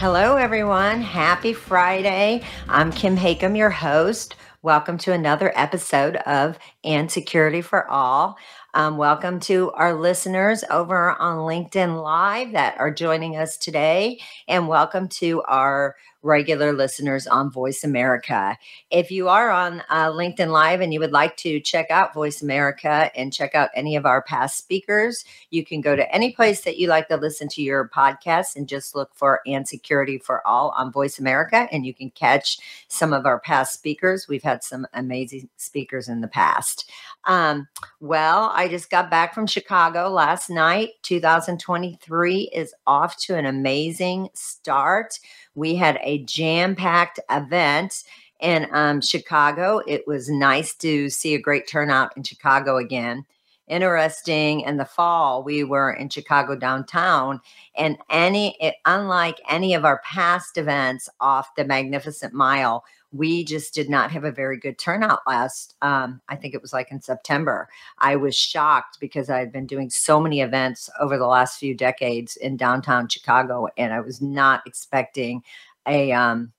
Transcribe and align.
Hello, 0.00 0.36
everyone. 0.36 1.02
Happy 1.02 1.52
Friday. 1.52 2.42
I'm 2.70 2.90
Kim 2.90 3.18
Hakim, 3.18 3.54
your 3.54 3.68
host. 3.68 4.34
Welcome 4.62 4.96
to 4.96 5.12
another 5.12 5.52
episode 5.54 6.16
of 6.16 6.58
And 6.82 7.12
Security 7.12 7.60
for 7.60 7.86
All. 7.86 8.38
Um, 8.72 8.96
welcome 8.96 9.40
to 9.40 9.70
our 9.72 9.92
listeners 9.92 10.64
over 10.70 11.10
on 11.20 11.40
LinkedIn 11.40 12.02
Live 12.02 12.52
that 12.52 12.80
are 12.80 12.90
joining 12.90 13.36
us 13.36 13.58
today, 13.58 14.22
and 14.48 14.68
welcome 14.68 15.06
to 15.18 15.42
our 15.42 15.96
regular 16.22 16.72
listeners 16.72 17.26
on 17.26 17.50
Voice 17.50 17.82
America. 17.84 18.56
If 18.90 19.10
you 19.10 19.28
are 19.28 19.50
on 19.50 19.82
uh, 19.88 20.10
LinkedIn 20.10 20.48
Live 20.48 20.80
and 20.80 20.92
you 20.92 21.00
would 21.00 21.12
like 21.12 21.36
to 21.38 21.60
check 21.60 21.90
out 21.90 22.14
Voice 22.14 22.42
America 22.42 23.10
and 23.14 23.32
check 23.32 23.54
out 23.54 23.70
any 23.74 23.96
of 23.96 24.06
our 24.06 24.22
past 24.22 24.58
speakers, 24.58 25.24
you 25.50 25.64
can 25.64 25.80
go 25.80 25.96
to 25.96 26.14
any 26.14 26.32
place 26.32 26.62
that 26.62 26.78
you 26.78 26.88
like 26.88 27.08
to 27.08 27.16
listen 27.16 27.48
to 27.48 27.62
your 27.62 27.88
podcast 27.88 28.56
and 28.56 28.68
just 28.68 28.94
look 28.94 29.10
for 29.14 29.40
And 29.46 29.66
Security 29.66 30.18
for 30.18 30.46
All 30.46 30.74
on 30.76 30.92
Voice 30.92 31.18
America, 31.18 31.68
and 31.72 31.86
you 31.86 31.94
can 31.94 32.10
catch 32.10 32.58
some 32.88 33.12
of 33.12 33.26
our 33.26 33.40
past 33.40 33.74
speakers. 33.74 34.28
We've 34.28 34.42
had 34.42 34.62
some 34.62 34.86
amazing 34.92 35.48
speakers 35.56 36.08
in 36.08 36.20
the 36.20 36.28
past. 36.28 36.90
Um, 37.24 37.68
well, 38.00 38.50
I 38.54 38.68
just 38.68 38.90
got 38.90 39.10
back 39.10 39.34
from 39.34 39.46
Chicago 39.46 40.08
last 40.08 40.50
night. 40.50 40.90
2023 41.02 42.50
is 42.52 42.74
off 42.86 43.16
to 43.18 43.36
an 43.36 43.46
amazing 43.46 44.28
start. 44.34 45.18
We 45.54 45.74
had 45.74 45.98
a 46.02 46.24
jam 46.24 46.76
packed 46.76 47.20
event 47.30 48.04
in 48.40 48.68
um, 48.72 49.00
Chicago. 49.00 49.80
It 49.86 50.06
was 50.06 50.30
nice 50.30 50.74
to 50.76 51.10
see 51.10 51.34
a 51.34 51.40
great 51.40 51.68
turnout 51.68 52.16
in 52.16 52.22
Chicago 52.22 52.76
again. 52.76 53.24
Interesting. 53.68 54.62
In 54.62 54.78
the 54.78 54.84
fall, 54.84 55.44
we 55.44 55.62
were 55.62 55.92
in 55.92 56.08
Chicago 56.08 56.56
downtown, 56.56 57.40
and 57.76 57.98
any, 58.10 58.56
it, 58.60 58.74
unlike 58.84 59.40
any 59.48 59.74
of 59.74 59.84
our 59.84 60.00
past 60.04 60.58
events 60.58 61.08
off 61.20 61.54
the 61.54 61.64
Magnificent 61.64 62.34
Mile, 62.34 62.82
we 63.12 63.44
just 63.44 63.74
did 63.74 63.90
not 63.90 64.10
have 64.10 64.24
a 64.24 64.30
very 64.32 64.56
good 64.56 64.78
turnout 64.78 65.20
last 65.26 65.74
um, 65.82 66.20
i 66.28 66.36
think 66.36 66.54
it 66.54 66.62
was 66.62 66.72
like 66.72 66.90
in 66.90 67.00
september. 67.00 67.68
I 67.98 68.16
was 68.16 68.36
shocked 68.36 68.98
because 69.00 69.30
i 69.30 69.38
had 69.38 69.52
been 69.52 69.66
doing 69.66 69.90
so 69.90 70.20
many 70.20 70.40
events 70.40 70.88
over 71.00 71.18
the 71.18 71.26
last 71.26 71.58
few 71.58 71.74
decades 71.74 72.36
in 72.36 72.56
downtown 72.56 73.08
chicago 73.08 73.66
and 73.76 73.92
i 73.92 74.00
was 74.00 74.20
not 74.20 74.62
expecting 74.66 75.42
a 75.86 76.12
um, 76.12 76.52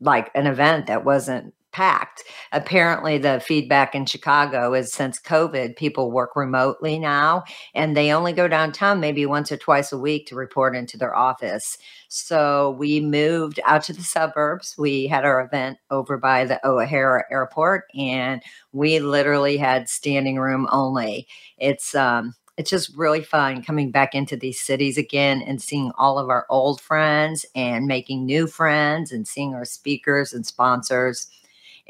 like 0.00 0.30
an 0.34 0.46
event 0.46 0.86
that 0.86 1.04
wasn't 1.04 1.54
packed. 1.72 2.24
Apparently, 2.52 3.18
the 3.18 3.40
feedback 3.40 3.94
in 3.94 4.06
Chicago 4.06 4.74
is 4.74 4.92
since 4.92 5.20
COVID, 5.20 5.76
people 5.76 6.10
work 6.10 6.36
remotely 6.36 6.98
now 6.98 7.44
and 7.74 7.96
they 7.96 8.12
only 8.12 8.32
go 8.32 8.48
downtown 8.48 9.00
maybe 9.00 9.26
once 9.26 9.52
or 9.52 9.56
twice 9.56 9.92
a 9.92 9.98
week 9.98 10.26
to 10.26 10.34
report 10.34 10.74
into 10.74 10.96
their 10.96 11.14
office. 11.14 11.78
So 12.08 12.76
we 12.78 13.00
moved 13.00 13.60
out 13.64 13.82
to 13.84 13.92
the 13.92 14.02
suburbs. 14.02 14.74
We 14.76 15.06
had 15.06 15.24
our 15.24 15.40
event 15.40 15.78
over 15.90 16.18
by 16.18 16.44
the 16.44 16.66
O'Hare 16.66 17.26
Airport 17.30 17.84
and 17.94 18.42
we 18.72 18.98
literally 18.98 19.56
had 19.56 19.88
standing 19.88 20.38
room 20.38 20.66
only. 20.70 21.28
It's, 21.58 21.94
um, 21.94 22.34
it's 22.56 22.68
just 22.68 22.94
really 22.94 23.22
fun 23.22 23.62
coming 23.62 23.90
back 23.90 24.14
into 24.14 24.36
these 24.36 24.60
cities 24.60 24.98
again 24.98 25.40
and 25.40 25.62
seeing 25.62 25.92
all 25.96 26.18
of 26.18 26.28
our 26.28 26.44
old 26.50 26.78
friends 26.78 27.46
and 27.54 27.86
making 27.86 28.26
new 28.26 28.46
friends 28.46 29.12
and 29.12 29.26
seeing 29.26 29.54
our 29.54 29.64
speakers 29.64 30.34
and 30.34 30.44
sponsors 30.44 31.26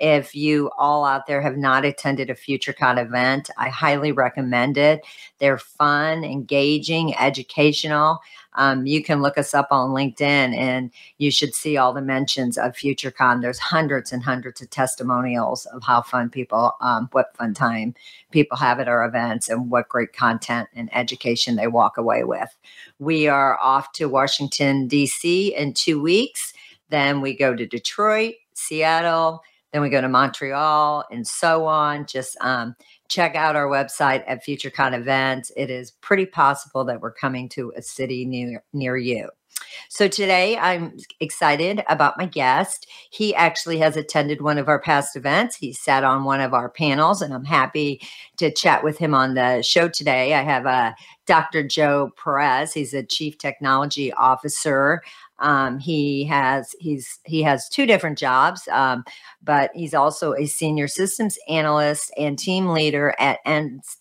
if 0.01 0.35
you 0.35 0.71
all 0.79 1.05
out 1.05 1.27
there 1.27 1.43
have 1.43 1.59
not 1.59 1.85
attended 1.85 2.31
a 2.31 2.35
FutureCon 2.35 3.01
event, 3.01 3.51
I 3.59 3.69
highly 3.69 4.13
recommend 4.13 4.79
it. 4.79 5.03
They're 5.39 5.59
fun, 5.59 6.25
engaging, 6.25 7.15
educational. 7.19 8.21
Um, 8.55 8.87
you 8.87 9.05
can 9.05 9.23
look 9.23 9.39
us 9.39 9.55
up 9.55 9.69
on 9.71 9.91
LinkedIn 9.91 10.57
and 10.57 10.91
you 11.19 11.31
should 11.31 11.55
see 11.55 11.77
all 11.77 11.93
the 11.93 12.01
mentions 12.01 12.59
of 12.59 12.73
FutureCon. 12.73 13.43
There's 13.43 13.59
hundreds 13.59 14.11
and 14.11 14.23
hundreds 14.23 14.61
of 14.61 14.71
testimonials 14.71 15.67
of 15.67 15.83
how 15.83 16.03
fun 16.03 16.31
people, 16.31 16.73
um, 16.81 17.09
what 17.13 17.37
fun 17.37 17.55
time 17.55 17.95
people 18.31 18.57
have 18.57 18.81
at 18.81 18.89
our 18.89 19.05
events 19.05 19.49
and 19.49 19.71
what 19.71 19.89
great 19.89 20.13
content 20.15 20.69
and 20.75 20.89
education 20.97 21.57
they 21.57 21.69
walk 21.69 21.97
away 21.99 22.25
with. 22.25 22.57
We 22.99 23.29
are 23.29 23.59
off 23.61 23.93
to 23.93 24.07
Washington, 24.07 24.89
D.C. 24.89 25.55
in 25.55 25.75
two 25.75 26.01
weeks. 26.01 26.55
Then 26.89 27.21
we 27.21 27.37
go 27.37 27.55
to 27.55 27.67
Detroit, 27.67 28.35
Seattle, 28.55 29.43
then 29.73 29.83
we 29.83 29.89
go 29.89 30.01
to 30.01 30.09
Montreal 30.09 31.05
and 31.11 31.27
so 31.27 31.67
on. 31.67 32.07
Just 32.07 32.37
um, 32.41 32.75
check 33.09 33.35
out 33.35 33.57
our 33.57 33.67
website 33.67 34.25
at 34.27 34.45
FutureCon 34.45 34.99
events. 34.99 35.53
It 35.57 35.71
is 35.71 35.93
pretty 36.01 36.27
possible 36.27 36.85
that 36.85 37.01
we're 37.01 37.13
coming 37.13 37.49
to 37.51 37.73
a 37.77 37.83
city 37.83 38.25
near 38.25 38.65
near 38.73 38.97
you. 38.97 39.31
So 39.89 40.09
today 40.09 40.57
I'm 40.57 40.97
excited 41.21 41.83
about 41.89 42.19
my 42.19 42.27
guest. 42.27 42.87
He 43.11 43.35
actually 43.35 43.79
has 43.79 43.97
attended 43.97 44.41
one 44.41 44.59
of 44.59 44.69
our 44.69 44.81
past 44.81 45.17
events. 45.17 45.57
He 45.57 45.73
sat 45.73 46.05
on 46.05 46.25
one 46.25 46.41
of 46.41 46.55
our 46.55 46.69
panels, 46.69 47.23
and 47.23 47.35
I'm 47.35 47.45
happy 47.45 48.01
to 48.39 48.51
chat 48.51 48.83
with 48.83 48.99
him 48.99 49.15
on 49.15 49.35
the 49.35 49.63
show 49.63 49.89
today. 49.89 50.35
I 50.35 50.43
have 50.43 50.67
uh, 50.67 50.93
Dr. 51.27 51.63
Joe 51.63 52.11
Perez. 52.23 52.73
He's 52.73 52.95
a 52.95 53.03
chief 53.03 53.39
technology 53.39 54.13
officer 54.13 55.03
um, 55.41 55.79
he 55.79 56.25
has 56.25 56.75
he's 56.79 57.19
he 57.25 57.43
has 57.43 57.69
two 57.69 57.87
different 57.87 58.19
jobs, 58.19 58.69
um, 58.69 59.05
but 59.43 59.71
he's 59.75 59.95
also 59.95 60.35
a 60.35 60.47
senior 60.47 60.89
systems 60.89 61.39
analyst 61.49 62.13
and 62.17 62.39
team 62.39 62.69
leader 62.69 63.15
at 63.19 63.39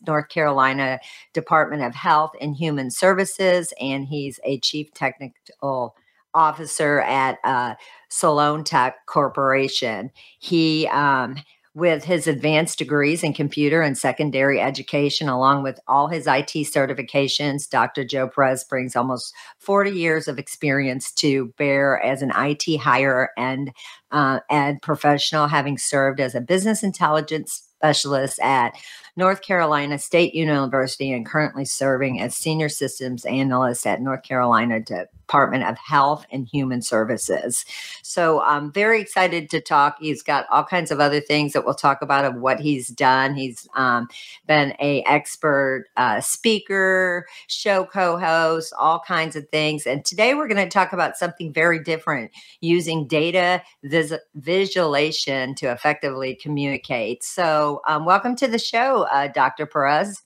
North 0.06 0.30
Carolina 0.30 1.00
Department 1.34 1.84
of 1.84 1.96
Health 1.96 2.32
and 2.42 2.56
Human 2.56 2.92
Services, 2.92 3.74
and 3.80 4.06
he's 4.06 4.40
a 4.44 4.60
chief 4.60 4.94
technical 4.94 5.96
officer 6.34 7.02
at 7.02 7.38
uh, 7.44 7.76
Salone 8.10 8.64
Tech 8.64 9.06
Corporation. 9.06 10.12
He 10.40 10.88
um, 10.88 11.38
with 11.80 12.04
his 12.04 12.28
advanced 12.28 12.78
degrees 12.78 13.24
in 13.24 13.34
computer 13.34 13.82
and 13.82 13.98
secondary 13.98 14.60
education, 14.60 15.30
along 15.30 15.64
with 15.64 15.80
all 15.88 16.08
his 16.08 16.28
IT 16.28 16.52
certifications. 16.52 17.70
Dr. 17.70 18.04
Joe 18.04 18.28
Perez 18.28 18.64
brings 18.64 18.96
almost 18.96 19.34
40 19.60 19.92
years 19.92 20.28
of 20.28 20.38
experience 20.38 21.12
to 21.14 21.54
bear 21.58 22.00
as 22.02 22.22
an 22.22 22.32
IT 22.36 22.78
hire 22.78 23.32
and 23.38 23.72
uh, 24.12 24.40
ed 24.50 24.82
professional, 24.82 25.48
having 25.48 25.78
served 25.78 26.20
as 26.20 26.36
a 26.36 26.42
business 26.42 26.84
intelligence 26.84 27.64
specialist 27.80 28.40
at 28.42 28.76
North 29.20 29.42
Carolina 29.42 30.00
State 30.00 30.34
University 30.34 31.12
and 31.12 31.26
currently 31.26 31.66
serving 31.66 32.22
as 32.22 32.36
senior 32.36 32.70
systems 32.70 33.26
analyst 33.26 33.86
at 33.86 34.02
North 34.02 34.24
Carolina 34.24 34.80
Department 34.80 35.66
of 35.66 35.78
Health 35.78 36.26
and 36.32 36.48
Human 36.48 36.82
Services. 36.82 37.66
So 38.02 38.42
I'm 38.42 38.72
very 38.72 39.02
excited 39.02 39.50
to 39.52 39.60
talk. 39.62 39.98
He's 40.00 40.24
got 40.24 40.48
all 40.50 40.64
kinds 40.64 40.90
of 40.90 41.02
other 41.02 41.20
things 41.20 41.54
that 41.54 41.66
we'll 41.66 41.76
talk 41.76 42.02
about 42.02 42.24
of 42.26 42.36
what 42.36 42.62
he's 42.62 42.88
done. 42.88 43.36
He's 43.36 43.68
um, 43.76 44.08
been 44.48 44.74
a 44.80 45.04
expert 45.04 45.86
uh, 45.98 46.22
speaker, 46.22 47.28
show 47.48 47.86
co-host, 47.86 48.74
all 48.80 49.02
kinds 49.06 49.36
of 49.36 49.50
things. 49.50 49.86
And 49.86 50.04
today 50.06 50.34
we're 50.34 50.48
going 50.48 50.66
to 50.66 50.70
talk 50.70 50.94
about 50.94 51.18
something 51.18 51.52
very 51.52 51.84
different, 51.84 52.32
using 52.62 53.06
data 53.06 53.62
vis- 53.84 54.14
visualization 54.34 55.56
to 55.56 55.72
effectively 55.72 56.36
communicate. 56.36 57.24
So 57.24 57.82
um, 57.86 58.06
welcome 58.06 58.36
to 58.38 58.48
the 58.48 58.58
show, 58.58 59.06
uh, 59.12 59.28
Dr. 59.28 59.66
Perez. 59.66 60.22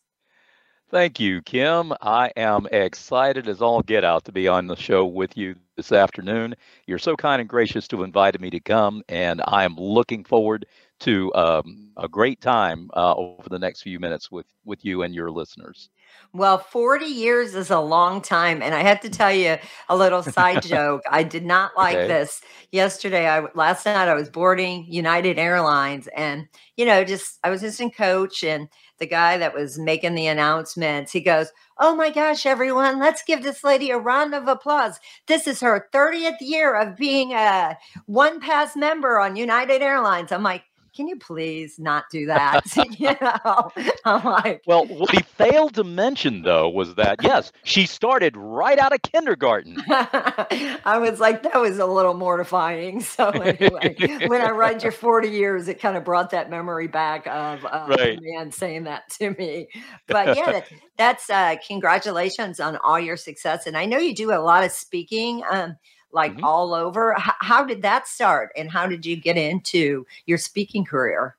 Thank 0.90 1.20
you, 1.20 1.42
Kim. 1.42 1.92
I 2.02 2.32
am 2.38 2.68
excited 2.72 3.48
as 3.48 3.64
all 3.64 3.82
get 3.82 4.04
out 4.04 4.26
to 4.26 4.32
be 4.32 4.48
on 4.48 4.68
the 4.68 4.76
show 4.76 5.06
with 5.06 5.36
you 5.36 5.56
this 5.76 5.92
afternoon. 5.92 6.54
You're 6.86 7.00
so 7.00 7.16
kind 7.16 7.40
and 7.42 7.50
gracious 7.50 7.88
to 7.88 8.04
invite 8.04 8.40
me 8.40 8.52
to 8.52 8.60
come, 8.60 9.02
and 9.10 9.42
I 9.48 9.64
am 9.64 9.76
looking 9.76 10.24
forward 10.24 10.68
to 11.00 11.34
um, 11.36 11.92
a 11.98 12.08
great 12.08 12.42
time 12.42 12.90
uh, 12.96 13.14
over 13.16 13.50
the 13.50 13.60
next 13.60 13.82
few 13.82 14.00
minutes 14.00 14.32
with 14.32 14.48
with 14.66 14.84
you 14.86 15.02
and 15.04 15.14
your 15.14 15.32
listeners. 15.32 15.90
Well, 16.34 16.58
40 16.58 17.06
years 17.06 17.54
is 17.56 17.70
a 17.70 17.80
long 17.80 18.22
time. 18.22 18.62
And 18.62 18.74
I 18.74 18.82
have 18.82 19.00
to 19.02 19.10
tell 19.10 19.32
you 19.32 19.58
a 19.90 19.96
little 19.96 20.24
side 20.24 20.62
joke. 20.64 21.02
I 21.10 21.24
did 21.24 21.46
not 21.46 21.72
like 21.78 22.06
Okay. 22.06 22.08
this. 22.08 22.42
Yesterday, 22.72 23.28
I 23.28 23.46
last 23.56 23.86
night 23.86 24.08
I 24.08 24.14
was 24.16 24.30
boarding 24.30 24.86
United 24.90 25.38
Airlines 25.38 26.08
and 26.16 26.48
you 26.78 26.86
know, 26.86 27.04
just 27.04 27.40
I 27.44 27.50
was 27.50 27.62
just 27.62 27.80
in 27.80 27.92
coach 27.92 28.44
and 28.44 28.68
the 29.00 29.06
guy 29.08 29.38
that 29.38 29.54
was 29.54 29.78
making 29.78 30.16
the 30.16 30.28
announcements, 30.28 31.12
he 31.12 31.22
goes, 31.22 31.52
Oh 31.78 31.96
my 31.96 32.10
gosh, 32.10 32.46
everyone, 32.46 33.00
let's 33.00 33.24
give 33.24 33.44
this 33.44 33.64
lady 33.64 33.92
a 33.92 33.98
round 33.98 34.34
of 34.34 34.48
applause. 34.48 35.00
This 35.28 35.48
is 35.48 35.60
her 35.62 35.88
30th 35.94 36.38
year 36.42 36.76
of 36.76 36.96
being 36.96 37.34
a 37.34 37.78
one 38.06 38.40
pass 38.40 38.76
member 38.76 39.20
on 39.20 39.36
United 39.36 39.82
Airlines. 39.82 40.32
I'm 40.32 40.44
like, 40.44 40.64
can 40.96 41.08
you 41.08 41.18
please 41.18 41.80
not 41.80 42.06
do 42.12 42.26
that? 42.28 42.62
you 43.00 43.16
know, 43.22 43.72
I'm 44.06 44.24
like, 44.24 44.62
Well, 44.66 44.86
what 44.86 45.12
he 45.12 45.22
failed 45.24 45.74
to 45.76 45.84
mention, 45.84 46.44
though, 46.44 46.70
was 46.70 46.96
that 46.96 47.22
yes, 47.22 47.52
she 47.64 47.86
started 47.86 48.36
right 48.38 48.78
out 48.78 48.94
of 48.94 49.02
kindergarten. 49.02 49.78
I 49.90 50.98
was 51.00 51.20
like, 51.20 51.44
that 51.44 51.60
was 51.60 51.80
a 51.80 51.86
little 51.86 52.14
mortifying. 52.14 53.02
So 53.02 53.30
anyway, 53.30 53.96
when 54.28 54.42
I 54.42 54.50
read 54.50 54.84
your 54.84 54.92
40 54.92 55.30
years, 55.30 55.68
it 55.68 55.80
kind 55.80 55.98
of 55.98 56.04
brought 56.04 56.30
that 56.32 56.50
memory 56.50 56.88
back 56.88 57.26
of 57.28 57.66
uh, 57.66 57.86
Right. 57.90 58.18
a 58.18 58.22
man 58.22 58.52
saying 58.52 58.84
that 58.86 59.10
to 59.20 59.32
me. 59.32 59.68
But 60.08 60.36
yeah, 60.36 60.52
that, 60.52 60.68
that's 60.98 61.30
uh, 61.30 61.56
congratulations 61.68 62.60
on 62.60 62.78
all 62.78 63.00
your 63.00 63.18
success. 63.18 63.66
And 63.68 63.78
I 63.78 63.86
know 63.86 63.98
you 63.98 64.14
do 64.16 64.32
a 64.32 64.40
lot 64.42 64.64
of 64.64 64.72
speaking, 64.72 65.44
um, 65.50 65.76
like 66.14 66.36
Mhm. 66.36 66.44
all 66.44 66.74
over. 66.74 67.14
H- 67.18 67.34
how 67.42 67.66
did 67.66 67.82
that 67.84 68.08
start, 68.08 68.52
and 68.58 68.72
how 68.72 68.88
did 68.88 69.06
you 69.06 69.18
get 69.18 69.38
into 69.38 70.06
your 70.28 70.38
speaking 70.40 70.86
career? 70.86 71.38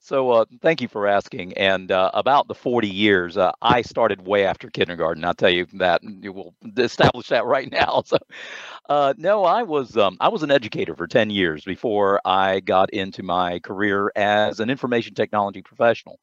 So, 0.00 0.30
uh, 0.32 0.44
thank 0.60 0.82
you 0.82 0.88
for 0.88 1.06
asking. 1.06 1.54
And 1.54 1.90
uh, 1.90 2.10
about 2.12 2.46
the 2.46 2.54
40 2.54 2.88
years, 2.88 3.38
uh, 3.38 3.52
I 3.62 3.80
started 3.80 4.26
way 4.26 4.44
after 4.44 4.68
kindergarten. 4.70 5.24
I'll 5.24 5.32
tell 5.34 5.50
you 5.50 5.66
that. 5.74 6.02
You 6.04 6.32
will 6.32 6.54
establish 6.76 7.28
that 7.28 7.44
right 7.46 7.70
now. 7.70 8.02
So, 8.14 8.18
uh, 8.88 9.14
no, 9.18 9.44
I 9.44 9.62
was 9.62 9.96
um, 9.96 10.16
I 10.20 10.28
was 10.28 10.42
an 10.42 10.50
educator 10.50 10.94
for 10.96 11.06
10 11.06 11.30
years 11.30 11.64
before 11.64 12.20
I 12.24 12.60
got 12.60 12.90
into 12.90 13.22
my 13.22 13.60
career 13.60 14.12
as 14.16 14.60
an 14.60 14.70
information 14.70 15.14
technology 15.14 15.62
professional. 15.62 16.20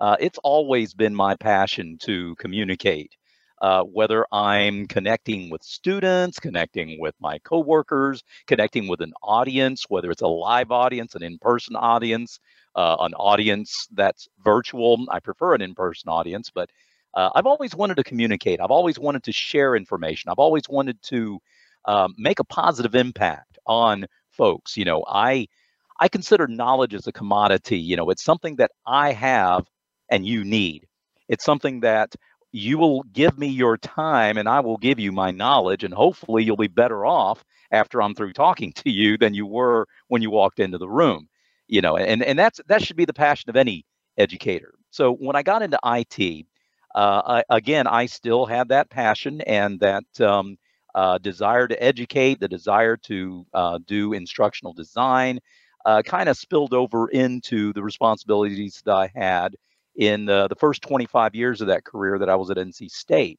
Uh, 0.00 0.16
it's 0.20 0.38
always 0.44 0.94
been 0.94 1.14
my 1.14 1.36
passion 1.36 1.98
to 2.02 2.34
communicate, 2.36 3.12
uh, 3.62 3.84
whether 3.84 4.26
I'm 4.32 4.86
connecting 4.86 5.50
with 5.50 5.62
students, 5.62 6.40
connecting 6.40 7.00
with 7.00 7.14
my 7.20 7.38
coworkers, 7.40 8.22
connecting 8.46 8.88
with 8.88 9.00
an 9.00 9.14
audience, 9.22 9.84
whether 9.88 10.10
it's 10.10 10.22
a 10.22 10.28
live 10.28 10.72
audience, 10.72 11.14
an 11.14 11.22
in-person 11.22 11.76
audience 11.76 12.40
uh, 12.74 12.96
an 13.00 13.14
audience 13.14 13.88
that's 13.92 14.28
virtual. 14.44 15.04
I 15.10 15.20
prefer 15.20 15.54
an 15.54 15.62
in 15.62 15.74
person 15.74 16.08
audience, 16.08 16.50
but 16.54 16.70
uh, 17.14 17.30
I've 17.34 17.46
always 17.46 17.74
wanted 17.74 17.96
to 17.96 18.04
communicate. 18.04 18.60
I've 18.60 18.70
always 18.70 18.98
wanted 18.98 19.24
to 19.24 19.32
share 19.32 19.76
information. 19.76 20.30
I've 20.30 20.38
always 20.38 20.64
wanted 20.68 21.02
to 21.04 21.38
um, 21.84 22.14
make 22.16 22.40
a 22.40 22.44
positive 22.44 22.94
impact 22.94 23.58
on 23.66 24.06
folks. 24.30 24.76
You 24.76 24.84
know, 24.86 25.04
I 25.06 25.48
I 26.00 26.08
consider 26.08 26.46
knowledge 26.46 26.94
as 26.94 27.06
a 27.06 27.12
commodity. 27.12 27.78
You 27.78 27.96
know, 27.96 28.10
it's 28.10 28.24
something 28.24 28.56
that 28.56 28.70
I 28.86 29.12
have 29.12 29.66
and 30.10 30.26
you 30.26 30.44
need. 30.44 30.86
It's 31.28 31.44
something 31.44 31.80
that 31.80 32.14
you 32.52 32.78
will 32.78 33.02
give 33.12 33.38
me 33.38 33.48
your 33.48 33.76
time 33.78 34.38
and 34.38 34.48
I 34.48 34.60
will 34.60 34.78
give 34.78 35.00
you 35.00 35.12
my 35.12 35.30
knowledge, 35.32 35.84
and 35.84 35.94
hopefully 35.94 36.44
you'll 36.44 36.56
be 36.56 36.68
better 36.68 37.06
off 37.06 37.44
after 37.72 38.02
I'm 38.02 38.14
through 38.14 38.34
talking 38.34 38.72
to 38.74 38.90
you 38.90 39.18
than 39.18 39.34
you 39.34 39.46
were 39.46 39.86
when 40.08 40.22
you 40.22 40.30
walked 40.30 40.60
into 40.60 40.78
the 40.78 40.88
room 40.88 41.28
you 41.68 41.80
know 41.80 41.96
and 41.96 42.22
and 42.22 42.38
that's 42.38 42.60
that 42.68 42.82
should 42.82 42.96
be 42.96 43.04
the 43.06 43.14
passion 43.14 43.50
of 43.50 43.56
any 43.56 43.84
educator. 44.18 44.74
So 44.90 45.14
when 45.14 45.36
i 45.36 45.42
got 45.42 45.62
into 45.62 45.78
it 45.84 46.46
uh, 46.94 47.42
I, 47.50 47.56
again 47.56 47.86
i 47.86 48.06
still 48.06 48.46
had 48.46 48.68
that 48.68 48.90
passion 48.90 49.40
and 49.42 49.80
that 49.80 50.04
um, 50.20 50.58
uh, 50.94 51.18
desire 51.18 51.66
to 51.68 51.82
educate 51.82 52.40
the 52.40 52.48
desire 52.48 52.96
to 52.98 53.46
uh, 53.54 53.78
do 53.86 54.12
instructional 54.12 54.74
design 54.74 55.40
uh, 55.86 56.02
kind 56.02 56.28
of 56.28 56.36
spilled 56.36 56.74
over 56.74 57.08
into 57.08 57.72
the 57.72 57.82
responsibilities 57.82 58.82
that 58.84 58.94
i 58.94 59.10
had 59.14 59.56
in 59.96 60.24
the, 60.24 60.48
the 60.48 60.54
first 60.56 60.82
25 60.82 61.34
years 61.34 61.60
of 61.60 61.68
that 61.68 61.84
career 61.84 62.18
that 62.18 62.28
i 62.28 62.34
was 62.34 62.50
at 62.50 62.56
nc 62.56 62.90
state 62.90 63.38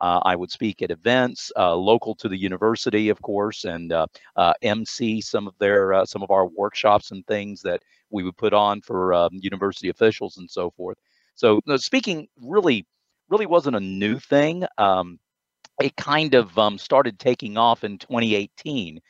uh, 0.00 0.20
I 0.24 0.34
would 0.34 0.50
speak 0.50 0.82
at 0.82 0.90
events 0.90 1.52
uh, 1.56 1.74
local 1.74 2.14
to 2.16 2.28
the 2.28 2.36
university, 2.36 3.08
of 3.08 3.22
course, 3.22 3.64
and 3.64 3.92
uh, 3.92 4.06
uh, 4.36 4.52
MC 4.62 5.20
some 5.20 5.46
of 5.46 5.54
their 5.58 5.92
uh, 5.92 6.04
some 6.04 6.22
of 6.22 6.30
our 6.30 6.46
workshops 6.46 7.10
and 7.12 7.26
things 7.26 7.62
that 7.62 7.80
we 8.10 8.24
would 8.24 8.36
put 8.36 8.52
on 8.52 8.80
for 8.80 9.14
um, 9.14 9.30
university 9.32 9.88
officials 9.88 10.36
and 10.36 10.50
so 10.50 10.70
forth. 10.70 10.98
So 11.36 11.60
speaking 11.76 12.28
really 12.42 12.86
really 13.28 13.46
wasn't 13.46 13.76
a 13.76 13.80
new 13.80 14.18
thing. 14.18 14.64
Um, 14.78 15.18
it 15.80 15.96
kind 15.96 16.34
of 16.34 16.56
um, 16.58 16.78
started 16.78 17.18
taking 17.18 17.56
off 17.56 17.84
in 17.84 17.98
2018 17.98 19.00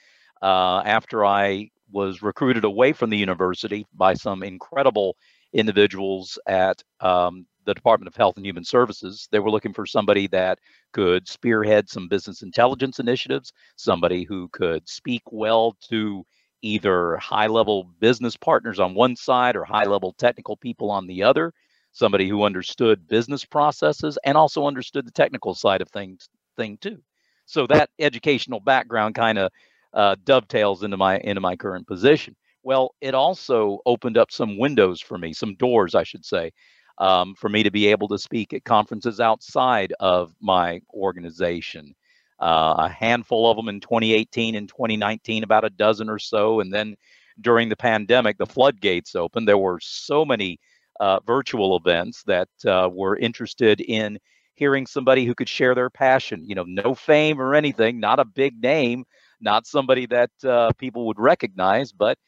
uh, 0.43 0.83
after 0.85 1.25
I 1.25 1.71
was 1.91 2.23
recruited 2.23 2.65
away 2.65 2.93
from 2.93 3.11
the 3.11 3.19
university 3.19 3.87
by 3.95 4.15
some 4.15 4.43
incredible 4.43 5.17
individuals 5.55 6.39
at 6.47 6.83
um, 7.01 7.47
the 7.65 7.75
Department 7.75 8.09
of 8.09 8.17
Health 8.17 8.37
and 8.37 8.45
Human 8.45 8.65
Services. 8.65 9.29
They 9.31 9.39
were 9.39 9.51
looking 9.51 9.73
for 9.73 9.87
somebody 9.87 10.27
that 10.29 10.59
could 10.93 11.29
spearhead 11.29 11.89
some 11.89 12.09
business 12.09 12.43
intelligence 12.43 12.99
initiatives, 13.01 13.53
somebody 13.77 14.25
who 14.25 14.49
could 14.49 14.89
speak 14.89 15.23
well 15.31 15.77
to 15.89 16.25
either 16.63 17.17
high 17.17 17.47
level 17.47 17.85
business 18.01 18.37
partners 18.37 18.81
on 18.81 18.95
one 18.95 19.17
side 19.17 19.57
or 19.57 19.65
high 19.65 19.85
level 19.85 20.15
technical 20.19 20.57
people 20.57 20.91
on 20.91 21.07
the 21.07 21.23
other, 21.23 21.53
somebody 21.93 22.29
who 22.29 22.45
understood 22.45 23.07
business 23.09 23.45
processes 23.45 24.19
and 24.25 24.37
also 24.37 24.67
understood 24.67 25.07
the 25.07 25.13
technical 25.13 25.55
side 25.55 25.81
of 25.81 25.89
things 25.91 26.29
thing 26.57 26.79
too. 26.81 27.03
So 27.47 27.67
that 27.67 27.91
educational 27.99 28.61
background 28.61 29.15
kind 29.15 29.39
of 29.39 29.53
uh, 29.93 30.17
dovetails 30.25 30.83
into 30.83 30.97
my 30.97 31.19
into 31.19 31.41
my 31.41 31.57
current 31.57 31.87
position. 31.87 32.35
Well, 32.65 32.95
it 33.03 33.15
also 33.15 33.81
opened 33.87 34.19
up 34.19 34.33
some 34.33 34.59
windows 34.59 35.01
for 35.01 35.19
me, 35.19 35.35
some 35.35 35.55
doors, 35.57 35.95
I 35.95 36.03
should 36.05 36.25
say, 36.25 36.53
um, 36.99 37.35
for 37.37 37.51
me 37.51 37.63
to 37.63 37.71
be 37.71 37.89
able 37.89 38.09
to 38.09 38.19
speak 38.19 38.55
at 38.55 38.65
conferences 38.65 39.21
outside 39.21 39.93
of 40.01 40.35
my 40.41 40.81
organization. 40.95 41.95
Uh, 42.41 42.77
a 42.79 42.89
handful 42.89 43.51
of 43.51 43.57
them 43.57 43.69
in 43.69 43.81
2018 43.81 44.55
and 44.57 44.69
2019, 44.69 45.45
about 45.45 45.65
a 45.65 45.71
dozen 45.71 46.09
or 46.09 46.19
so. 46.19 46.61
And 46.61 46.73
then 46.73 46.97
during 47.41 47.69
the 47.69 47.77
pandemic, 47.77 48.39
the 48.39 48.47
floodgates 48.47 49.15
opened. 49.15 49.47
There 49.47 49.59
were 49.59 49.81
so 49.83 50.25
many 50.25 50.59
uh, 51.01 51.21
virtual 51.27 51.77
events 51.77 52.23
that 52.25 52.49
uh, 52.67 52.89
were 52.93 53.17
interested 53.19 53.81
in 53.81 54.19
hearing 54.55 54.87
somebody 54.87 55.25
who 55.27 55.35
could 55.35 55.49
share 55.49 55.75
their 55.75 55.91
passion. 55.91 56.45
You 56.49 56.55
know, 56.55 56.65
no 56.67 56.95
fame 56.95 57.41
or 57.41 57.55
anything, 57.55 58.01
not 58.01 58.21
a 58.21 58.25
big 58.25 58.61
name, 58.63 59.05
not 59.41 59.67
somebody 59.67 60.07
that 60.07 60.31
uh, 60.45 60.73
people 60.79 61.07
would 61.09 61.21
recognize, 61.21 61.93
but 61.93 62.19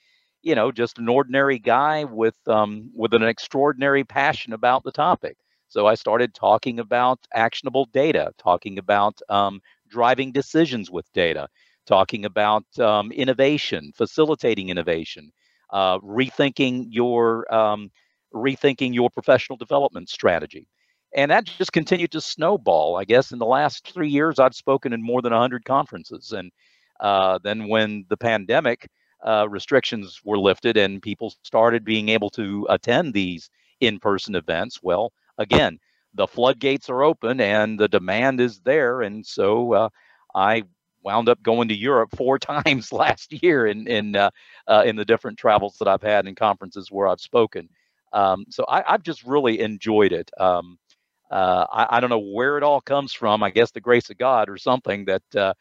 you 0.46 0.54
know, 0.54 0.70
just 0.70 0.98
an 0.98 1.08
ordinary 1.08 1.58
guy 1.58 2.04
with 2.04 2.37
um, 2.46 2.90
with 2.94 3.12
an 3.14 3.25
extraordinary 3.25 4.04
passion 4.04 4.52
about 4.52 4.84
the 4.84 4.93
topic. 4.93 5.37
So 5.69 5.87
I 5.88 5.96
started 5.96 6.34
talking 6.34 6.78
about 6.78 7.19
actionable 7.34 7.87
data, 7.93 8.31
talking 8.38 8.78
about 8.78 9.20
um, 9.28 9.60
driving 9.88 10.31
decisions 10.31 10.88
with 10.88 11.12
data, 11.12 11.48
talking 11.84 12.24
about 12.24 12.65
um, 12.79 13.10
innovation, 13.10 13.93
facilitating 13.96 14.69
innovation, 14.69 15.32
uh, 15.72 15.98
rethinking 15.98 16.86
your 16.91 17.53
um, 17.53 17.91
rethinking 18.32 18.94
your 18.94 19.10
professional 19.10 19.56
development 19.56 20.08
strategy. 20.08 20.69
And 21.17 21.32
that 21.32 21.46
just 21.46 21.72
continued 21.72 22.12
to 22.12 22.20
snowball. 22.20 22.96
I 22.96 23.05
guess 23.05 23.32
in 23.32 23.41
the 23.41 23.46
last 23.46 23.93
three 23.93 24.10
years, 24.10 24.38
I've 24.38 24.55
spoken 24.55 24.93
in 24.93 25.03
more 25.03 25.22
than 25.22 25.32
100 25.32 25.65
conferences. 25.65 26.31
And 26.32 26.53
uh, 27.00 27.41
then 27.43 27.69
when 27.69 28.05
the 28.08 28.17
pandemic 28.17 28.88
uh, 29.25 29.49
restrictions 29.49 30.20
were 30.25 30.39
lifted 30.39 30.77
and 30.77 31.03
people 31.03 31.32
started 31.43 31.85
being 31.85 32.08
able 32.08 32.31
to 32.31 32.67
attend 32.70 33.15
these 33.15 33.51
in 33.81 33.99
person 33.99 34.35
events, 34.35 34.81
well, 34.82 35.13
again, 35.39 35.79
the 36.15 36.27
floodgates 36.27 36.89
are 36.89 37.03
open 37.03 37.41
and 37.41 37.79
the 37.79 37.89
demand 37.89 38.41
is 38.41 38.61
there. 38.61 39.03
And 39.03 39.25
so 39.25 39.73
uh, 39.75 39.89
I 40.35 40.65
wound 41.03 41.29
up 41.29 41.43
going 41.43 41.69
to 41.69 41.77
Europe 41.77 42.11
four 42.17 42.39
times 42.41 42.93
last 42.93 43.32
year 43.43 43.67
in 43.67 43.87
in 43.87 44.17
uh, 44.17 44.31
uh, 44.67 44.82
in 44.87 44.96
the 44.96 45.05
different 45.05 45.39
travels 45.39 45.77
that 45.79 45.89
I've 45.89 46.03
had 46.03 46.27
and 46.27 46.37
conferences 46.37 46.91
where 46.91 47.08
I've 47.08 47.20
spoken. 47.20 47.69
Um, 48.13 48.46
so 48.51 48.65
I, 48.69 48.94
I've 48.94 49.03
just 49.03 49.25
really 49.25 49.61
enjoyed 49.61 50.13
it. 50.13 50.31
Um, 50.39 50.79
uh, 51.31 51.67
I, 51.70 51.96
I 51.96 52.01
don't 52.01 52.11
know 52.11 52.19
where 52.32 52.56
it 52.56 52.63
all 52.63 52.81
comes 52.81 53.13
from. 53.13 53.43
I 53.43 53.51
guess 53.51 53.73
the 53.73 53.81
grace 53.81 54.11
of 54.11 54.17
God 54.19 54.49
or 54.49 54.56
something 54.56 55.06
that 55.06 55.56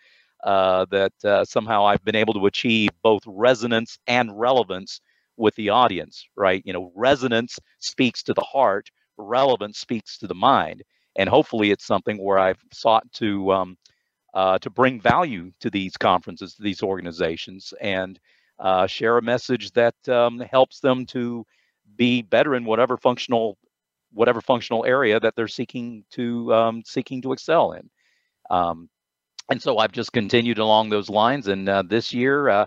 uh, 0.45 0.85
that 0.91 1.13
uh, 1.25 1.43
somehow 1.43 1.85
I've 1.85 2.05
been 2.05 2.15
able 2.15 2.33
to 2.35 2.45
achieve 2.45 2.89
both 3.03 3.23
resonance 3.25 3.97
and 4.07 4.39
relevance 4.39 5.01
with 5.37 5.55
the 5.55 5.69
audience. 5.69 6.25
Right? 6.37 6.61
You 6.65 6.73
know, 6.73 6.91
resonance 6.95 7.59
speaks 7.79 8.23
to 8.23 8.33
the 8.33 8.41
heart, 8.41 8.89
relevance 9.17 9.79
speaks 9.79 10.17
to 10.19 10.27
the 10.27 10.35
mind, 10.35 10.83
and 11.17 11.27
hopefully 11.27 11.71
it's 11.71 11.85
something 11.85 12.17
where 12.17 12.39
I've 12.39 12.63
sought 12.71 13.11
to 13.13 13.51
um, 13.51 13.77
uh, 14.33 14.59
to 14.59 14.69
bring 14.69 15.01
value 15.01 15.51
to 15.61 15.69
these 15.69 15.97
conferences, 15.97 16.55
to 16.55 16.61
these 16.61 16.83
organizations, 16.83 17.73
and 17.81 18.19
uh, 18.59 18.87
share 18.87 19.17
a 19.17 19.21
message 19.21 19.71
that 19.71 19.95
um, 20.07 20.39
helps 20.39 20.79
them 20.79 21.05
to 21.07 21.45
be 21.95 22.21
better 22.21 22.55
in 22.55 22.65
whatever 22.65 22.97
functional 22.97 23.57
whatever 24.13 24.41
functional 24.41 24.85
area 24.85 25.19
that 25.19 25.35
they're 25.35 25.47
seeking 25.47 26.03
to 26.11 26.53
um, 26.53 26.83
seeking 26.85 27.21
to 27.21 27.33
excel 27.33 27.73
in. 27.73 27.89
Um, 28.49 28.89
and 29.49 29.61
so 29.61 29.77
I've 29.77 29.91
just 29.91 30.13
continued 30.13 30.57
along 30.57 30.89
those 30.89 31.09
lines. 31.09 31.47
And 31.47 31.67
uh, 31.69 31.83
this 31.83 32.13
year, 32.13 32.49
uh, 32.49 32.65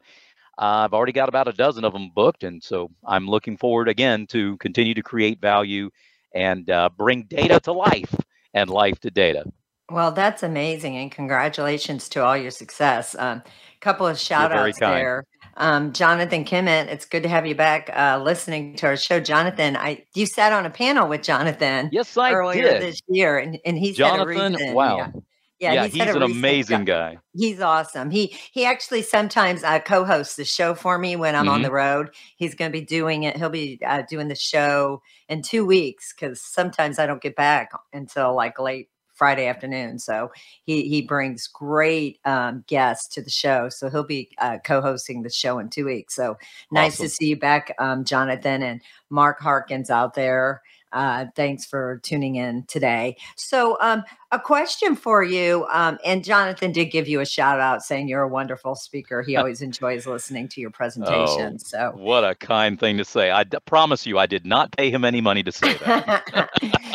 I've 0.58 0.94
already 0.94 1.12
got 1.12 1.28
about 1.28 1.48
a 1.48 1.52
dozen 1.52 1.84
of 1.84 1.92
them 1.92 2.10
booked, 2.14 2.42
and 2.42 2.62
so 2.62 2.90
I'm 3.06 3.28
looking 3.28 3.56
forward 3.56 3.88
again 3.88 4.26
to 4.28 4.56
continue 4.58 4.94
to 4.94 5.02
create 5.02 5.40
value 5.40 5.90
and 6.34 6.68
uh, 6.68 6.88
bring 6.96 7.24
data 7.24 7.60
to 7.60 7.72
life 7.72 8.14
and 8.54 8.68
life 8.68 8.98
to 9.00 9.10
data. 9.10 9.44
Well, 9.90 10.12
that's 10.12 10.42
amazing, 10.42 10.96
and 10.96 11.10
congratulations 11.10 12.08
to 12.10 12.24
all 12.24 12.36
your 12.36 12.50
success. 12.50 13.14
A 13.14 13.24
um, 13.24 13.42
couple 13.80 14.06
of 14.06 14.18
shout 14.18 14.52
outs 14.52 14.78
there. 14.78 15.24
Um, 15.56 15.92
Jonathan 15.92 16.44
Kimmett, 16.44 16.86
it's 16.88 17.06
good 17.06 17.22
to 17.22 17.28
have 17.28 17.46
you 17.46 17.54
back 17.54 17.90
uh, 17.94 18.20
listening 18.22 18.76
to 18.76 18.86
our 18.86 18.96
show. 18.96 19.18
Jonathan, 19.18 19.76
I 19.76 20.04
you 20.14 20.26
sat 20.26 20.52
on 20.52 20.66
a 20.66 20.70
panel 20.70 21.08
with 21.08 21.22
Jonathan 21.22 21.88
yes, 21.90 22.16
I 22.16 22.32
earlier 22.32 22.62
did. 22.62 22.82
this 22.82 23.00
year, 23.08 23.38
and, 23.38 23.58
and 23.64 23.78
he 23.78 23.92
Jonathan, 23.92 24.56
wow. 24.74 24.98
Yeah. 24.98 25.10
Yeah, 25.58 25.72
yeah 25.72 25.84
he's, 25.86 25.94
he's 25.94 26.14
an 26.14 26.22
amazing 26.22 26.84
guy. 26.84 27.18
He's 27.34 27.60
awesome. 27.60 28.10
He 28.10 28.36
he 28.52 28.64
actually 28.64 29.02
sometimes 29.02 29.64
uh, 29.64 29.80
co-hosts 29.80 30.36
the 30.36 30.44
show 30.44 30.74
for 30.74 30.98
me 30.98 31.16
when 31.16 31.34
I'm 31.34 31.46
mm-hmm. 31.46 31.54
on 31.54 31.62
the 31.62 31.72
road. 31.72 32.10
He's 32.36 32.54
going 32.54 32.70
to 32.70 32.78
be 32.78 32.84
doing 32.84 33.24
it. 33.24 33.36
He'll 33.36 33.50
be 33.50 33.80
uh, 33.84 34.02
doing 34.08 34.28
the 34.28 34.36
show 34.36 35.02
in 35.28 35.42
two 35.42 35.66
weeks 35.66 36.12
because 36.12 36.40
sometimes 36.40 36.98
I 36.98 37.06
don't 37.06 37.22
get 37.22 37.34
back 37.34 37.72
until 37.92 38.34
like 38.34 38.58
late 38.60 38.88
Friday 39.18 39.48
afternoon. 39.48 39.98
So 39.98 40.30
he 40.62 40.88
he 40.88 41.02
brings 41.02 41.48
great 41.48 42.20
um, 42.24 42.64
guests 42.68 43.12
to 43.16 43.22
the 43.22 43.30
show. 43.30 43.68
So 43.68 43.90
he'll 43.90 44.04
be 44.04 44.30
uh, 44.38 44.58
co-hosting 44.64 45.22
the 45.22 45.30
show 45.30 45.58
in 45.58 45.68
two 45.68 45.84
weeks. 45.84 46.14
So 46.14 46.38
nice 46.70 46.94
awesome. 46.94 47.06
to 47.06 47.10
see 47.10 47.26
you 47.26 47.36
back, 47.36 47.74
um, 47.80 48.04
Jonathan 48.04 48.62
and 48.62 48.80
Mark 49.10 49.40
Harkins 49.40 49.90
out 49.90 50.14
there. 50.14 50.62
Uh, 50.92 51.26
thanks 51.36 51.66
for 51.66 52.00
tuning 52.02 52.36
in 52.36 52.64
today. 52.64 53.16
So, 53.36 53.76
um, 53.80 54.04
a 54.30 54.38
question 54.38 54.94
for 54.94 55.22
you, 55.22 55.66
um, 55.72 55.98
and 56.04 56.22
Jonathan 56.22 56.72
did 56.72 56.86
give 56.86 57.08
you 57.08 57.20
a 57.20 57.26
shout 57.26 57.60
out 57.60 57.82
saying 57.82 58.08
you're 58.08 58.22
a 58.22 58.28
wonderful 58.28 58.74
speaker. 58.74 59.22
He 59.22 59.36
always 59.36 59.62
enjoys 59.62 60.06
listening 60.06 60.48
to 60.48 60.60
your 60.60 60.70
presentation. 60.78 61.54
Oh, 61.54 61.58
so, 61.58 61.92
what 61.94 62.24
a 62.24 62.34
kind 62.34 62.78
thing 62.78 62.98
to 62.98 63.04
say. 63.04 63.30
I 63.30 63.44
d- 63.44 63.58
promise 63.64 64.06
you, 64.06 64.18
I 64.18 64.26
did 64.26 64.44
not 64.44 64.72
pay 64.72 64.90
him 64.90 65.04
any 65.04 65.20
money 65.20 65.42
to 65.42 65.52
say 65.52 65.74
that. 65.78 66.50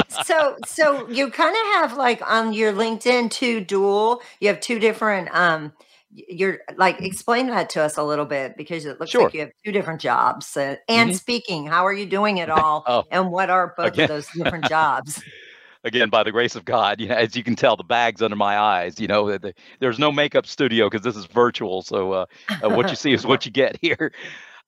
so, 0.26 0.58
so 0.66 1.08
you 1.10 1.30
kind 1.32 1.56
of 1.56 1.74
have 1.74 1.98
like 1.98 2.22
on 2.30 2.54
your 2.54 2.74
LinkedIn 2.74 3.32
two 3.32 3.62
dual. 3.62 4.22
You 4.40 4.50
have 4.50 4.60
two 4.60 4.80
different. 4.80 5.34
Um, 5.34 5.74
you're 6.14 6.60
like 6.78 7.02
explain 7.02 7.48
that 7.48 7.70
to 7.70 7.82
us 7.82 7.98
a 7.98 8.04
little 8.04 8.26
bit 8.26 8.56
because 8.58 8.86
it 8.86 9.00
looks 9.00 9.12
sure. 9.12 9.24
like 9.24 9.34
you 9.34 9.40
have 9.42 9.52
two 9.64 9.72
different 9.72 10.00
jobs 10.00 10.56
uh, 10.56 10.76
and 10.88 11.10
mm-hmm. 11.10 11.16
speaking 11.16 11.66
how 11.66 11.86
are 11.86 11.94
you 11.94 12.06
doing 12.06 12.38
it 12.38 12.50
all 12.50 12.84
oh, 12.88 13.04
and 13.12 13.32
what 13.32 13.50
are 13.50 13.74
both 13.76 13.94
again. 13.94 14.04
of 14.04 14.10
those 14.10 14.28
different 14.32 14.68
jobs 14.68 15.22
again 15.84 16.10
by 16.10 16.24
the 16.24 16.32
grace 16.32 16.56
of 16.56 16.66
god 16.66 17.00
you 17.00 17.08
know 17.08 17.16
as 17.16 17.36
you 17.36 17.44
can 17.44 17.56
tell 17.56 17.76
the 17.76 17.84
bags 17.84 18.22
under 18.22 18.36
my 18.36 18.58
eyes 18.58 19.00
you 19.00 19.08
know 19.08 19.38
the, 19.38 19.54
there's 19.80 20.00
no 20.00 20.12
makeup 20.12 20.46
studio 20.46 20.90
because 20.90 21.04
this 21.04 21.16
is 21.16 21.26
virtual 21.26 21.82
so 21.82 22.12
uh, 22.12 22.26
uh, 22.64 22.70
what 22.70 22.90
you 22.90 22.96
see 22.96 23.14
is 23.14 23.26
what 23.26 23.46
you 23.46 23.52
get 23.52 23.78
here 23.82 24.12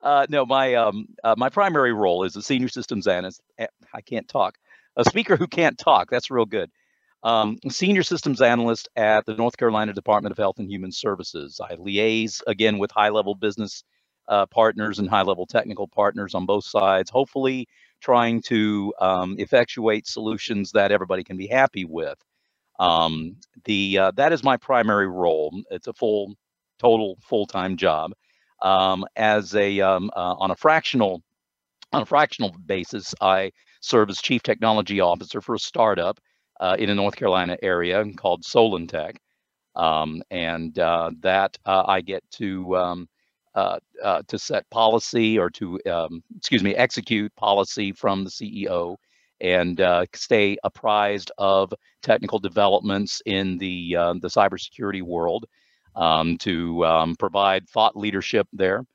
uh, 0.02 0.26
no 0.30 0.46
my 0.46 0.74
um, 0.76 1.08
uh, 1.24 1.36
my 1.38 1.50
primary 1.50 1.94
role 1.94 2.24
is 2.24 2.36
a 2.36 2.42
senior 2.42 2.68
systems 2.68 3.08
analyst 3.08 3.42
eh, 3.58 3.68
i 3.94 4.02
can't 4.02 4.28
talk 4.28 4.58
a 4.98 5.04
speaker 5.04 5.36
who 5.36 5.48
can't 5.48 5.78
talk 5.78 6.10
that's 6.10 6.32
real 6.32 6.46
good 6.46 6.70
um, 7.26 7.58
senior 7.72 8.04
systems 8.04 8.40
analyst 8.40 8.88
at 8.96 9.26
the 9.26 9.34
North 9.34 9.58
Carolina 9.58 9.92
Department 9.94 10.32
of 10.32 10.38
Health 10.38 10.60
and 10.60 10.70
Human 10.70 10.92
Services. 10.92 11.60
I 11.60 11.76
liaise 11.76 12.42
again 12.46 12.78
with 12.78 12.92
high 12.92 13.10
level 13.10 13.34
business 13.34 13.84
uh, 14.28 14.46
partners 14.46 15.00
and 15.00 15.10
high 15.10 15.24
level 15.24 15.48
technical 15.48 15.88
partners 15.88 16.36
on 16.36 16.46
both 16.46 16.66
sides, 16.66 17.10
hopefully 17.10 17.68
trying 18.00 18.44
to 18.44 18.94
um, 19.02 19.36
effectuate 19.40 20.06
solutions 20.06 20.72
that 20.74 20.92
everybody 20.92 21.24
can 21.24 21.36
be 21.36 21.48
happy 21.48 21.84
with. 21.84 22.18
Um, 22.80 23.38
the 23.64 23.98
uh, 23.98 24.12
that 24.12 24.32
is 24.32 24.44
my 24.44 24.58
primary 24.58 25.08
role. 25.08 25.64
It's 25.72 25.88
a 25.88 25.94
full, 25.94 26.36
total 26.78 27.18
full 27.24 27.48
time 27.48 27.76
job. 27.76 28.12
Um, 28.62 29.04
as 29.16 29.56
a 29.56 29.82
um, 29.82 30.12
uh, 30.16 30.36
on 30.38 30.52
a 30.52 30.56
fractional 30.56 31.24
on 31.92 32.04
a 32.04 32.06
fractional 32.06 32.54
basis, 32.68 33.16
I 33.20 33.52
serve 33.80 34.12
as 34.12 34.22
chief 34.22 34.44
technology 34.44 35.00
officer 35.00 35.42
for 35.42 35.56
a 35.56 35.60
startup 35.60 36.20
uh, 36.60 36.76
in 36.80 36.88
the 36.88 36.96
North 36.96 37.16
Carolina 37.16 37.58
area 37.62 38.04
called 38.18 38.44
Solentech. 38.44 39.18
Um, 39.76 40.24
and 40.32 40.78
uh, 40.80 41.12
that 41.20 41.58
uh, 41.66 41.84
I 41.86 42.02
get 42.02 42.24
to 42.32 42.78
um, 42.78 43.10
uh, 43.56 43.80
uh, 44.04 44.22
to 44.28 44.40
set 44.40 44.70
policy 44.70 45.38
or 45.38 45.50
to 45.50 45.80
um, 45.86 46.24
excuse 46.38 46.64
me 46.64 46.76
execute 46.76 47.36
policy 47.36 47.92
from 47.92 48.24
the 48.24 48.30
CEO 48.30 48.96
and 49.42 49.82
stay 50.14 50.58
apprised 50.64 51.32
of 51.38 51.74
technical 52.02 52.40
developments 52.40 53.22
in 53.26 53.58
the 53.58 53.94
the 54.22 54.30
cybersecurity 54.30 55.02
world 55.02 55.46
um, 55.96 56.38
to 56.38 56.86
um, 56.86 57.16
provide 57.16 57.68
thought 57.70 57.98
leadership 57.98 58.48
there 58.54 58.86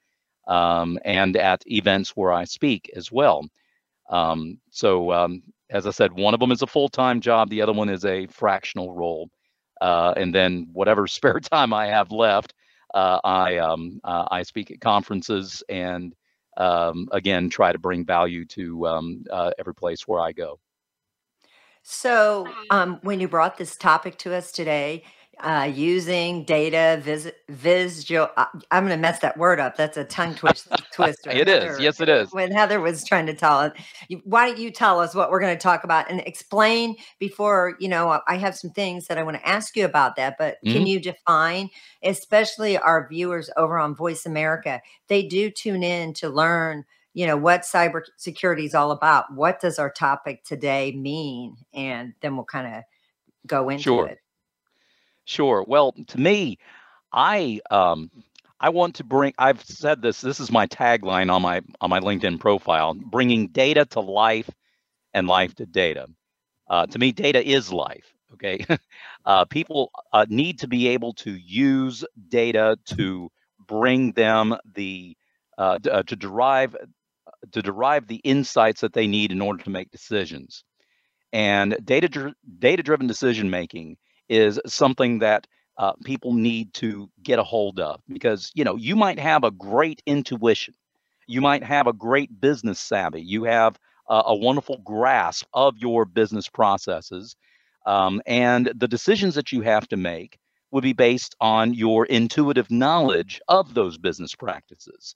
um, 0.47 0.99
and 1.05 1.37
at 1.37 1.62
events 1.67 2.11
where 2.11 2.33
I 2.33 2.45
speak 2.45 2.90
as 2.95 3.11
well. 3.11 3.47
So 4.71 5.12
um, 5.12 5.43
as 5.71 5.87
I 5.87 5.90
said, 5.90 6.12
one 6.12 6.35
of 6.35 6.40
them 6.40 6.52
is 6.52 6.62
a 6.62 6.67
full 6.67 6.88
time 6.88 7.21
job, 7.21 7.49
the 7.49 7.62
other 7.62 7.73
one 7.73 7.88
is 7.88 8.05
a 8.05 8.26
fractional 8.26 8.95
role. 8.95 9.31
Uh, 9.81 10.12
and 10.17 10.35
then 10.35 10.69
whatever 10.73 11.07
spare 11.07 11.40
time 11.40 11.73
I 11.73 11.87
have 11.87 12.11
left, 12.12 12.55
uh, 12.95 13.21
I 13.25 13.59
um, 13.59 14.00
uh, 14.05 14.26
I 14.31 14.43
speak 14.43 14.71
at 14.71 14.81
conferences 14.81 15.62
and 15.69 16.14
um, 16.57 17.09
again 17.12 17.49
try 17.49 17.73
to 17.73 17.79
bring 17.79 18.05
value 18.05 18.45
to 18.47 18.87
um, 18.87 19.25
uh, 19.31 19.52
every 19.59 19.75
place 19.75 20.07
where 20.09 20.21
I 20.21 20.33
go. 20.33 20.59
So, 21.83 22.47
um, 22.69 22.99
when 23.02 23.21
you 23.21 23.29
brought 23.29 23.57
this 23.57 23.75
topic 23.75 24.19
to 24.19 24.35
us 24.35 24.52
today, 24.52 25.02
uh, 25.42 25.64
using 25.64 26.44
data 26.44 27.00
vis- 27.02 27.32
visual. 27.49 28.28
Uh, 28.37 28.47
I'm 28.70 28.85
going 28.85 28.97
to 28.97 29.00
mess 29.00 29.20
that 29.20 29.37
word 29.37 29.61
up. 29.61 29.76
That's 29.76 29.97
a 29.97 30.04
tongue 30.04 30.35
twist, 30.35 30.68
twister. 30.92 31.30
it 31.30 31.49
Heather, 31.49 31.73
is. 31.73 31.80
Yes, 31.80 32.00
it 32.00 32.09
is. 32.09 32.32
When 32.32 32.50
Heather 32.50 32.80
was 32.80 33.04
trying 33.04 33.26
to 33.26 33.35
tell 33.35 33.62
it, 33.62 33.73
why 34.25 34.47
don't 34.47 34.59
you 34.59 34.70
tell 34.70 35.00
us 35.00 35.14
what 35.14 35.30
we're 35.30 35.40
going 35.40 35.56
to 35.56 35.62
talk 35.62 35.85
about 35.85 36.11
and 36.11 36.20
explain 36.20 36.97
before, 37.18 37.76
you 37.80 37.88
know, 37.88 38.20
I 38.26 38.37
have 38.37 38.56
some 38.56 38.70
things 38.70 39.06
that 39.06 39.18
I 39.18 39.23
want 39.23 39.37
to 39.37 39.49
ask 39.49 39.76
you 39.76 39.85
about 39.85 40.16
that, 40.16 40.37
but 40.38 40.56
mm-hmm. 40.64 40.73
can 40.73 40.87
you 40.87 41.00
define, 41.00 41.70
especially 42.02 42.78
our 42.78 43.09
viewers 43.09 43.50
over 43.56 43.78
on 43.78 43.94
Voice 43.94 44.26
America, 44.26 44.80
they 45.09 45.23
do 45.23 45.50
tune 45.50 45.82
in 45.82 46.14
to 46.14 46.28
learn 46.28 46.85
you 47.12 47.26
know 47.26 47.37
what 47.37 47.62
cybersecurity 47.62 48.64
is 48.64 48.75
all 48.75 48.92
about 48.92 49.35
what 49.35 49.61
does 49.61 49.80
our 49.80 49.90
topic 49.90 50.44
today 50.44 50.92
mean 50.92 51.56
and 51.75 52.14
then 52.20 52.37
we'll 52.37 52.44
kind 52.44 52.73
of 52.73 52.85
go 53.47 53.68
into 53.68 53.82
sure. 53.82 54.06
it 54.06 54.20
Sure. 55.31 55.65
Well, 55.67 55.93
to 56.09 56.21
me, 56.21 56.59
I 57.13 57.61
um 57.71 58.11
I 58.61 58.71
want 58.71 58.97
to 58.97 59.05
bring 59.05 59.35
I've 59.39 59.63
said 59.65 60.03
this 60.03 60.23
this 60.23 60.41
is 60.41 60.51
my 60.53 60.67
tagline 60.69 61.33
on 61.33 61.43
my 61.43 61.63
on 61.81 61.91
my 61.91 62.01
LinkedIn 62.01 62.41
profile, 62.41 62.95
bringing 62.95 63.49
data 63.49 63.85
to 63.93 64.01
life 64.01 64.51
and 65.15 65.29
life 65.29 65.55
to 65.57 65.67
data. 65.67 66.07
Uh, 66.69 66.87
to 66.87 66.99
me 66.99 67.13
data 67.13 67.45
is 67.47 67.73
life, 67.73 68.13
okay? 68.35 68.65
uh, 69.27 69.45
people 69.47 69.93
uh, 70.13 70.27
need 70.29 70.61
to 70.61 70.69
be 70.69 70.89
able 70.89 71.15
to 71.15 71.33
use 71.33 72.05
data 72.29 72.79
to 72.87 73.31
bring 73.69 74.13
them 74.13 74.57
the 74.75 75.17
uh, 75.59 75.79
uh, 75.91 76.03
to 76.05 76.17
derive 76.17 76.77
to 77.53 77.63
derive 77.63 78.07
the 78.07 78.17
insights 78.25 78.81
that 78.83 78.93
they 78.93 79.07
need 79.07 79.33
in 79.33 79.41
order 79.41 79.63
to 79.65 79.71
make 79.71 79.91
decisions. 79.91 80.65
And 81.33 81.77
data 81.85 82.35
data 82.59 82.83
driven 82.83 83.07
decision 83.07 83.51
making 83.51 83.99
is 84.31 84.61
something 84.67 85.19
that 85.19 85.47
uh, 85.77 85.93
people 86.05 86.33
need 86.33 86.73
to 86.75 87.11
get 87.23 87.39
a 87.39 87.45
hold 87.45 87.81
of 87.81 88.01
because 88.09 88.51
you 88.55 88.65
know 88.65 88.77
you 88.77 88.97
might 88.97 89.19
have 89.19 89.45
a 89.45 89.51
great 89.51 90.03
intuition 90.07 90.75
you 91.27 91.41
might 91.41 91.65
have 91.65 91.87
a 91.87 91.93
great 91.93 92.41
business 92.41 92.79
savvy 92.79 93.21
you 93.21 93.45
have 93.45 93.79
a, 94.09 94.35
wonderful 94.35 94.79
grasp 94.85 95.47
of 95.55 95.79
your 95.79 96.05
business 96.05 96.49
processes 96.49 97.37
um, 97.87 98.21
and 98.27 98.73
the 98.75 98.89
decisions 98.89 99.37
that 99.37 99.53
you 99.53 99.61
have 99.61 99.87
to 99.87 99.97
make 99.97 100.39
would 100.73 100.83
be 100.83 100.93
based 100.93 101.37
on 101.41 101.73
your 101.75 102.07
intuitive 102.07 102.71
knowledge 102.73 103.41
of 103.47 103.75
those 103.75 103.99
business 103.99 104.35
practices 104.35 105.15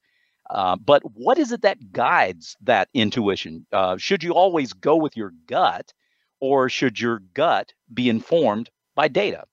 uh, 0.50 0.76
but 0.76 1.02
what 1.14 1.38
is 1.38 1.52
it 1.52 1.62
that 1.62 1.92
guides 1.92 2.56
that 2.62 2.88
intuition? 2.92 3.66
Uh, 3.72 3.96
should 3.96 4.22
you 4.22 4.34
always 4.34 4.72
go 4.72 4.96
with 4.96 5.16
your 5.16 5.32
gut 5.46 5.92
or 6.40 6.68
should 6.68 7.00
your 7.00 7.20
gut 7.32 7.72
be 7.92 8.08
informed 8.08 8.70
by 8.94 9.08
data. 9.08 9.44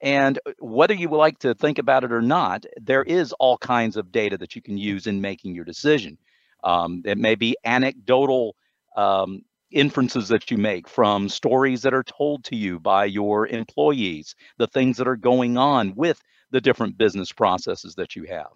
And 0.00 0.38
uh, 0.46 0.52
whether 0.58 0.94
you 0.94 1.08
like 1.10 1.38
to 1.40 1.54
think 1.54 1.78
about 1.78 2.04
it 2.04 2.12
or 2.12 2.22
not, 2.22 2.64
there 2.80 3.02
is 3.02 3.32
all 3.34 3.58
kinds 3.58 3.96
of 3.96 4.12
data 4.12 4.38
that 4.38 4.56
you 4.56 4.62
can 4.62 4.78
use 4.78 5.06
in 5.06 5.20
making 5.20 5.54
your 5.54 5.64
decision. 5.64 6.18
Um, 6.64 7.02
it 7.04 7.18
may 7.18 7.34
be 7.34 7.56
anecdotal 7.64 8.56
um, 8.96 9.42
inferences 9.70 10.28
that 10.28 10.50
you 10.50 10.58
make 10.58 10.88
from 10.88 11.28
stories 11.28 11.82
that 11.82 11.94
are 11.94 12.02
told 12.02 12.44
to 12.44 12.56
you 12.56 12.80
by 12.80 13.04
your 13.04 13.46
employees, 13.46 14.34
the 14.58 14.66
things 14.66 14.96
that 14.96 15.08
are 15.08 15.16
going 15.16 15.56
on 15.56 15.94
with 15.94 16.20
the 16.50 16.60
different 16.60 16.98
business 16.98 17.32
processes 17.32 17.94
that 17.94 18.16
you 18.16 18.24
have. 18.24 18.50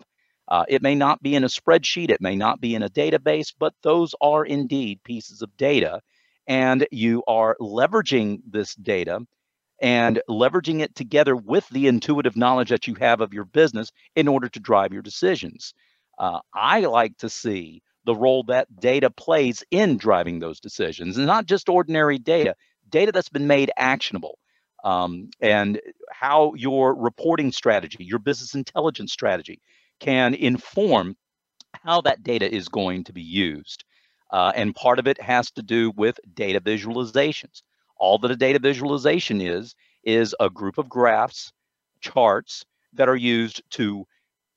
Uh, 0.49 0.65
it 0.69 0.83
may 0.83 0.95
not 0.95 1.23
be 1.23 1.35
in 1.35 1.45
a 1.45 1.49
spreadsheet, 1.49 2.11
it 2.11 2.21
may 2.21 2.37
not 2.37 2.61
be 2.61 2.75
in 2.75 2.83
a 2.83 2.91
database, 2.91 3.55
but 3.59 3.73
those 3.83 4.15
are 4.21 4.45
indeed 4.45 5.03
pieces 5.03 5.41
of 5.41 5.57
data. 5.57 6.01
And 6.47 6.87
you 6.91 7.23
are 7.27 7.57
leveraging 7.61 8.41
this 8.47 8.75
data 8.75 9.21
and 9.85 10.23
leveraging 10.31 10.81
it 10.81 10.95
together 10.95 11.37
with 11.37 11.69
the 11.69 11.89
intuitive 11.89 12.39
knowledge 12.39 12.71
that 12.71 12.87
you 12.87 12.95
have 12.95 13.21
of 13.21 13.35
your 13.35 13.45
business 13.45 13.93
in 14.17 14.29
order 14.29 14.49
to 14.49 14.59
drive 14.59 14.95
your 14.95 15.03
decisions. 15.03 15.75
Uh, 16.19 16.41
I 16.55 16.81
like 16.81 17.19
to 17.19 17.29
see 17.29 17.83
the 18.07 18.15
role 18.15 18.45
that 18.45 18.81
data 18.81 19.11
plays 19.11 19.63
in 19.71 19.99
driving 19.99 20.39
those 20.39 20.59
decisions, 20.59 21.19
and 21.19 21.27
not 21.27 21.45
just 21.45 21.69
ordinary 21.69 22.19
data, 22.19 22.55
data 22.89 23.13
that's 23.13 23.29
been 23.29 23.47
made 23.47 23.71
actionable. 23.77 24.39
Um, 24.85 25.29
and 25.39 25.79
how 26.11 26.55
your 26.55 26.95
reporting 26.95 27.53
strategy, 27.53 28.05
your 28.05 28.19
business 28.19 28.55
intelligence 28.55 29.13
strategy, 29.13 29.61
can 30.01 30.33
inform 30.33 31.15
how 31.75 32.01
that 32.03 32.23
data 32.23 32.51
is 32.51 32.69
going 32.69 33.05
to 33.05 33.13
be 33.13 33.23
used. 33.23 33.85
Uh, 34.31 34.51
and 34.57 34.75
part 34.75 34.99
of 34.99 35.07
it 35.07 35.21
has 35.21 35.51
to 35.53 35.63
do 35.63 35.93
with 35.95 36.19
data 36.35 36.61
visualizations. 36.61 37.61
All 37.97 38.19
that 38.19 38.31
a 38.31 38.37
data 38.37 38.59
visualization 38.59 39.41
is, 39.41 39.75
is 40.05 40.35
a 40.41 40.51
group 40.51 40.79
of 40.79 40.89
graphs, 40.89 41.53
charts 42.01 42.65
that 42.93 43.09
are 43.09 43.17
used 43.17 43.63
to 43.71 44.07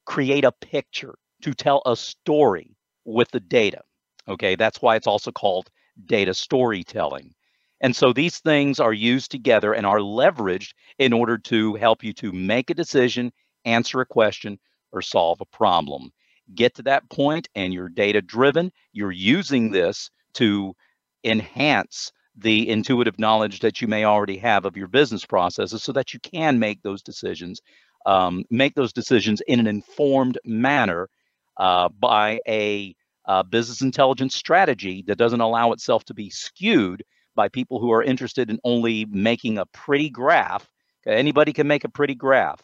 create 0.06 0.44
a 0.44 0.52
picture, 0.52 1.16
to 1.42 1.54
tell 1.54 1.82
a 1.86 1.96
story 1.96 2.76
with 3.06 3.30
the 3.32 3.40
data. 3.40 3.82
Okay, 4.28 4.56
that's 4.56 4.82
why 4.82 4.96
it's 4.96 5.08
also 5.08 5.32
called 5.32 5.70
data 6.06 6.34
storytelling. 6.34 7.34
And 7.82 7.96
so 7.96 8.12
these 8.12 8.40
things 8.40 8.80
are 8.80 8.94
used 8.94 9.32
together 9.32 9.74
and 9.74 9.86
are 9.86 10.00
leveraged 10.00 10.74
in 10.98 11.14
order 11.14 11.38
to 11.38 11.76
help 11.76 12.04
you 12.04 12.12
to 12.14 12.32
make 12.32 12.70
a 12.70 12.74
decision, 12.74 13.32
answer 13.66 14.02
a 14.02 14.06
question, 14.06 14.58
or 14.92 15.02
solve 15.02 15.42
a 15.42 15.46
problem. 15.46 16.12
Get 16.56 16.76
to 16.76 16.84
that 16.84 17.10
point 17.10 17.50
and 17.56 17.74
you're 17.74 17.90
data 17.90 18.22
driven. 18.22 18.72
You're 18.94 19.12
using 19.12 19.72
this 19.72 20.10
to 20.34 20.76
enhance 21.24 22.12
the 22.38 22.70
intuitive 22.70 23.18
knowledge 23.18 23.60
that 23.60 23.82
you 23.82 23.88
may 23.88 24.06
already 24.06 24.38
have 24.38 24.66
of 24.66 24.78
your 24.78 24.88
business 24.88 25.26
processes 25.26 25.84
so 25.84 25.92
that 25.92 26.14
you 26.14 26.20
can 26.20 26.60
make 26.60 26.82
those 26.84 27.02
decisions, 27.02 27.62
um, 28.06 28.44
make 28.50 28.76
those 28.76 28.94
decisions 28.94 29.42
in 29.48 29.60
an 29.60 29.68
informed 29.68 30.38
manner 30.46 31.10
uh, 31.58 31.90
by 31.90 32.40
a 32.48 32.96
uh, 33.26 33.44
business 33.44 33.82
intelligence 33.82 34.36
strategy 34.36 35.04
that 35.08 35.18
doesn't 35.18 35.42
allow 35.42 35.72
itself 35.72 36.06
to 36.06 36.14
be 36.14 36.30
skewed 36.30 37.04
by 37.36 37.50
people 37.50 37.80
who 37.80 37.92
are 37.92 38.04
interested 38.04 38.50
in 38.50 38.60
only 38.64 39.06
making 39.06 39.58
a 39.58 39.66
pretty 39.68 40.10
graph. 40.10 40.70
Anybody 41.06 41.54
can 41.54 41.68
make 41.68 41.84
a 41.84 41.90
pretty 41.90 42.16
graph, 42.16 42.62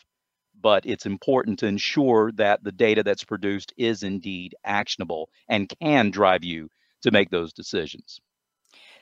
but 0.59 0.85
it's 0.85 1.05
important 1.05 1.59
to 1.59 1.67
ensure 1.67 2.31
that 2.33 2.63
the 2.63 2.71
data 2.71 3.03
that's 3.03 3.23
produced 3.23 3.73
is 3.77 4.03
indeed 4.03 4.55
actionable 4.63 5.29
and 5.49 5.71
can 5.81 6.11
drive 6.11 6.43
you 6.43 6.69
to 7.01 7.11
make 7.11 7.29
those 7.29 7.53
decisions. 7.53 8.19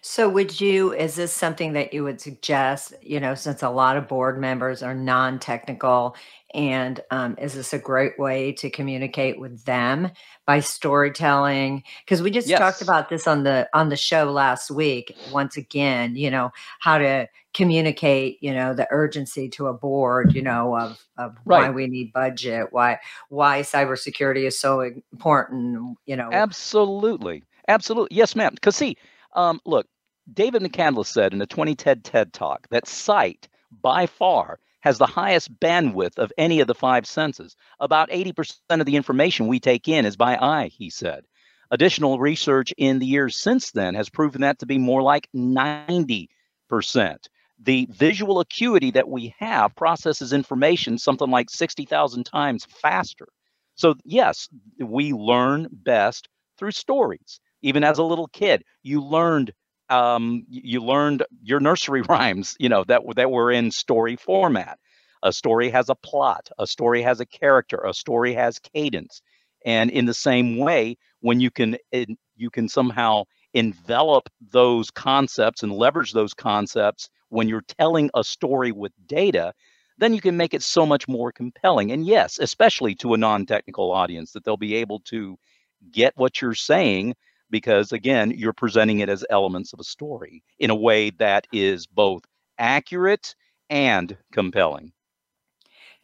So 0.04 0.28
would 0.30 0.60
you 0.60 0.94
is 0.94 1.16
this 1.16 1.32
something 1.32 1.74
that 1.74 1.94
you 1.94 2.04
would 2.04 2.20
suggest, 2.20 2.94
you 3.04 3.20
know, 3.20 3.36
since 3.36 3.62
a 3.62 3.70
lot 3.70 3.98
of 3.98 4.08
board 4.08 4.40
members 4.40 4.82
are 4.82 4.96
non-technical 4.96 6.16
and 6.56 7.00
um, 7.12 7.36
is 7.40 7.54
this 7.54 7.72
a 7.72 7.78
great 7.78 8.18
way 8.18 8.52
to 8.54 8.70
communicate 8.70 9.40
with 9.40 9.64
them 9.66 10.10
by 10.48 10.60
storytelling? 10.60 11.84
Because 12.04 12.22
we 12.22 12.32
just 12.32 12.50
talked 12.50 12.82
about 12.82 13.10
this 13.10 13.28
on 13.28 13.44
the 13.44 13.70
on 13.76 13.90
the 13.90 13.96
show 13.96 14.32
last 14.32 14.72
week. 14.72 15.16
Once 15.32 15.56
again, 15.56 16.16
you 16.16 16.32
know, 16.32 16.52
how 16.80 16.98
to 16.98 17.28
communicate, 17.54 18.42
you 18.42 18.54
know, 18.54 18.74
the 18.74 18.88
urgency 18.90 19.50
to 19.50 19.68
a 19.68 19.74
board, 19.74 20.34
you 20.34 20.42
know, 20.42 20.76
of 20.78 21.00
of 21.18 21.38
why 21.44 21.70
we 21.70 21.86
need 21.86 22.12
budget, 22.12 22.70
why 22.72 23.00
why 23.30 23.62
cybersecurity 23.62 24.48
is 24.48 24.60
so 24.60 24.82
important, 24.82 25.98
you 26.08 26.16
know. 26.16 26.30
Absolutely. 26.32 27.44
Absolutely. 27.68 28.18
Yes, 28.18 28.36
ma'am. 28.36 28.54
Because 28.56 28.76
see, 28.76 28.98
um, 29.34 29.60
look, 29.66 29.88
David 30.32 30.62
McCandless 30.62 31.08
said 31.08 31.34
in 31.34 31.42
a 31.42 31.46
2010 31.46 31.76
TED 31.76 32.04
TED 32.04 32.34
Talk 32.34 32.68
that 32.70 32.88
sight 32.88 33.48
by 33.82 34.06
far 34.06 34.60
has 34.82 34.98
the 34.98 35.06
highest 35.06 35.60
bandwidth 35.60 36.18
of 36.18 36.32
any 36.38 36.60
of 36.60 36.68
the 36.68 36.76
five 36.76 37.06
senses. 37.06 37.56
About 37.80 38.10
80% 38.10 38.56
of 38.70 38.86
the 38.86 38.96
information 38.96 39.48
we 39.48 39.60
take 39.60 39.88
in 39.88 40.06
is 40.06 40.16
by 40.16 40.38
eye, 40.38 40.68
he 40.68 40.90
said. 40.90 41.26
Additional 41.70 42.20
research 42.20 42.74
in 42.78 43.00
the 43.00 43.06
years 43.06 43.38
since 43.38 43.72
then 43.72 43.96
has 43.96 44.10
proven 44.10 44.42
that 44.42 44.60
to 44.60 44.66
be 44.66 44.78
more 44.78 45.02
like 45.02 45.30
90%. 45.36 46.28
The 47.64 47.88
visual 47.92 48.40
acuity 48.40 48.92
that 48.92 49.08
we 49.08 49.36
have 49.40 49.76
processes 49.76 50.34
information 50.34 50.98
something 50.98 51.30
like 51.30 51.50
60,000 51.50 52.26
times 52.26 52.66
faster. 52.66 53.28
So, 53.76 53.96
yes, 54.04 54.50
we 54.80 55.14
learn 55.14 55.68
best 55.72 56.28
through 56.58 56.72
stories. 56.72 57.40
Even 57.62 57.84
as 57.84 57.98
a 57.98 58.04
little 58.04 58.28
kid, 58.28 58.64
you 58.84 59.04
learned 59.04 59.54
um, 59.90 60.46
you 60.50 60.82
learned 60.82 61.24
your 61.44 61.60
nursery 61.60 62.02
rhymes, 62.10 62.56
you 62.60 62.70
know, 62.70 62.84
that 62.86 63.02
that 63.16 63.32
were 63.32 63.52
in 63.52 63.72
story 63.72 64.16
format. 64.16 64.80
A 65.24 65.32
story 65.32 65.70
has 65.70 65.90
a 65.90 65.96
plot, 65.96 66.50
a 66.58 66.66
story 66.66 67.02
has 67.04 67.20
a 67.20 67.26
character, 67.26 67.78
a 67.86 67.94
story 67.94 68.34
has 68.34 68.60
cadence. 68.60 69.22
And 69.66 69.92
in 69.92 70.06
the 70.06 70.14
same 70.14 70.58
way, 70.58 70.98
when 71.20 71.40
you 71.40 71.52
can 71.52 71.78
you 72.36 72.50
can 72.50 72.68
somehow 72.68 73.24
envelop 73.54 74.30
those 74.52 74.90
concepts 74.90 75.62
and 75.62 75.74
leverage 75.74 76.14
those 76.14 76.34
concepts 76.34 77.10
when 77.30 77.48
you're 77.48 77.64
telling 77.80 78.10
a 78.14 78.24
story 78.24 78.72
with 78.72 78.94
data, 79.08 79.54
then 79.98 80.14
you 80.14 80.22
can 80.22 80.38
make 80.38 80.54
it 80.54 80.64
so 80.64 80.86
much 80.86 81.08
more 81.08 81.32
compelling. 81.32 81.92
And 81.92 82.06
yes, 82.06 82.40
especially 82.40 82.96
to 82.96 83.14
a 83.14 83.18
non-technical 83.18 83.92
audience, 83.92 84.32
that 84.32 84.44
they'll 84.44 84.58
be 84.58 84.76
able 84.76 85.00
to 85.02 85.38
get 85.92 86.14
what 86.18 86.42
you're 86.42 86.56
saying 86.56 87.16
because 87.52 87.92
again 87.92 88.32
you're 88.32 88.54
presenting 88.54 89.00
it 89.00 89.10
as 89.10 89.26
elements 89.30 89.74
of 89.74 89.80
a 89.80 89.84
story 89.84 90.44
in 90.60 90.70
a 90.70 90.76
way 90.76 91.10
that 91.12 91.46
is 91.52 91.86
both 91.86 92.24
accurate 92.58 93.36
and 93.70 94.18
compelling 94.32 94.92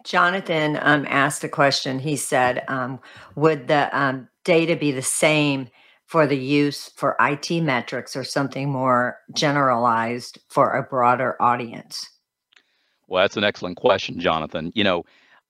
Jonathan 0.05 0.77
um, 0.81 1.05
asked 1.09 1.43
a 1.43 1.49
question. 1.49 1.99
He 1.99 2.15
said, 2.15 2.63
um, 2.69 2.99
"Would 3.35 3.67
the 3.67 3.89
um, 3.99 4.29
data 4.45 4.75
be 4.75 4.91
the 4.91 5.01
same 5.01 5.69
for 6.05 6.25
the 6.27 6.37
use 6.37 6.89
for 6.95 7.17
IT 7.19 7.49
metrics 7.61 8.15
or 8.15 8.23
something 8.23 8.69
more 8.69 9.17
generalized 9.33 10.39
for 10.49 10.73
a 10.73 10.83
broader 10.83 11.35
audience?" 11.41 12.07
well 13.07 13.23
that's 13.23 13.37
an 13.37 13.43
excellent 13.43 13.77
question 13.77 14.19
jonathan 14.19 14.71
you 14.75 14.83
know 14.83 15.03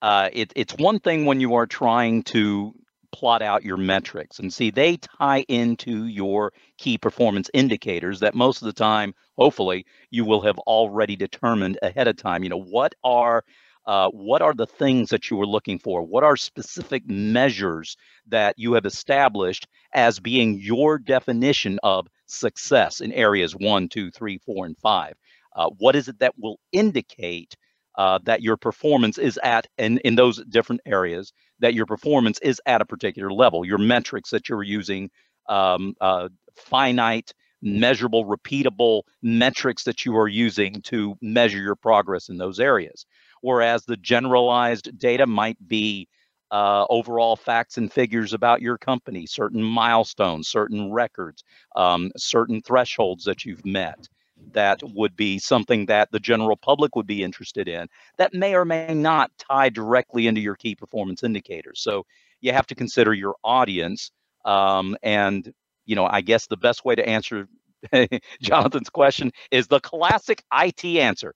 uh, 0.03 0.29
it, 0.31 0.53
it's 0.55 0.75
one 0.75 0.99
thing 0.99 1.25
when 1.25 1.41
you 1.41 1.55
are 1.55 1.65
trying 1.65 2.21
to 2.21 2.71
plot 3.11 3.41
out 3.41 3.63
your 3.63 3.77
metrics. 3.77 4.39
And 4.39 4.53
see 4.53 4.71
they 4.71 4.97
tie 4.97 5.45
into 5.47 6.05
your 6.05 6.53
key 6.77 6.97
performance 6.97 7.49
indicators 7.53 8.19
that 8.19 8.35
most 8.35 8.61
of 8.61 8.65
the 8.65 8.73
time 8.73 9.13
hopefully 9.37 9.85
you 10.11 10.25
will 10.25 10.41
have 10.41 10.57
already 10.59 11.15
determined 11.15 11.77
ahead 11.81 12.07
of 12.07 12.17
time. 12.17 12.43
You 12.43 12.49
know 12.49 12.61
what 12.61 12.93
are 13.03 13.43
uh, 13.85 14.09
what 14.09 14.41
are 14.41 14.53
the 14.53 14.67
things 14.67 15.09
that 15.09 15.29
you 15.31 15.37
were 15.37 15.47
looking 15.47 15.79
for? 15.79 16.03
What 16.03 16.25
are 16.25 16.35
specific 16.35 17.03
measures 17.07 17.95
that 18.27 18.53
you 18.57 18.73
have 18.73 18.85
established 18.85 19.65
as 19.93 20.19
being 20.19 20.59
your 20.59 20.99
definition 20.99 21.79
of 21.83 22.07
success 22.25 22.99
in 22.99 23.13
areas 23.13 23.55
one 23.55 23.87
two 23.87 24.11
three 24.11 24.39
four 24.39 24.65
and 24.65 24.77
five? 24.77 25.15
Uh, 25.55 25.69
what 25.77 25.95
is 25.95 26.09
it 26.09 26.19
that 26.19 26.33
will 26.37 26.59
indicate 26.73 27.55
uh, 27.97 28.19
that 28.23 28.41
your 28.43 28.57
performance 28.57 29.17
is 29.17 29.39
at 29.41 29.67
in, 29.77 29.97
in 29.99 30.15
those 30.15 30.43
different 30.45 30.81
areas 30.85 31.33
that 31.59 31.73
your 31.73 31.85
performance 31.85 32.39
is 32.41 32.61
at 32.65 32.81
a 32.81 32.85
particular 32.85 33.31
level. 33.31 33.65
Your 33.65 33.77
metrics 33.77 34.29
that 34.31 34.49
you're 34.49 34.63
using 34.63 35.09
um, 35.49 35.95
uh, 36.01 36.29
finite 36.55 37.33
measurable 37.61 38.25
repeatable 38.25 39.01
metrics 39.21 39.83
that 39.83 40.05
you 40.05 40.15
are 40.15 40.27
using 40.27 40.81
to 40.83 41.15
measure 41.21 41.57
your 41.57 41.75
progress 41.75 42.29
in 42.29 42.37
those 42.37 42.59
areas. 42.59 43.05
Whereas 43.41 43.85
the 43.85 43.97
generalized 43.97 44.97
data 44.97 45.25
might 45.25 45.57
be 45.67 46.07
uh, 46.51 46.85
overall 46.89 47.35
facts 47.35 47.77
and 47.77 47.91
figures 47.91 48.33
about 48.33 48.61
your 48.61 48.77
company 48.77 49.25
certain 49.25 49.61
milestones 49.61 50.47
certain 50.47 50.91
records 50.93 51.43
um, 51.75 52.09
certain 52.15 52.61
thresholds 52.61 53.25
that 53.25 53.43
you've 53.43 53.65
met 53.65 54.07
that 54.53 54.81
would 54.83 55.15
be 55.15 55.39
something 55.39 55.86
that 55.88 56.12
the 56.12 56.19
general 56.19 56.55
public 56.57 56.95
would 56.95 57.07
be 57.07 57.23
interested 57.23 57.67
in 57.67 57.88
that 58.17 58.33
may 58.33 58.55
or 58.55 58.65
may 58.65 58.93
not 58.93 59.31
tie 59.38 59.69
directly 59.69 60.27
into 60.27 60.41
your 60.41 60.55
key 60.55 60.75
performance 60.75 61.23
indicators. 61.23 61.81
So 61.81 62.05
you 62.41 62.53
have 62.53 62.67
to 62.67 62.75
consider 62.75 63.13
your 63.13 63.36
audience. 63.43 64.12
Um, 64.45 64.95
and, 65.03 65.53
you 65.86 65.95
know, 65.95 66.05
I 66.05 66.21
guess 66.21 66.47
the 66.47 66.57
best 66.57 66.86
way 66.86 66.95
to 66.95 67.07
answer 67.07 67.47
Jonathan's 68.41 68.89
question 68.89 69.31
is 69.51 69.67
the 69.67 69.79
classic 69.79 70.43
IT 70.53 70.83
answer 70.86 71.33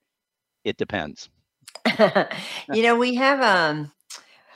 it 0.63 0.77
depends. 0.77 1.29
you 2.71 2.83
know, 2.83 2.95
we 2.95 3.15
have 3.15 3.41
um 3.41 3.91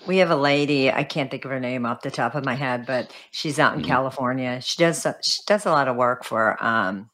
we 0.07 0.17
have 0.17 0.29
a 0.29 0.35
lady, 0.35 0.91
I 0.91 1.03
can't 1.03 1.31
think 1.31 1.45
of 1.45 1.51
her 1.51 1.59
name 1.59 1.85
off 1.85 2.01
the 2.01 2.11
top 2.11 2.35
of 2.35 2.45
my 2.45 2.53
head, 2.55 2.85
but 2.85 3.11
she's 3.31 3.59
out 3.59 3.73
in 3.75 3.81
Mhm. 3.81 3.87
California. 3.87 4.61
She 4.61 4.77
does 4.77 5.05
she 5.21 5.41
does 5.47 5.65
a 5.65 5.71
lot 5.71 5.87
of 5.87 5.95
work 5.95 6.23
for 6.23 6.63
um 6.63 7.09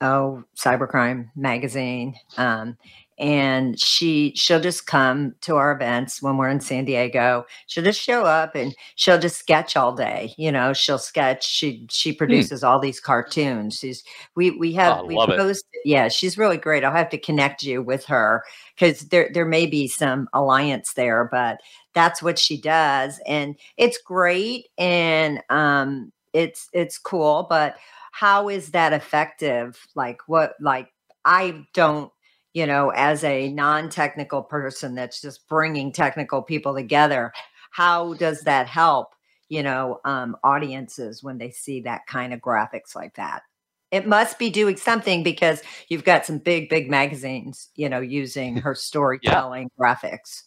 oh, 0.00 0.44
Cybercrime 0.56 1.30
magazine. 1.36 2.14
Um 2.36 2.76
and 3.20 3.78
she 3.78 4.32
she'll 4.34 4.60
just 4.60 4.86
come 4.86 5.34
to 5.42 5.56
our 5.56 5.72
events 5.72 6.22
when 6.22 6.38
we're 6.38 6.48
in 6.48 6.60
San 6.60 6.86
Diego. 6.86 7.44
She'll 7.66 7.84
just 7.84 8.00
show 8.00 8.24
up 8.24 8.54
and 8.54 8.74
she'll 8.94 9.18
just 9.18 9.38
sketch 9.38 9.76
all 9.76 9.94
day. 9.94 10.32
You 10.38 10.50
know, 10.50 10.72
she'll 10.72 10.98
sketch. 10.98 11.46
She 11.46 11.86
she 11.90 12.12
hmm. 12.12 12.16
produces 12.16 12.62
hmm. 12.62 12.66
all 12.66 12.80
these 12.80 12.98
cartoons. 12.98 13.78
She's 13.78 14.02
we 14.36 14.52
we 14.52 14.72
have 14.72 15.04
we 15.04 15.16
post. 15.16 15.66
Yeah, 15.84 16.08
she's 16.08 16.38
really 16.38 16.56
great. 16.56 16.82
I'll 16.82 16.92
have 16.92 17.10
to 17.10 17.18
connect 17.18 17.62
you 17.62 17.82
with 17.82 18.06
her 18.06 18.42
because 18.74 19.00
there 19.08 19.30
there 19.34 19.46
may 19.46 19.66
be 19.66 19.86
some 19.86 20.26
alliance 20.32 20.94
there, 20.94 21.28
but 21.30 21.60
that's 21.92 22.22
what 22.22 22.38
she 22.38 22.58
does, 22.58 23.20
and 23.26 23.54
it's 23.76 23.98
great 23.98 24.68
and 24.78 25.42
um 25.50 26.10
it's 26.32 26.68
it's 26.72 26.98
cool. 26.98 27.46
But 27.48 27.76
how 28.12 28.48
is 28.48 28.70
that 28.72 28.92
effective? 28.92 29.78
Like 29.94 30.20
what 30.26 30.54
like 30.60 30.88
I 31.24 31.66
don't 31.74 32.12
you 32.52 32.66
know, 32.66 32.90
as 32.90 33.22
a 33.24 33.52
non 33.52 33.88
technical 33.90 34.42
person 34.42 34.94
that's 34.94 35.20
just 35.20 35.46
bringing 35.48 35.92
technical 35.92 36.42
people 36.42 36.74
together, 36.74 37.32
how 37.70 38.14
does 38.14 38.42
that 38.42 38.66
help, 38.66 39.14
you 39.48 39.62
know, 39.62 40.00
um, 40.04 40.36
audiences 40.42 41.22
when 41.22 41.38
they 41.38 41.50
see 41.50 41.82
that 41.82 42.06
kind 42.06 42.32
of 42.32 42.40
graphics 42.40 42.94
like 42.94 43.14
that? 43.14 43.42
It 43.90 44.06
must 44.06 44.38
be 44.38 44.50
doing 44.50 44.76
something 44.76 45.22
because 45.22 45.62
you've 45.88 46.04
got 46.04 46.26
some 46.26 46.38
big, 46.38 46.68
big 46.68 46.90
magazines, 46.90 47.68
you 47.76 47.88
know, 47.88 48.00
using 48.00 48.56
her 48.62 48.74
storytelling 48.74 49.70
yeah. 49.78 49.84
graphics. 49.84 50.42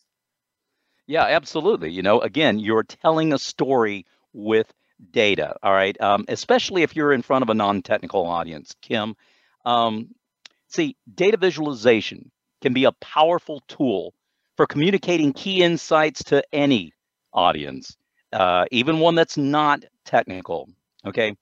Yeah, 1.07 1.23
absolutely. 1.23 1.91
You 1.91 2.01
know, 2.01 2.21
again, 2.21 2.59
you're 2.59 2.83
telling 2.83 3.33
a 3.33 3.39
story 3.39 4.05
with 4.31 4.73
data. 5.11 5.55
All 5.63 5.73
right. 5.73 5.99
Um, 6.01 6.25
especially 6.27 6.83
if 6.83 6.95
you're 6.95 7.13
in 7.13 7.21
front 7.21 7.43
of 7.43 7.49
a 7.49 7.53
non 7.53 7.81
technical 7.81 8.25
audience, 8.25 8.75
Kim. 8.81 9.15
Um, 9.65 10.09
See, 10.73 10.97
data 11.13 11.37
visualization 11.37 12.31
can 12.61 12.73
be 12.73 12.85
a 12.85 12.91
powerful 12.93 13.61
tool 13.67 14.15
for 14.57 14.65
communicating 14.65 15.31
key 15.31 15.61
insights 15.61 16.23
to 16.25 16.43
any 16.51 16.93
audience, 17.31 17.95
uh, 18.31 18.65
even 18.71 18.99
one 18.99 19.13
that's 19.13 19.37
not 19.37 19.85
technical. 20.03 20.67
Okay. 21.05 21.35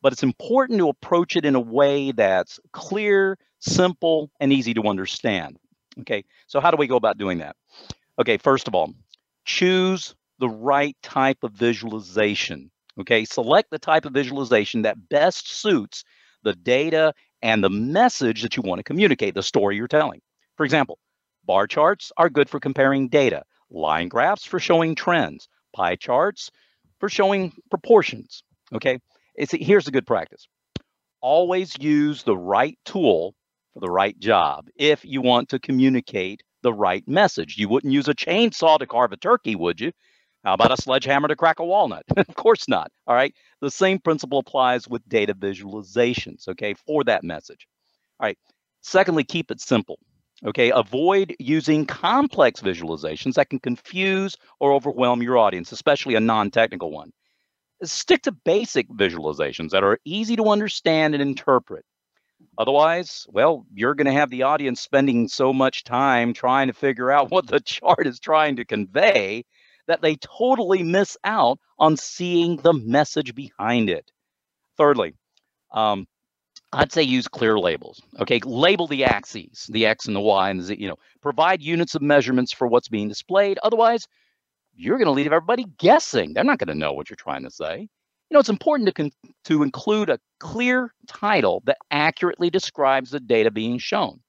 But 0.00 0.14
it's 0.14 0.22
important 0.22 0.78
to 0.78 0.88
approach 0.88 1.36
it 1.36 1.44
in 1.44 1.56
a 1.56 1.60
way 1.60 2.12
that's 2.12 2.58
clear, 2.72 3.36
simple, 3.58 4.30
and 4.40 4.50
easy 4.50 4.72
to 4.74 4.84
understand. 4.84 5.58
Okay. 6.00 6.24
So, 6.46 6.58
how 6.58 6.70
do 6.70 6.78
we 6.78 6.86
go 6.86 6.96
about 6.96 7.18
doing 7.18 7.38
that? 7.38 7.56
Okay. 8.18 8.38
First 8.38 8.66
of 8.66 8.74
all, 8.74 8.94
choose 9.44 10.14
the 10.38 10.48
right 10.48 10.96
type 11.02 11.44
of 11.44 11.52
visualization. 11.52 12.70
Okay. 12.98 13.24
Select 13.24 13.70
the 13.70 13.78
type 13.78 14.04
of 14.04 14.12
visualization 14.12 14.82
that 14.82 15.08
best 15.08 15.48
suits 15.48 16.04
the 16.42 16.54
data 16.54 17.12
and 17.42 17.62
the 17.62 17.70
message 17.70 18.42
that 18.42 18.56
you 18.56 18.62
want 18.62 18.78
to 18.78 18.84
communicate, 18.84 19.34
the 19.34 19.42
story 19.42 19.76
you're 19.76 19.88
telling. 19.88 20.20
For 20.56 20.64
example, 20.64 20.98
bar 21.44 21.66
charts 21.66 22.12
are 22.16 22.30
good 22.30 22.48
for 22.48 22.60
comparing 22.60 23.08
data, 23.08 23.44
line 23.70 24.08
graphs 24.08 24.44
for 24.44 24.58
showing 24.58 24.94
trends, 24.94 25.48
pie 25.74 25.96
charts 25.96 26.50
for 26.98 27.08
showing 27.08 27.52
proportions. 27.70 28.42
Okay, 28.74 28.98
it's, 29.34 29.52
here's 29.52 29.88
a 29.88 29.90
good 29.90 30.06
practice. 30.06 30.46
Always 31.20 31.76
use 31.78 32.22
the 32.22 32.36
right 32.36 32.78
tool 32.84 33.34
for 33.72 33.80
the 33.80 33.90
right 33.90 34.18
job 34.18 34.68
if 34.76 35.04
you 35.04 35.20
want 35.20 35.48
to 35.50 35.58
communicate 35.58 36.42
the 36.62 36.72
right 36.72 37.06
message. 37.06 37.56
You 37.58 37.68
wouldn't 37.68 37.92
use 37.92 38.08
a 38.08 38.14
chainsaw 38.14 38.78
to 38.78 38.86
carve 38.86 39.12
a 39.12 39.16
turkey, 39.16 39.54
would 39.54 39.80
you? 39.80 39.92
How 40.44 40.54
about 40.54 40.72
a 40.72 40.80
sledgehammer 40.80 41.28
to 41.28 41.36
crack 41.36 41.58
a 41.58 41.64
walnut? 41.64 42.04
of 42.16 42.34
course 42.34 42.66
not. 42.68 42.90
All 43.06 43.14
right. 43.14 43.34
The 43.60 43.70
same 43.70 43.98
principle 43.98 44.38
applies 44.38 44.88
with 44.88 45.06
data 45.08 45.34
visualizations, 45.34 46.48
okay, 46.48 46.74
for 46.74 47.04
that 47.04 47.24
message. 47.24 47.66
All 48.18 48.26
right. 48.26 48.38
Secondly, 48.80 49.24
keep 49.24 49.50
it 49.50 49.60
simple. 49.60 49.98
Okay. 50.44 50.72
Avoid 50.74 51.36
using 51.38 51.84
complex 51.84 52.60
visualizations 52.60 53.34
that 53.34 53.50
can 53.50 53.58
confuse 53.58 54.36
or 54.58 54.72
overwhelm 54.72 55.22
your 55.22 55.36
audience, 55.36 55.72
especially 55.72 56.14
a 56.14 56.20
non 56.20 56.50
technical 56.50 56.90
one. 56.90 57.12
Stick 57.82 58.22
to 58.22 58.32
basic 58.32 58.88
visualizations 58.88 59.70
that 59.70 59.84
are 59.84 59.98
easy 60.04 60.36
to 60.36 60.48
understand 60.48 61.14
and 61.14 61.22
interpret. 61.22 61.84
Otherwise, 62.56 63.26
well, 63.28 63.66
you're 63.74 63.94
going 63.94 64.06
to 64.06 64.12
have 64.12 64.30
the 64.30 64.42
audience 64.42 64.80
spending 64.80 65.28
so 65.28 65.52
much 65.52 65.84
time 65.84 66.32
trying 66.32 66.68
to 66.68 66.72
figure 66.72 67.10
out 67.10 67.30
what 67.30 67.46
the 67.46 67.60
chart 67.60 68.06
is 68.06 68.20
trying 68.20 68.56
to 68.56 68.64
convey 68.64 69.44
that 69.86 70.02
they 70.02 70.16
totally 70.16 70.82
miss 70.82 71.16
out 71.24 71.58
on 71.78 71.96
seeing 71.96 72.56
the 72.56 72.72
message 72.72 73.34
behind 73.34 73.90
it. 73.90 74.10
Thirdly, 74.76 75.14
um, 75.72 76.06
I'd 76.72 76.92
say 76.92 77.02
use 77.02 77.26
clear 77.26 77.58
labels. 77.58 78.00
Okay, 78.20 78.40
label 78.44 78.86
the 78.86 79.04
axes, 79.04 79.68
the 79.72 79.86
X 79.86 80.06
and 80.06 80.14
the 80.14 80.20
Y 80.20 80.50
and 80.50 80.60
the 80.60 80.64
Z. 80.64 80.76
You 80.78 80.88
know, 80.88 80.98
provide 81.20 81.62
units 81.62 81.94
of 81.94 82.02
measurements 82.02 82.52
for 82.52 82.66
what's 82.68 82.88
being 82.88 83.08
displayed. 83.08 83.58
Otherwise, 83.62 84.06
you're 84.74 84.98
going 84.98 85.06
to 85.06 85.12
leave 85.12 85.32
everybody 85.32 85.66
guessing. 85.78 86.32
They're 86.32 86.44
not 86.44 86.58
going 86.58 86.68
to 86.68 86.74
know 86.74 86.92
what 86.92 87.10
you're 87.10 87.16
trying 87.16 87.42
to 87.42 87.50
say. 87.50 87.80
You 87.80 88.34
know, 88.34 88.38
it's 88.38 88.48
important 88.48 88.94
to 88.94 89.10
to 89.46 89.62
include 89.64 90.10
a 90.10 90.20
clear 90.38 90.94
title 91.08 91.62
that 91.66 91.78
accurately 91.90 92.50
describes 92.50 93.10
the 93.10 93.18
data 93.20 93.50
being 93.50 93.78
shown, 93.78 94.20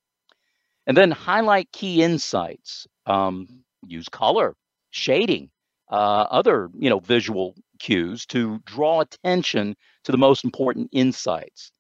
and 0.88 0.98
then 0.98 1.12
highlight 1.12 1.72
key 1.72 2.02
insights. 2.02 2.88
Um, 3.06 3.64
use 3.86 4.10
color, 4.10 4.56
shading, 4.92 5.50
uh, 5.90 6.28
other 6.30 6.70
you 6.78 6.90
know 6.90 7.00
visual 7.00 7.56
cues 7.80 8.26
to 8.28 8.60
draw 8.66 9.02
attention 9.02 9.76
to 10.04 10.12
the 10.12 10.18
most 10.18 10.46
important 10.46 10.90
insights. 10.92 11.72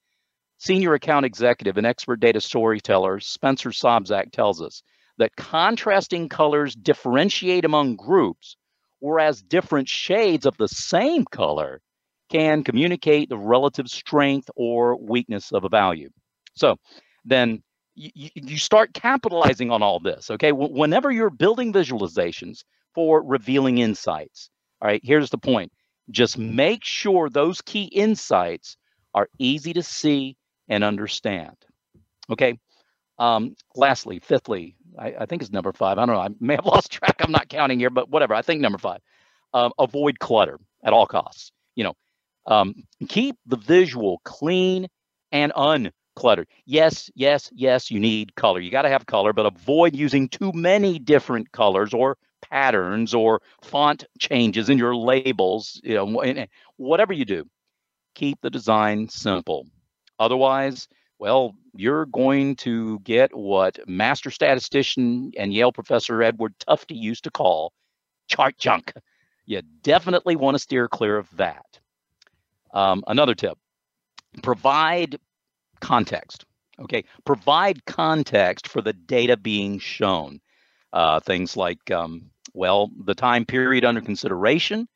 Senior 0.58 0.94
account 0.94 1.26
executive 1.26 1.78
and 1.78 1.88
expert 1.88 2.20
data 2.20 2.42
storyteller 2.42 3.20
Spencer 3.20 3.70
Sobczak 3.70 4.32
tells 4.32 4.62
us 4.62 4.84
that 5.18 5.36
contrasting 5.36 6.30
colors 6.30 6.76
differentiate 6.76 7.66
among 7.66 7.96
groups, 7.96 8.58
whereas 9.00 9.42
different 9.42 9.88
shades 9.88 10.46
of 10.46 10.58
the 10.58 10.68
same 10.68 11.26
color 11.26 11.82
can 12.32 12.64
communicate 12.64 13.30
the 13.30 13.38
relative 13.38 13.88
strength 13.88 14.50
or 14.56 14.96
weakness 14.98 15.52
of 15.52 15.64
a 15.64 15.70
value. 15.70 16.10
So 16.56 16.78
then 17.26 17.62
you, 17.96 18.30
you 18.36 18.58
start 18.58 18.94
capitalizing 18.94 19.70
on 19.70 19.84
all 19.84 20.00
this. 20.00 20.32
Okay. 20.32 20.52
Whenever 20.52 21.12
you're 21.12 21.30
building 21.30 21.74
visualizations, 21.74 22.64
for 22.94 23.24
revealing 23.24 23.78
insights. 23.78 24.50
All 24.82 24.88
right, 24.88 25.02
here's 25.04 25.30
the 25.30 25.38
point 25.38 25.72
just 26.10 26.38
make 26.38 26.84
sure 26.84 27.30
those 27.30 27.62
key 27.62 27.84
insights 27.84 28.78
are 29.14 29.30
easy 29.40 29.74
to 29.74 29.84
see 29.84 30.36
and 30.68 30.84
understand. 30.84 31.56
Okay. 32.30 32.58
Um, 33.20 33.56
lastly, 33.76 34.20
fifthly, 34.20 34.76
I, 34.98 35.14
I, 35.20 35.26
think 35.26 35.42
it's 35.42 35.52
number 35.52 35.72
five. 35.74 35.98
I 35.98 36.06
don't 36.06 36.16
know. 36.16 36.22
I 36.22 36.30
may 36.40 36.56
have 36.56 36.66
lost 36.76 36.92
track. 36.92 37.18
I'm 37.20 37.32
not 37.32 37.50
counting 37.50 37.80
here, 37.80 37.90
but 37.90 38.10
whatever. 38.10 38.34
I 38.34 38.42
think 38.42 38.62
number 38.62 38.80
five. 38.80 39.00
Um, 39.54 39.74
avoid 39.78 40.20
clutter 40.20 40.60
at 40.84 40.94
all 40.94 41.06
costs. 41.06 41.52
You 41.76 41.84
know, 41.84 41.94
um, 42.48 42.74
keep 43.10 43.36
the 43.46 43.58
visual 43.58 44.22
clean 44.24 44.88
and 45.32 45.52
uncluttered. 45.54 46.46
Yes, 46.66 47.10
yes, 47.16 47.52
yes. 47.54 47.92
You 47.92 48.00
need 48.00 48.36
color. 48.36 48.60
You 48.60 48.72
got 48.72 48.84
to 48.84 48.90
have 48.90 49.06
color, 49.06 49.34
but 49.34 49.46
avoid 49.46 49.96
using 49.96 50.30
too 50.30 50.52
many 50.54 50.98
different 50.98 51.52
colors 51.52 51.94
or 51.94 52.18
patterns 52.52 53.14
or 53.14 53.42
font 53.64 54.04
changes 54.20 54.70
in 54.70 54.78
your 54.78 54.96
labels, 54.96 55.80
you 55.84 55.96
know, 55.96 56.46
whatever 56.78 57.14
you 57.14 57.26
do, 57.26 57.46
keep 58.14 58.40
the 58.42 58.50
design 58.50 59.08
simple. 59.10 59.66
Otherwise, 60.20 60.88
well, 61.18 61.56
you're 61.74 62.06
going 62.08 62.56
to 62.58 63.00
get 63.00 63.36
what 63.36 63.80
master 63.88 64.30
statistician 64.30 65.32
and 65.38 65.54
Yale 65.54 65.72
professor 65.72 66.22
Edward 66.22 66.54
Tufte 66.60 66.96
used 66.96 67.24
to 67.24 67.32
call 67.32 67.74
chart 68.28 68.58
junk. 68.58 68.94
You 69.46 69.62
definitely 69.82 70.36
want 70.36 70.56
to 70.56 70.60
steer 70.60 70.88
clear 70.88 71.18
of 71.18 71.28
that. 71.38 71.80
Um, 72.74 73.04
another 73.08 73.36
tip 73.36 73.58
provide 74.42 75.18
context. 75.80 76.46
Okay, 76.80 77.04
provide 77.26 77.86
context 77.86 78.68
for 78.68 78.82
the 78.82 78.94
data 78.94 79.38
being 79.38 79.80
shown. 79.80 80.40
Uh, 80.94 81.20
things 81.20 81.56
like 81.56 81.92
um, 81.92 82.32
well, 82.54 82.90
the 83.06 83.16
time 83.16 83.46
period 83.46 83.86
under 83.86 84.02
consideration, 84.02 84.88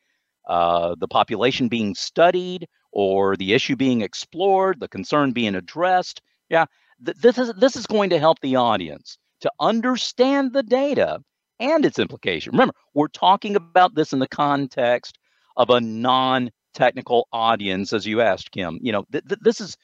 uh, 0.47 0.95
the 0.99 1.07
population 1.07 1.67
being 1.67 1.93
studied, 1.95 2.67
or 2.91 3.35
the 3.35 3.53
issue 3.53 3.75
being 3.75 4.01
explored, 4.01 4.79
the 4.79 4.87
concern 4.87 5.31
being 5.31 5.55
addressed. 5.55 6.21
Yeah, 6.49 6.65
th- 7.05 7.17
this 7.17 7.37
is 7.37 7.53
this 7.53 7.75
is 7.75 7.85
going 7.87 8.09
to 8.11 8.19
help 8.19 8.39
the 8.41 8.55
audience 8.55 9.17
to 9.41 9.51
understand 9.59 10.53
the 10.53 10.63
data 10.63 11.19
and 11.59 11.85
its 11.85 11.99
implication. 11.99 12.51
Remember, 12.53 12.73
we're 12.93 13.07
talking 13.07 13.55
about 13.55 13.95
this 13.95 14.01
in 14.01 14.19
the 14.19 14.27
context 14.27 15.17
of 15.57 15.69
a 15.69 15.81
non-technical 15.81 17.27
audience, 17.31 17.93
as 17.93 18.05
you 18.05 18.21
asked, 18.21 18.51
Kim. 18.51 18.79
You 18.81 18.91
know, 18.91 19.05
th- 19.11 19.25
th- 19.27 19.39
this 19.41 19.59
is, 19.61 19.77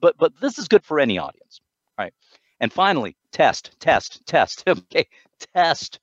but 0.00 0.16
but 0.18 0.32
this 0.40 0.58
is 0.58 0.68
good 0.68 0.84
for 0.84 0.98
any 1.00 1.18
audience, 1.18 1.60
right? 1.98 2.12
And 2.60 2.72
finally, 2.72 3.16
test, 3.32 3.78
test, 3.80 4.26
test. 4.26 4.64
okay, 4.68 5.06
test 5.54 6.00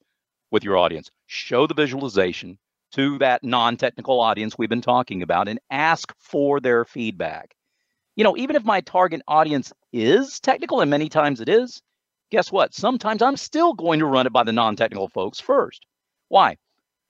with 0.52 0.64
your 0.64 0.78
audience. 0.78 1.12
Show 1.28 1.68
the 1.68 1.74
visualization 1.74 2.58
to 2.94 3.18
that 3.18 3.44
non 3.44 3.78
technical 3.78 4.22
audience 4.22 4.58
we've 4.58 4.70
been 4.70 4.82
talking 4.82 5.22
about 5.22 5.48
and 5.48 5.60
ask 5.70 6.14
for 6.18 6.60
their 6.60 6.86
feedback. 6.86 7.56
You 8.16 8.24
know, 8.24 8.38
even 8.38 8.56
if 8.56 8.64
my 8.64 8.82
target 8.82 9.22
audience 9.28 9.74
is 9.92 10.40
technical, 10.40 10.82
and 10.82 10.90
many 10.90 11.10
times 11.10 11.42
it 11.42 11.50
is, 11.50 11.82
guess 12.32 12.52
what? 12.52 12.74
Sometimes 12.74 13.22
I'm 13.22 13.38
still 13.38 13.74
going 13.74 14.00
to 14.00 14.06
run 14.06 14.28
it 14.28 14.34
by 14.34 14.44
the 14.44 14.54
non 14.54 14.76
technical 14.76 15.10
folks 15.10 15.40
first. 15.40 15.86
Why? 16.30 16.58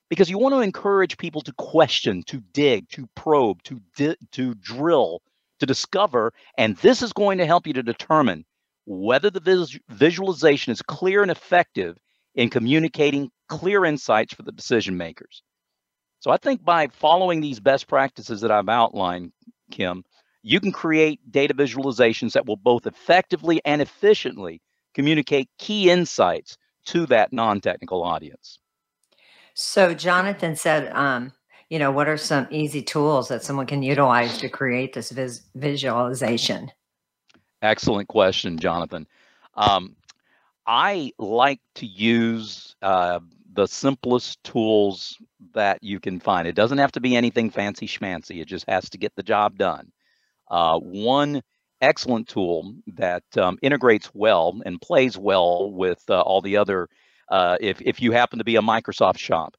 Because 0.09 0.29
you 0.29 0.37
want 0.37 0.53
to 0.55 0.61
encourage 0.61 1.17
people 1.17 1.41
to 1.41 1.53
question, 1.53 2.23
to 2.23 2.41
dig, 2.53 2.89
to 2.89 3.07
probe, 3.15 3.61
to, 3.63 3.81
di- 3.95 4.17
to 4.31 4.53
drill, 4.55 5.21
to 5.59 5.65
discover. 5.65 6.33
And 6.57 6.77
this 6.77 7.01
is 7.01 7.13
going 7.13 7.39
to 7.39 7.45
help 7.45 7.67
you 7.67 7.73
to 7.73 7.83
determine 7.83 8.45
whether 8.85 9.29
the 9.29 9.39
vis- 9.39 9.79
visualization 9.89 10.71
is 10.71 10.81
clear 10.81 11.21
and 11.21 11.31
effective 11.31 11.97
in 12.35 12.49
communicating 12.49 13.31
clear 13.47 13.85
insights 13.85 14.33
for 14.33 14.43
the 14.43 14.51
decision 14.51 14.97
makers. 14.97 15.41
So 16.19 16.31
I 16.31 16.37
think 16.37 16.63
by 16.63 16.87
following 16.87 17.41
these 17.41 17.59
best 17.59 17.87
practices 17.87 18.41
that 18.41 18.51
I've 18.51 18.69
outlined, 18.69 19.31
Kim, 19.71 20.03
you 20.41 20.59
can 20.59 20.71
create 20.71 21.19
data 21.31 21.53
visualizations 21.53 22.33
that 22.33 22.45
will 22.45 22.57
both 22.57 22.85
effectively 22.85 23.61
and 23.65 23.81
efficiently 23.81 24.61
communicate 24.93 25.49
key 25.57 25.89
insights 25.89 26.57
to 26.85 27.05
that 27.07 27.33
non-technical 27.33 28.03
audience. 28.03 28.59
So 29.53 29.93
Jonathan 29.93 30.55
said, 30.55 30.91
um, 30.93 31.33
you 31.69 31.79
know, 31.79 31.91
what 31.91 32.07
are 32.07 32.17
some 32.17 32.47
easy 32.51 32.81
tools 32.81 33.27
that 33.29 33.43
someone 33.43 33.65
can 33.65 33.81
utilize 33.81 34.37
to 34.39 34.49
create 34.49 34.93
this 34.93 35.11
vis- 35.11 35.41
visualization? 35.55 36.71
Excellent 37.61 38.07
question, 38.07 38.59
Jonathan. 38.59 39.07
Um, 39.55 39.95
I 40.67 41.11
like 41.19 41.61
to 41.75 41.85
use 41.85 42.75
uh, 42.81 43.19
the 43.53 43.67
simplest 43.67 44.43
tools 44.43 45.17
that 45.53 45.83
you 45.83 45.99
can 45.99 46.19
find. 46.19 46.47
It 46.47 46.55
doesn't 46.55 46.77
have 46.77 46.91
to 46.93 46.99
be 46.99 47.15
anything 47.15 47.49
fancy 47.49 47.87
schmancy. 47.87 48.41
It 48.41 48.47
just 48.47 48.67
has 48.67 48.89
to 48.89 48.97
get 48.97 49.15
the 49.15 49.23
job 49.23 49.57
done. 49.57 49.91
Uh, 50.49 50.79
one 50.79 51.41
excellent 51.81 52.27
tool 52.27 52.73
that 52.87 53.23
um, 53.37 53.57
integrates 53.61 54.09
well 54.13 54.59
and 54.65 54.81
plays 54.81 55.17
well 55.17 55.71
with 55.71 56.03
uh, 56.09 56.21
all 56.21 56.41
the 56.41 56.57
other. 56.57 56.89
Uh, 57.29 57.57
if 57.59 57.81
if 57.81 58.01
you 58.01 58.11
happen 58.11 58.39
to 58.39 58.45
be 58.45 58.55
a 58.55 58.61
Microsoft 58.61 59.17
shop, 59.17 59.55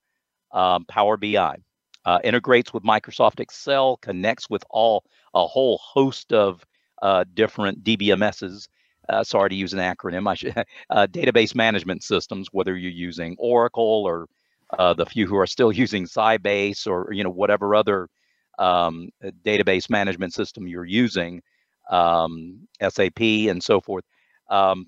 um, 0.53 0.85
Power 0.87 1.17
BI 1.17 1.57
uh, 2.05 2.19
integrates 2.23 2.73
with 2.73 2.85
Microsoft 2.85 3.41
Excel, 3.41 3.97
connects 3.99 4.49
with 4.49 4.65
all 4.71 5.05
a 5.35 5.47
whole 5.47 5.79
host 5.79 6.33
of 6.33 6.65
uh, 7.03 7.25
different 7.35 7.85
DBMSs 7.85 8.69
uh, 9.09 9.25
sorry 9.25 9.51
to 9.51 9.57
use 9.57 9.73
an 9.73 9.79
acronym, 9.79 10.29
I 10.29 10.35
should, 10.35 10.57
uh, 10.91 11.07
database 11.07 11.55
management 11.55 12.03
systems, 12.03 12.49
whether 12.53 12.77
you're 12.77 12.91
using 12.91 13.37
Oracle 13.39 14.05
or 14.07 14.27
uh, 14.79 14.95
the 14.95 15.07
few 15.07 15.27
who 15.27 15.37
are 15.37 15.47
still 15.47 15.73
using 15.85 16.05
Sybase 16.05 16.87
or 16.87 17.13
you 17.13 17.25
know 17.25 17.31
whatever 17.31 17.75
other 17.75 18.09
um, 18.59 19.11
uh, 19.25 19.31
database 19.45 19.91
management 19.91 20.33
system 20.33 20.67
you're 20.67 20.85
using, 20.85 21.43
um, 21.91 22.67
SAP 22.81 23.21
and 23.21 23.63
so 23.63 23.81
forth. 23.81 24.05
Um, 24.51 24.87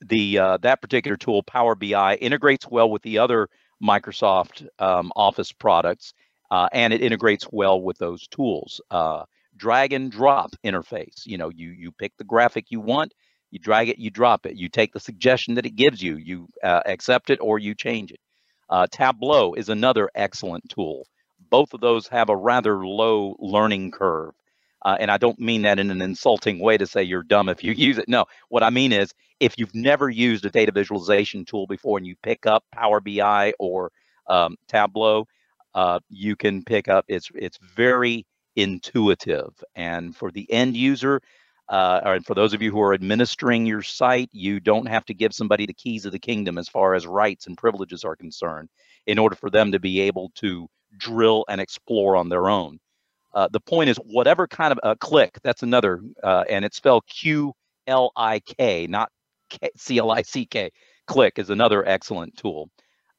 the 0.00 0.38
uh, 0.38 0.56
that 0.58 0.82
particular 0.82 1.16
tool, 1.16 1.42
Power 1.42 1.74
BI, 1.74 2.16
integrates 2.16 2.68
well 2.68 2.90
with 2.90 3.02
the 3.02 3.18
other 3.18 3.48
Microsoft 3.82 4.66
um, 4.78 5.10
Office 5.16 5.52
products, 5.52 6.12
uh, 6.50 6.68
and 6.72 6.92
it 6.92 7.02
integrates 7.02 7.46
well 7.50 7.80
with 7.80 7.96
those 7.98 8.26
tools 8.28 8.80
drag 9.56 9.92
and 9.92 10.10
drop 10.10 10.50
interface. 10.64 11.24
You 11.24 11.38
know, 11.38 11.50
you 11.50 11.70
you 11.70 11.92
pick 11.92 12.16
the 12.16 12.24
graphic 12.24 12.66
you 12.70 12.80
want, 12.80 13.12
you 13.50 13.58
drag 13.58 13.88
it, 13.88 13.98
you 13.98 14.10
drop 14.10 14.46
it, 14.46 14.56
you 14.56 14.68
take 14.68 14.92
the 14.92 15.00
suggestion 15.00 15.54
that 15.54 15.66
it 15.66 15.76
gives 15.76 16.02
you, 16.02 16.16
you 16.16 16.48
uh, 16.62 16.82
accept 16.86 17.30
it 17.30 17.38
or 17.40 17.58
you 17.58 17.74
change 17.74 18.12
it. 18.12 18.20
Uh, 18.68 18.86
Tableau 18.90 19.54
is 19.54 19.68
another 19.68 20.10
excellent 20.14 20.68
tool. 20.68 21.06
Both 21.50 21.74
of 21.74 21.80
those 21.80 22.08
have 22.08 22.28
a 22.28 22.36
rather 22.36 22.84
low 22.86 23.36
learning 23.38 23.92
curve. 23.92 24.32
Uh, 24.84 24.96
and 25.00 25.10
I 25.10 25.16
don't 25.16 25.38
mean 25.38 25.62
that 25.62 25.78
in 25.78 25.90
an 25.90 26.02
insulting 26.02 26.60
way 26.60 26.76
to 26.76 26.86
say 26.86 27.02
you're 27.02 27.22
dumb 27.22 27.48
if 27.48 27.64
you 27.64 27.72
use 27.76 27.98
it. 27.98 28.08
No, 28.08 28.26
what 28.48 28.62
I 28.62 28.70
mean 28.70 28.92
is 28.92 29.12
if 29.40 29.54
you've 29.58 29.74
never 29.74 30.08
used 30.08 30.44
a 30.44 30.50
data 30.50 30.72
visualization 30.72 31.44
tool 31.44 31.66
before 31.66 31.98
and 31.98 32.06
you 32.06 32.16
pick 32.22 32.46
up 32.46 32.64
Power 32.72 33.00
BI 33.00 33.52
or 33.58 33.90
um, 34.28 34.56
Tableau, 34.68 35.26
uh, 35.74 36.00
you 36.08 36.36
can 36.36 36.64
pick 36.64 36.88
up. 36.88 37.04
It's 37.08 37.30
it's 37.34 37.58
very 37.58 38.26
intuitive. 38.56 39.62
And 39.74 40.16
for 40.16 40.30
the 40.30 40.50
end 40.50 40.76
user, 40.76 41.20
uh, 41.68 42.00
or 42.04 42.20
for 42.20 42.34
those 42.34 42.54
of 42.54 42.62
you 42.62 42.70
who 42.70 42.80
are 42.80 42.94
administering 42.94 43.66
your 43.66 43.82
site, 43.82 44.30
you 44.32 44.60
don't 44.60 44.86
have 44.86 45.04
to 45.06 45.14
give 45.14 45.34
somebody 45.34 45.66
the 45.66 45.74
keys 45.74 46.06
of 46.06 46.12
the 46.12 46.18
kingdom 46.18 46.58
as 46.58 46.68
far 46.68 46.94
as 46.94 47.06
rights 47.06 47.46
and 47.46 47.58
privileges 47.58 48.04
are 48.04 48.16
concerned 48.16 48.68
in 49.06 49.18
order 49.18 49.36
for 49.36 49.50
them 49.50 49.72
to 49.72 49.78
be 49.78 50.00
able 50.00 50.30
to 50.36 50.68
drill 50.98 51.44
and 51.48 51.60
explore 51.60 52.16
on 52.16 52.28
their 52.28 52.48
own. 52.48 52.78
Uh, 53.34 53.48
the 53.52 53.60
point 53.60 53.90
is, 53.90 53.96
whatever 53.98 54.46
kind 54.46 54.72
of 54.72 54.78
a 54.82 54.86
uh, 54.86 54.94
Qlik, 54.94 55.30
that's 55.42 55.62
another, 55.62 56.00
uh, 56.22 56.44
and 56.48 56.64
it's 56.64 56.76
spelled 56.76 57.04
Q 57.06 57.52
L 57.86 58.10
I 58.16 58.40
K, 58.40 58.86
not 58.86 59.10
C 59.76 59.98
L 59.98 60.10
I 60.10 60.22
C 60.22 60.46
K. 60.46 60.70
Qlik 61.08 61.38
is 61.38 61.50
another 61.50 61.86
excellent 61.86 62.36
tool. 62.36 62.70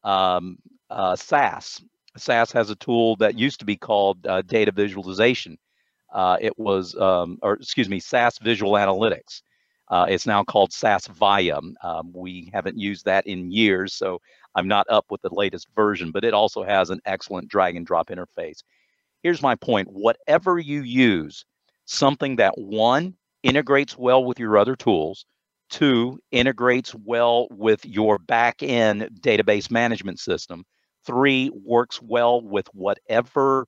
Um, 0.03 0.57
uh, 0.89 1.15
SAS, 1.15 1.83
SAS 2.17 2.51
has 2.51 2.69
a 2.69 2.75
tool 2.75 3.15
that 3.17 3.37
used 3.37 3.59
to 3.59 3.65
be 3.65 3.75
called 3.75 4.25
uh, 4.25 4.41
data 4.41 4.71
visualization. 4.71 5.57
Uh, 6.13 6.37
it 6.39 6.57
was, 6.57 6.95
um, 6.95 7.37
or 7.41 7.53
excuse 7.53 7.89
me, 7.89 7.99
SAS 7.99 8.37
Visual 8.39 8.73
Analytics. 8.73 9.41
Uh, 9.89 10.05
it's 10.09 10.25
now 10.25 10.43
called 10.43 10.73
SAS 10.73 11.07
Viya. 11.07 11.61
Um, 11.83 12.11
we 12.13 12.49
haven't 12.53 12.77
used 12.77 13.05
that 13.05 13.25
in 13.25 13.51
years, 13.51 13.93
so 13.93 14.19
I'm 14.55 14.67
not 14.67 14.87
up 14.89 15.05
with 15.09 15.21
the 15.21 15.33
latest 15.33 15.67
version, 15.75 16.11
but 16.11 16.25
it 16.25 16.33
also 16.33 16.63
has 16.63 16.89
an 16.89 16.99
excellent 17.05 17.47
drag 17.47 17.75
and 17.75 17.85
drop 17.85 18.09
interface. 18.09 18.63
Here's 19.23 19.41
my 19.41 19.55
point 19.55 19.87
whatever 19.91 20.59
you 20.59 20.81
use, 20.81 21.45
something 21.85 22.35
that 22.37 22.57
one 22.57 23.15
integrates 23.43 23.97
well 23.97 24.23
with 24.23 24.39
your 24.39 24.57
other 24.57 24.75
tools, 24.75 25.25
two 25.69 26.19
integrates 26.31 26.93
well 26.95 27.47
with 27.51 27.85
your 27.85 28.17
back 28.17 28.61
end 28.61 29.09
database 29.21 29.71
management 29.71 30.19
system 30.19 30.65
Three 31.07 31.49
works 31.53 32.01
well 32.01 32.41
with 32.41 32.67
whatever 32.73 33.67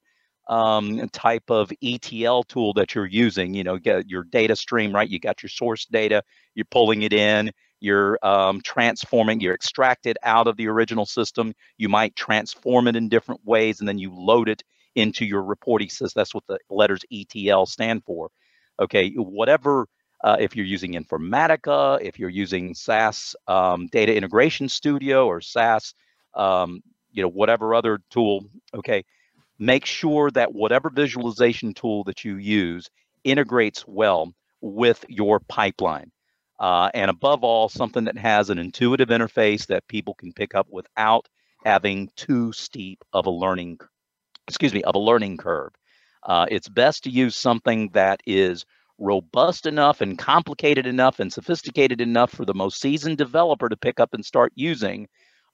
um, 0.50 1.08
type 1.10 1.50
of 1.50 1.72
ETL 1.82 2.44
tool 2.44 2.74
that 2.74 2.94
you're 2.94 3.06
using. 3.06 3.54
You 3.54 3.64
know, 3.64 3.78
get 3.78 4.10
your 4.10 4.26
data 4.26 4.56
stream, 4.56 4.94
right? 4.94 5.10
You 5.10 5.20
got 5.20 5.42
your 5.42 5.50
source 5.50 5.86
data, 5.86 6.22
you're 6.54 6.66
pulling 6.66 7.04
it 7.04 7.14
in, 7.14 7.52
you're 7.80 8.20
um, 8.24 8.60
transforming, 8.62 9.40
you're 9.40 9.54
extracted 9.54 10.18
out 10.24 10.48
of 10.48 10.58
the 10.58 10.68
original 10.68 11.06
system. 11.06 11.54
You 11.78 11.88
might 11.88 12.16
transform 12.16 12.88
it 12.88 12.98
in 12.98 13.08
different 13.08 13.42
ways, 13.46 13.80
and 13.80 13.88
then 13.88 14.00
you 14.00 14.14
load 14.14 14.50
it 14.50 14.62
into 14.96 15.26
your 15.26 15.44
reporting 15.44 15.90
system. 15.90 16.20
That's 16.20 16.36
what 16.36 16.46
the 16.48 16.60
letters 16.70 17.02
ETL 17.12 17.66
stand 17.66 18.04
for. 18.04 18.30
Okay, 18.82 19.12
whatever. 19.12 19.88
Uh, 20.22 20.36
if 20.38 20.54
you're 20.54 20.66
using 20.66 20.94
Informatica, 20.94 22.02
if 22.02 22.20
you're 22.20 22.30
using 22.30 22.74
SAS 22.74 23.36
um, 23.48 23.88
Data 23.88 24.14
Integration 24.14 24.68
Studio 24.68 25.28
or 25.28 25.40
SAS 25.40 25.94
um, 26.34 26.82
you 27.12 27.22
know, 27.22 27.30
whatever 27.30 27.74
other 27.74 28.00
tool, 28.10 28.46
okay, 28.74 29.04
make 29.58 29.86
sure 29.86 30.32
that 30.32 30.54
whatever 30.54 30.90
visualization 30.90 31.74
tool 31.74 32.04
that 32.06 32.24
you 32.24 32.38
use 32.38 32.90
integrates 33.24 33.86
well 33.88 34.34
with 34.62 35.04
your 35.10 35.40
pipeline. 35.40 36.12
Uh, 36.60 36.90
and 36.94 37.10
above 37.10 37.44
all, 37.44 37.70
something 37.70 38.04
that 38.04 38.18
has 38.18 38.50
an 38.50 38.60
intuitive 38.60 39.10
interface 39.10 39.68
that 39.68 39.88
people 39.88 40.14
can 40.14 40.34
pick 40.34 40.56
up 40.56 40.68
without 40.70 41.28
having 41.64 42.10
too 42.16 42.52
steep 42.52 43.04
of 43.14 43.26
a 43.26 43.32
learning, 43.32 43.80
excuse 44.48 44.74
me, 44.74 44.84
of 44.84 44.96
a 44.96 45.00
learning 45.00 45.38
curve. 45.38 45.72
Uh, 46.24 46.46
it's 46.52 46.68
best 46.68 47.04
to 47.04 47.10
use 47.10 47.36
something 47.36 47.90
that 47.94 48.20
is 48.26 48.66
robust 48.98 49.66
enough 49.66 50.02
and 50.02 50.18
complicated 50.18 50.86
enough 50.86 51.22
and 51.22 51.32
sophisticated 51.32 52.02
enough 52.02 52.32
for 52.32 52.44
the 52.44 52.54
most 52.54 52.82
seasoned 52.82 53.18
developer 53.18 53.70
to 53.70 53.78
pick 53.78 54.00
up 54.00 54.14
and 54.14 54.26
start 54.26 54.52
using 54.56 55.08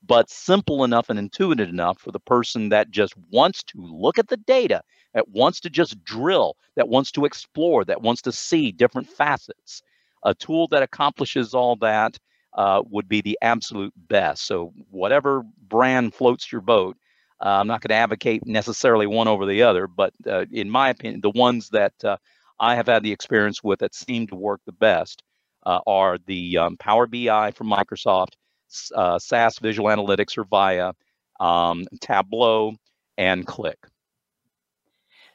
but 0.07 0.29
simple 0.29 0.83
enough 0.83 1.09
and 1.09 1.19
intuitive 1.19 1.69
enough 1.69 1.99
for 1.99 2.11
the 2.11 2.19
person 2.19 2.69
that 2.69 2.91
just 2.91 3.13
wants 3.31 3.63
to 3.63 3.77
look 3.79 4.19
at 4.19 4.27
the 4.27 4.37
data, 4.37 4.81
that 5.13 5.29
wants 5.29 5.59
to 5.61 5.69
just 5.69 6.03
drill, 6.03 6.55
that 6.75 6.89
wants 6.89 7.11
to 7.13 7.25
explore, 7.25 7.85
that 7.85 8.01
wants 8.01 8.21
to 8.23 8.31
see 8.31 8.71
different 8.71 9.09
facets. 9.09 9.81
A 10.23 10.33
tool 10.33 10.67
that 10.69 10.83
accomplishes 10.83 11.53
all 11.53 11.75
that 11.77 12.17
uh, 12.53 12.81
would 12.89 13.07
be 13.07 13.21
the 13.21 13.37
absolute 13.41 13.93
best. 14.09 14.45
So, 14.45 14.73
whatever 14.89 15.43
brand 15.67 16.13
floats 16.13 16.51
your 16.51 16.61
boat, 16.61 16.97
uh, 17.43 17.49
I'm 17.59 17.67
not 17.67 17.81
going 17.81 17.89
to 17.89 17.95
advocate 17.95 18.45
necessarily 18.45 19.07
one 19.07 19.27
over 19.27 19.45
the 19.45 19.63
other, 19.63 19.87
but 19.87 20.13
uh, 20.27 20.45
in 20.51 20.69
my 20.69 20.89
opinion, 20.89 21.21
the 21.21 21.31
ones 21.31 21.69
that 21.69 21.93
uh, 22.03 22.17
I 22.59 22.75
have 22.75 22.87
had 22.87 23.03
the 23.03 23.11
experience 23.11 23.63
with 23.63 23.79
that 23.79 23.93
seem 23.93 24.27
to 24.27 24.35
work 24.35 24.61
the 24.65 24.71
best 24.71 25.21
uh, 25.65 25.79
are 25.85 26.17
the 26.25 26.57
um, 26.57 26.77
Power 26.77 27.07
BI 27.07 27.51
from 27.51 27.67
Microsoft 27.67 28.33
uh, 28.95 29.19
SAS 29.19 29.59
Visual 29.59 29.89
Analytics 29.89 30.37
or 30.37 30.45
Viya, 30.45 30.93
um, 31.39 31.85
Tableau, 32.01 32.73
and 33.17 33.45
Qlik. 33.45 33.75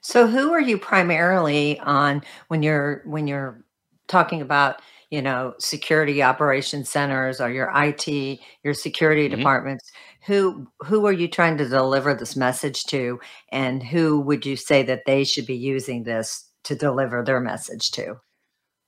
So, 0.03 0.27
who 0.27 0.53
are 0.53 0.61
you 0.61 0.79
primarily 0.79 1.79
on 1.81 2.23
when 2.49 2.63
you're 2.63 3.03
when 3.05 3.27
you're 3.27 3.65
talking 4.09 4.41
about 4.41 4.81
you 5.11 5.21
know 5.21 5.55
security 5.59 6.23
operations 6.23 6.89
centers 6.89 7.41
or 7.41 7.51
your 7.51 7.71
IT, 7.75 8.41
your 8.63 8.75
security 8.75 9.29
mm-hmm. 9.29 9.37
departments? 9.37 9.91
Who 10.27 10.67
who 10.81 11.07
are 11.07 11.13
you 11.13 11.29
trying 11.29 11.59
to 11.59 11.69
deliver 11.69 12.15
this 12.15 12.37
message 12.37 12.85
to, 12.85 13.21
and 13.53 13.83
who 13.83 14.21
would 14.21 14.47
you 14.47 14.57
say 14.57 14.83
that 14.85 15.05
they 15.07 15.25
should 15.25 15.47
be 15.47 15.57
using 15.57 16.05
this 16.05 16.49
to 16.65 16.75
deliver 16.75 17.23
their 17.23 17.41
message 17.41 17.91
to? 17.93 18.17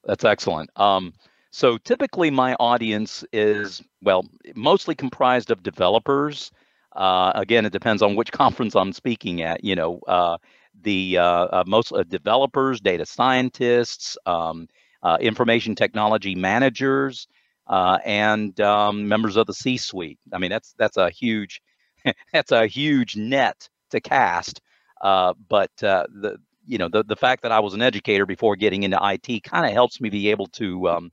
That's 0.04 0.24
excellent. 0.24 0.70
Um, 0.76 1.12
So 1.52 1.76
typically, 1.76 2.30
my 2.30 2.54
audience 2.54 3.24
is, 3.30 3.82
well, 4.02 4.24
mostly 4.54 4.94
comprised 4.94 5.50
of 5.50 5.62
developers. 5.62 6.50
Uh, 6.96 7.32
again, 7.34 7.66
it 7.66 7.72
depends 7.74 8.00
on 8.00 8.16
which 8.16 8.32
conference 8.42 8.74
I'm 8.74 8.92
speaking 8.92 9.42
at. 9.42 9.62
You 9.62 9.76
know, 9.76 10.00
uh, 10.08 10.38
the 10.80 11.18
uh, 11.18 11.24
uh 11.24 11.64
most 11.66 11.92
uh, 11.92 12.04
developers, 12.04 12.80
data 12.80 13.04
scientists, 13.04 14.16
um, 14.24 14.66
uh, 15.02 15.18
information 15.20 15.74
technology 15.74 16.34
managers, 16.34 17.28
and 17.68 18.58
um, 18.62 19.06
members 19.06 19.36
of 19.36 19.46
the 19.46 19.54
C-suite. 19.54 20.18
I 20.32 20.38
mean, 20.38 20.50
that's 20.50 20.74
that's 20.78 20.96
a 20.96 21.10
huge 21.10 21.60
that's 22.32 22.52
a 22.52 22.66
huge 22.66 23.14
net 23.14 23.68
to 23.90 24.00
cast. 24.00 24.62
but 25.02 25.70
the 25.76 26.38
you 26.64 26.78
know 26.78 26.88
the 26.88 27.04
the 27.04 27.16
fact 27.16 27.42
that 27.42 27.52
I 27.52 27.60
was 27.60 27.74
an 27.74 27.82
educator 27.82 28.24
before 28.24 28.56
getting 28.56 28.84
into 28.84 28.98
IT 29.02 29.42
kind 29.42 29.66
of 29.66 29.72
helps 29.72 30.00
me 30.00 30.08
be 30.08 30.30
able 30.30 30.46
to 30.46 30.88
um, 30.88 31.12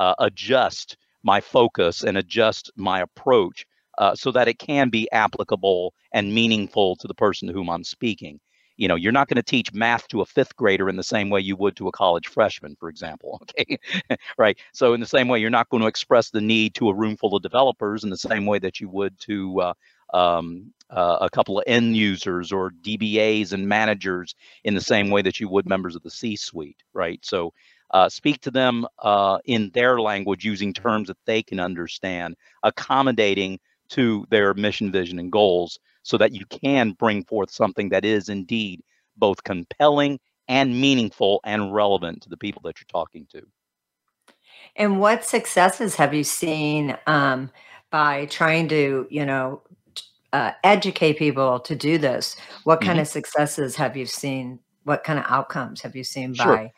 uh, 0.00 0.14
adjust 0.18 0.96
my 1.22 1.40
focus 1.40 2.02
and 2.02 2.16
adjust 2.16 2.72
my 2.74 3.02
approach 3.02 3.66
uh, 3.98 4.14
so 4.14 4.32
that 4.32 4.48
it 4.48 4.58
can 4.58 4.88
be 4.88 5.08
applicable 5.12 5.92
and 6.12 6.34
meaningful 6.34 6.96
to 6.96 7.06
the 7.06 7.14
person 7.14 7.46
to 7.46 7.54
whom 7.54 7.68
I'm 7.68 7.84
speaking. 7.84 8.40
You 8.78 8.88
know, 8.88 8.94
you're 8.94 9.12
not 9.12 9.28
going 9.28 9.36
to 9.36 9.42
teach 9.42 9.74
math 9.74 10.08
to 10.08 10.22
a 10.22 10.24
fifth 10.24 10.56
grader 10.56 10.88
in 10.88 10.96
the 10.96 11.02
same 11.02 11.28
way 11.28 11.40
you 11.40 11.54
would 11.56 11.76
to 11.76 11.88
a 11.88 11.92
college 11.92 12.28
freshman, 12.28 12.76
for 12.80 12.88
example. 12.88 13.42
Okay, 13.60 13.76
right. 14.38 14.58
So 14.72 14.94
in 14.94 15.00
the 15.00 15.06
same 15.06 15.28
way, 15.28 15.38
you're 15.38 15.50
not 15.50 15.68
going 15.68 15.82
to 15.82 15.86
express 15.86 16.30
the 16.30 16.40
need 16.40 16.74
to 16.76 16.88
a 16.88 16.94
room 16.94 17.16
full 17.18 17.36
of 17.36 17.42
developers 17.42 18.04
in 18.04 18.10
the 18.10 18.16
same 18.16 18.46
way 18.46 18.58
that 18.60 18.80
you 18.80 18.88
would 18.88 19.20
to 19.20 19.60
uh, 19.60 19.74
um, 20.14 20.72
uh, 20.88 21.18
a 21.20 21.28
couple 21.28 21.58
of 21.58 21.64
end 21.66 21.94
users 21.94 22.52
or 22.52 22.70
DBAs 22.82 23.52
and 23.52 23.68
managers 23.68 24.34
in 24.64 24.74
the 24.74 24.80
same 24.80 25.10
way 25.10 25.20
that 25.20 25.40
you 25.40 25.48
would 25.50 25.68
members 25.68 25.94
of 25.94 26.02
the 26.02 26.10
C-suite, 26.10 26.82
right? 26.94 27.20
So 27.22 27.52
uh, 27.92 28.08
speak 28.08 28.40
to 28.42 28.50
them 28.50 28.86
uh, 29.00 29.38
in 29.44 29.70
their 29.74 30.00
language 30.00 30.44
using 30.44 30.72
terms 30.72 31.08
that 31.08 31.16
they 31.26 31.42
can 31.42 31.60
understand, 31.60 32.36
accommodating 32.62 33.58
to 33.90 34.24
their 34.30 34.54
mission, 34.54 34.92
vision, 34.92 35.18
and 35.18 35.32
goals 35.32 35.78
so 36.02 36.16
that 36.16 36.32
you 36.32 36.46
can 36.46 36.92
bring 36.92 37.24
forth 37.24 37.50
something 37.50 37.88
that 37.88 38.04
is 38.04 38.28
indeed 38.28 38.82
both 39.16 39.42
compelling 39.44 40.18
and 40.48 40.80
meaningful 40.80 41.40
and 41.44 41.74
relevant 41.74 42.22
to 42.22 42.28
the 42.28 42.36
people 42.36 42.62
that 42.64 42.80
you're 42.80 42.86
talking 42.90 43.26
to. 43.30 43.42
And 44.76 45.00
what 45.00 45.24
successes 45.24 45.96
have 45.96 46.14
you 46.14 46.24
seen 46.24 46.96
um, 47.06 47.50
by 47.90 48.26
trying 48.26 48.68
to, 48.68 49.06
you 49.10 49.26
know, 49.26 49.62
uh, 50.32 50.52
educate 50.62 51.18
people 51.18 51.58
to 51.60 51.74
do 51.74 51.98
this? 51.98 52.36
What 52.64 52.80
kind 52.80 52.92
mm-hmm. 52.92 53.00
of 53.00 53.08
successes 53.08 53.76
have 53.76 53.96
you 53.96 54.06
seen? 54.06 54.60
What 54.84 55.04
kind 55.04 55.18
of 55.18 55.24
outcomes 55.28 55.82
have 55.82 55.96
you 55.96 56.04
seen 56.04 56.34
sure. 56.34 56.46
by 56.46 56.72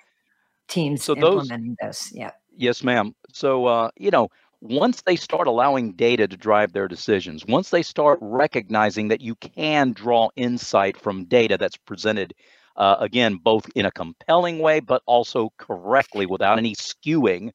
teams 0.68 1.04
so 1.04 1.14
implementing 1.14 1.76
those, 1.80 2.00
this. 2.00 2.12
Yeah. 2.14 2.30
Yes, 2.56 2.82
ma'am. 2.82 3.14
So, 3.32 3.66
uh, 3.66 3.90
you 3.96 4.10
know, 4.10 4.28
once 4.60 5.02
they 5.02 5.16
start 5.16 5.48
allowing 5.48 5.92
data 5.92 6.28
to 6.28 6.36
drive 6.36 6.72
their 6.72 6.86
decisions, 6.86 7.44
once 7.46 7.70
they 7.70 7.82
start 7.82 8.18
recognizing 8.22 9.08
that 9.08 9.20
you 9.20 9.34
can 9.34 9.92
draw 9.92 10.28
insight 10.36 10.96
from 10.96 11.24
data 11.24 11.56
that's 11.58 11.76
presented, 11.76 12.32
uh, 12.76 12.96
again, 13.00 13.36
both 13.42 13.68
in 13.74 13.86
a 13.86 13.90
compelling 13.90 14.60
way, 14.60 14.78
but 14.78 15.02
also 15.06 15.52
correctly 15.58 16.26
without 16.26 16.58
any 16.58 16.74
skewing. 16.74 17.50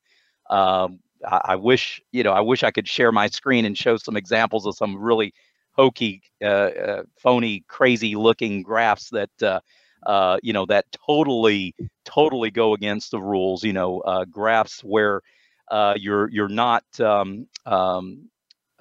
Um, 0.50 1.00
I, 1.26 1.42
I, 1.46 1.56
wish, 1.56 2.02
you 2.12 2.24
know, 2.24 2.34
I 2.34 2.42
wish 2.42 2.64
I 2.64 2.72
could 2.72 2.88
share 2.88 3.14
my 3.14 3.28
screen 3.28 3.64
and 3.64 3.78
show 3.78 3.96
some 3.96 4.18
examples 4.18 4.66
of 4.66 4.76
some 4.76 4.98
really 4.98 5.34
hokey, 5.72 6.22
uh, 6.44 6.48
uh 6.48 7.04
phony, 7.18 7.64
crazy 7.68 8.16
looking 8.16 8.64
graphs 8.64 9.10
that 9.12 9.62
uh, 10.08 10.38
you 10.42 10.54
know, 10.54 10.66
that 10.66 10.86
totally, 11.06 11.76
totally 12.06 12.50
go 12.50 12.74
against 12.74 13.12
the 13.12 13.22
rules. 13.22 13.64
You 13.64 13.74
know, 13.74 14.00
uh, 14.00 14.26
graphs 14.26 14.80
where 14.82 15.22
uh, 15.70 15.96
you're 15.98 16.30
you're 16.30 16.48
not 16.48 16.84
um, 17.02 17.48
um, 17.66 18.30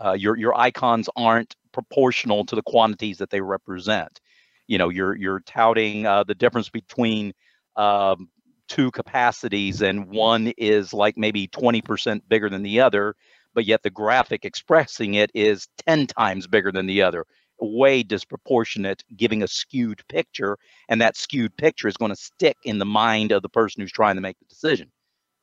uh, 0.03 0.12
your 0.12 0.37
your 0.37 0.59
icons 0.59 1.11
aren't 1.17 1.57
proportional 1.73 2.47
to 2.47 2.55
the 2.55 2.62
quantities 2.62 3.19
that 3.19 3.31
they 3.31 3.41
represent. 3.41 4.21
You 4.69 4.79
know, 4.79 4.89
you're 4.89 5.17
you're 5.17 5.41
touting 5.41 6.07
uh, 6.07 6.23
the 6.23 6.35
difference 6.37 6.71
between 6.71 7.33
um, 7.75 8.29
two 8.69 8.93
capacities, 8.93 9.83
and 9.83 10.07
one 10.07 10.53
is 10.57 10.95
like 10.95 11.19
maybe 11.19 11.49
20% 11.49 12.21
bigger 12.29 12.49
than 12.49 12.62
the 12.62 12.81
other, 12.81 13.17
but 13.53 13.65
yet 13.65 13.83
the 13.83 13.91
graphic 13.91 14.45
expressing 14.45 15.15
it 15.15 15.33
is 15.35 15.67
10 15.87 16.07
times 16.07 16.47
bigger 16.47 16.71
than 16.71 16.87
the 16.87 17.03
other 17.03 17.27
way 17.61 18.03
disproportionate, 18.03 19.03
giving 19.16 19.42
a 19.42 19.49
skewed 19.49 20.03
picture, 20.09 20.57
and 20.88 21.01
that 21.01 21.16
skewed 21.16 21.57
picture 21.57 21.88
is 21.88 21.97
going 21.97 22.11
to 22.11 22.16
stick 22.16 22.57
in 22.64 22.79
the 22.79 22.85
mind 22.85 23.33
of 23.33 23.42
the 23.42 23.49
person 23.49 23.81
who's 23.83 23.92
trying 23.92 24.16
to 24.16 24.21
make 24.21 24.38
the 24.38 24.47
decision. 24.47 24.90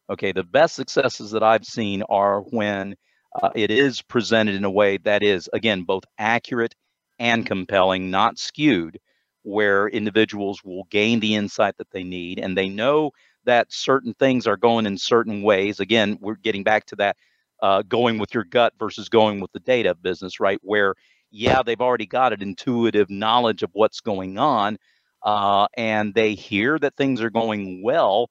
Okay, 0.09 0.31
the 0.31 0.43
best 0.43 0.75
successes 0.75 1.31
that 1.31 1.43
I've 1.43 1.65
seen 1.65 2.03
are 2.09 2.41
when 2.41 2.95
uh, 3.41 3.49
it 3.55 3.71
is 3.71 4.01
presented 4.01 4.55
in 4.55 4.65
a 4.65 4.71
way 4.71 4.97
that 4.97 5.23
is, 5.23 5.49
again, 5.53 5.83
both 5.83 6.03
accurate 6.17 6.75
and 7.19 7.45
compelling, 7.45 8.11
not 8.11 8.37
skewed, 8.37 8.99
where 9.43 9.87
individuals 9.87 10.61
will 10.63 10.83
gain 10.89 11.19
the 11.19 11.35
insight 11.35 11.77
that 11.77 11.91
they 11.91 12.03
need 12.03 12.39
and 12.39 12.57
they 12.57 12.69
know 12.69 13.11
that 13.45 13.71
certain 13.71 14.13
things 14.13 14.47
are 14.47 14.57
going 14.57 14.85
in 14.85 14.97
certain 14.97 15.41
ways. 15.41 15.79
Again, 15.79 16.17
we're 16.21 16.35
getting 16.35 16.63
back 16.63 16.85
to 16.87 16.95
that 16.97 17.17
uh, 17.61 17.81
going 17.83 18.17
with 18.19 18.33
your 18.33 18.43
gut 18.43 18.73
versus 18.77 19.09
going 19.09 19.39
with 19.39 19.51
the 19.53 19.59
data 19.59 19.95
business, 19.95 20.39
right? 20.39 20.59
Where 20.61 20.95
yeah, 21.33 21.63
they've 21.63 21.81
already 21.81 22.05
got 22.05 22.31
an 22.31 22.43
intuitive 22.43 23.09
knowledge 23.09 23.63
of 23.63 23.71
what's 23.73 24.01
going 24.01 24.37
on, 24.37 24.77
uh, 25.23 25.67
and 25.75 26.13
they 26.13 26.35
hear 26.35 26.77
that 26.77 26.95
things 26.95 27.21
are 27.21 27.31
going 27.31 27.81
well, 27.83 28.29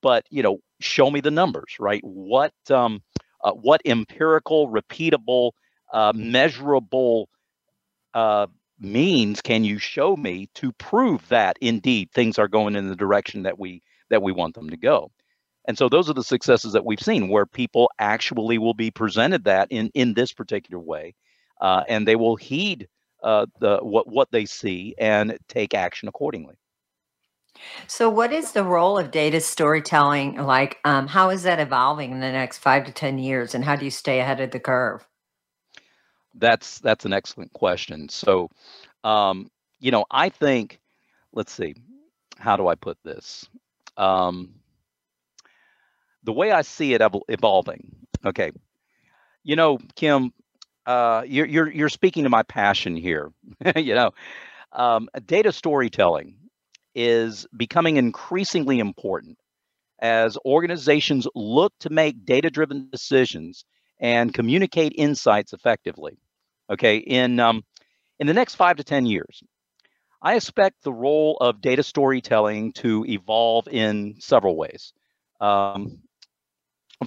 but 0.00 0.24
you 0.30 0.42
know, 0.42 0.58
show 0.80 1.10
me 1.10 1.20
the 1.20 1.32
numbers, 1.32 1.76
right? 1.80 2.00
What 2.04 2.54
um, 2.70 3.02
uh, 3.42 3.52
what 3.52 3.82
empirical, 3.84 4.68
repeatable, 4.68 5.50
uh, 5.92 6.12
measurable 6.14 7.28
uh, 8.14 8.46
means 8.78 9.42
can 9.42 9.64
you 9.64 9.78
show 9.78 10.16
me 10.16 10.48
to 10.54 10.72
prove 10.74 11.28
that 11.30 11.56
indeed 11.60 12.10
things 12.12 12.38
are 12.38 12.48
going 12.48 12.76
in 12.76 12.88
the 12.88 12.96
direction 12.96 13.42
that 13.42 13.58
we 13.58 13.82
that 14.10 14.22
we 14.22 14.30
want 14.30 14.54
them 14.54 14.70
to 14.70 14.76
go? 14.76 15.10
And 15.66 15.76
so 15.76 15.88
those 15.88 16.08
are 16.08 16.14
the 16.14 16.22
successes 16.22 16.74
that 16.74 16.84
we've 16.84 17.00
seen 17.00 17.28
where 17.28 17.46
people 17.46 17.90
actually 17.98 18.58
will 18.58 18.74
be 18.74 18.92
presented 18.92 19.44
that 19.44 19.68
in 19.70 19.90
in 19.94 20.14
this 20.14 20.32
particular 20.32 20.80
way 20.80 21.14
uh, 21.64 21.82
and 21.88 22.06
they 22.06 22.14
will 22.14 22.36
heed 22.36 22.86
uh, 23.22 23.46
the 23.58 23.78
what 23.78 24.06
what 24.06 24.30
they 24.30 24.44
see 24.44 24.94
and 24.98 25.38
take 25.48 25.72
action 25.72 26.08
accordingly. 26.08 26.56
So, 27.86 28.10
what 28.10 28.34
is 28.34 28.52
the 28.52 28.64
role 28.64 28.98
of 28.98 29.10
data 29.10 29.40
storytelling 29.40 30.36
like? 30.36 30.76
Um, 30.84 31.06
how 31.06 31.30
is 31.30 31.44
that 31.44 31.60
evolving 31.60 32.12
in 32.12 32.20
the 32.20 32.30
next 32.30 32.58
five 32.58 32.84
to 32.84 32.92
ten 32.92 33.18
years, 33.18 33.54
and 33.54 33.64
how 33.64 33.76
do 33.76 33.86
you 33.86 33.90
stay 33.90 34.20
ahead 34.20 34.40
of 34.40 34.50
the 34.50 34.60
curve? 34.60 35.08
That's 36.34 36.80
that's 36.80 37.06
an 37.06 37.14
excellent 37.14 37.54
question. 37.54 38.10
So, 38.10 38.50
um, 39.02 39.50
you 39.80 39.90
know, 39.90 40.04
I 40.10 40.28
think, 40.28 40.80
let's 41.32 41.52
see, 41.52 41.74
how 42.36 42.58
do 42.58 42.68
I 42.68 42.74
put 42.74 42.98
this? 43.04 43.48
Um, 43.96 44.56
the 46.24 46.32
way 46.32 46.52
I 46.52 46.60
see 46.60 46.92
it 46.92 47.00
evolving. 47.30 47.96
Okay, 48.26 48.52
you 49.44 49.56
know, 49.56 49.78
Kim, 49.96 50.34
uh, 50.86 51.22
you're 51.26 51.46
you're 51.46 51.70
you're 51.70 51.88
speaking 51.88 52.24
to 52.24 52.30
my 52.30 52.42
passion 52.42 52.96
here. 52.96 53.32
you 53.76 53.94
know, 53.94 54.12
um, 54.72 55.08
data 55.26 55.52
storytelling 55.52 56.36
is 56.94 57.46
becoming 57.56 57.96
increasingly 57.96 58.78
important 58.78 59.38
as 60.00 60.36
organizations 60.44 61.26
look 61.34 61.72
to 61.80 61.90
make 61.90 62.24
data-driven 62.24 62.88
decisions 62.90 63.64
and 63.98 64.34
communicate 64.34 64.92
insights 64.96 65.52
effectively. 65.52 66.18
Okay, 66.70 66.98
in 66.98 67.40
um, 67.40 67.64
in 68.18 68.26
the 68.26 68.34
next 68.34 68.54
five 68.54 68.76
to 68.76 68.84
ten 68.84 69.06
years, 69.06 69.42
I 70.20 70.36
expect 70.36 70.82
the 70.82 70.92
role 70.92 71.36
of 71.40 71.60
data 71.60 71.82
storytelling 71.82 72.72
to 72.74 73.04
evolve 73.06 73.68
in 73.68 74.16
several 74.20 74.56
ways. 74.56 74.92
Um, 75.40 76.00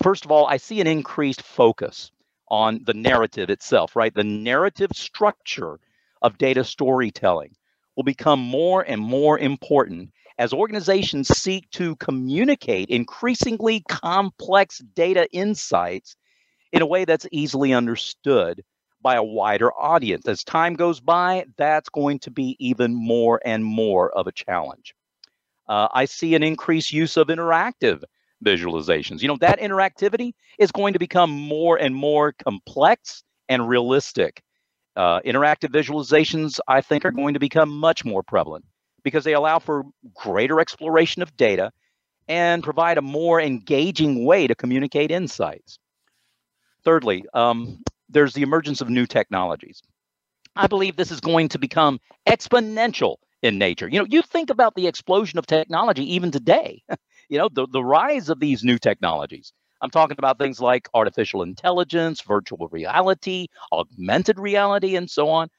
first 0.01 0.25
of 0.25 0.31
all, 0.31 0.45
I 0.45 0.57
see 0.57 0.81
an 0.81 0.87
increased 0.87 1.41
focus 1.41 2.11
on 2.49 2.81
the 2.85 2.93
narrative 2.93 3.49
itself, 3.49 3.95
right? 3.95 4.13
The 4.13 4.23
narrative 4.23 4.91
structure 4.93 5.79
of 6.21 6.37
data 6.37 6.63
storytelling 6.63 7.55
will 7.95 8.03
become 8.03 8.39
more 8.39 8.83
and 8.83 9.01
more 9.01 9.37
important 9.37 10.11
as 10.37 10.53
organizations 10.53 11.27
seek 11.29 11.69
to 11.71 11.95
communicate 11.95 12.89
increasingly 12.89 13.83
complex 13.89 14.79
data 14.95 15.27
insights 15.31 16.15
in 16.71 16.81
a 16.81 16.85
way 16.85 17.05
that's 17.05 17.27
easily 17.31 17.73
understood 17.73 18.63
by 19.01 19.15
a 19.15 19.23
wider 19.23 19.71
audience. 19.73 20.27
As 20.27 20.43
time 20.43 20.75
goes 20.75 20.99
by, 20.99 21.45
that's 21.57 21.89
going 21.89 22.19
to 22.19 22.31
be 22.31 22.55
even 22.59 22.93
more 22.93 23.41
and 23.45 23.63
more 23.63 24.11
of 24.11 24.27
a 24.27 24.31
challenge. 24.31 24.93
Uh, 25.67 25.87
I 25.93 26.05
see 26.05 26.35
an 26.35 26.43
increased 26.43 26.93
use 26.93 27.17
of 27.17 27.27
interactive 27.27 28.03
visualizations. 28.43 29.21
You 29.21 29.27
know, 29.27 29.37
that 29.41 29.59
interactivity 29.59 30.33
is 30.59 30.71
going 30.71 30.93
to 30.93 30.99
become 30.99 31.31
more 31.31 31.77
and 31.77 31.93
more 31.95 32.33
complex 32.33 33.23
and 33.49 33.67
realistic. 33.67 34.41
Uh, 34.95 35.19
interactive 35.21 35.69
visualizations, 35.69 36.59
I 36.67 36.81
think, 36.81 37.05
are 37.05 37.11
going 37.11 37.35
to 37.35 37.39
become 37.39 37.69
much 37.69 38.03
more 38.03 38.23
prevalent 38.23 38.65
because 39.03 39.23
they 39.23 39.33
allow 39.33 39.59
for 39.59 39.83
greater 40.15 40.59
exploration 40.59 41.21
of 41.21 41.35
data 41.37 41.71
and 42.27 42.63
provide 42.63 42.97
a 42.97 43.01
more 43.01 43.39
engaging 43.39 44.25
way 44.25 44.47
to 44.47 44.55
communicate 44.55 45.11
insights. 45.11 45.79
Thirdly, 46.83 47.25
um, 47.33 47.83
there's 48.09 48.33
the 48.33 48.41
emergence 48.41 48.81
of 48.81 48.89
new 48.89 49.05
technologies. 49.05 49.81
I 50.55 50.67
believe 50.67 50.95
this 50.95 51.11
is 51.11 51.19
going 51.19 51.49
to 51.49 51.59
become 51.59 51.99
exponential 52.27 53.17
in 53.41 53.57
nature. 53.57 53.87
You 53.87 53.99
know, 53.99 54.07
you 54.09 54.21
think 54.21 54.49
about 54.49 54.75
the 54.75 54.87
explosion 54.87 55.37
of 55.39 55.45
technology 55.45 56.15
even 56.15 56.31
today, 56.31 56.83
you 57.29 57.37
know, 57.37 57.49
the, 57.51 57.67
the 57.71 57.83
rise 57.83 58.29
of 58.29 58.39
these 58.39 58.63
new 58.63 58.77
technologies. 58.77 59.53
I'm 59.81 59.89
talking 59.91 60.15
about 60.17 60.39
things 60.39 60.59
like 60.59 60.89
artificial 60.93 61.43
intelligence, 61.43 62.21
virtual 62.21 62.67
reality, 62.69 63.47
augmented 63.71 64.39
reality, 64.39 64.95
and 64.95 65.09
so 65.09 65.29
on. 65.29 65.49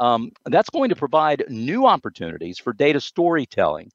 Um, 0.00 0.32
that's 0.46 0.70
going 0.70 0.90
to 0.90 0.96
provide 0.96 1.44
new 1.48 1.86
opportunities 1.86 2.58
for 2.58 2.72
data 2.72 3.00
storytelling 3.00 3.90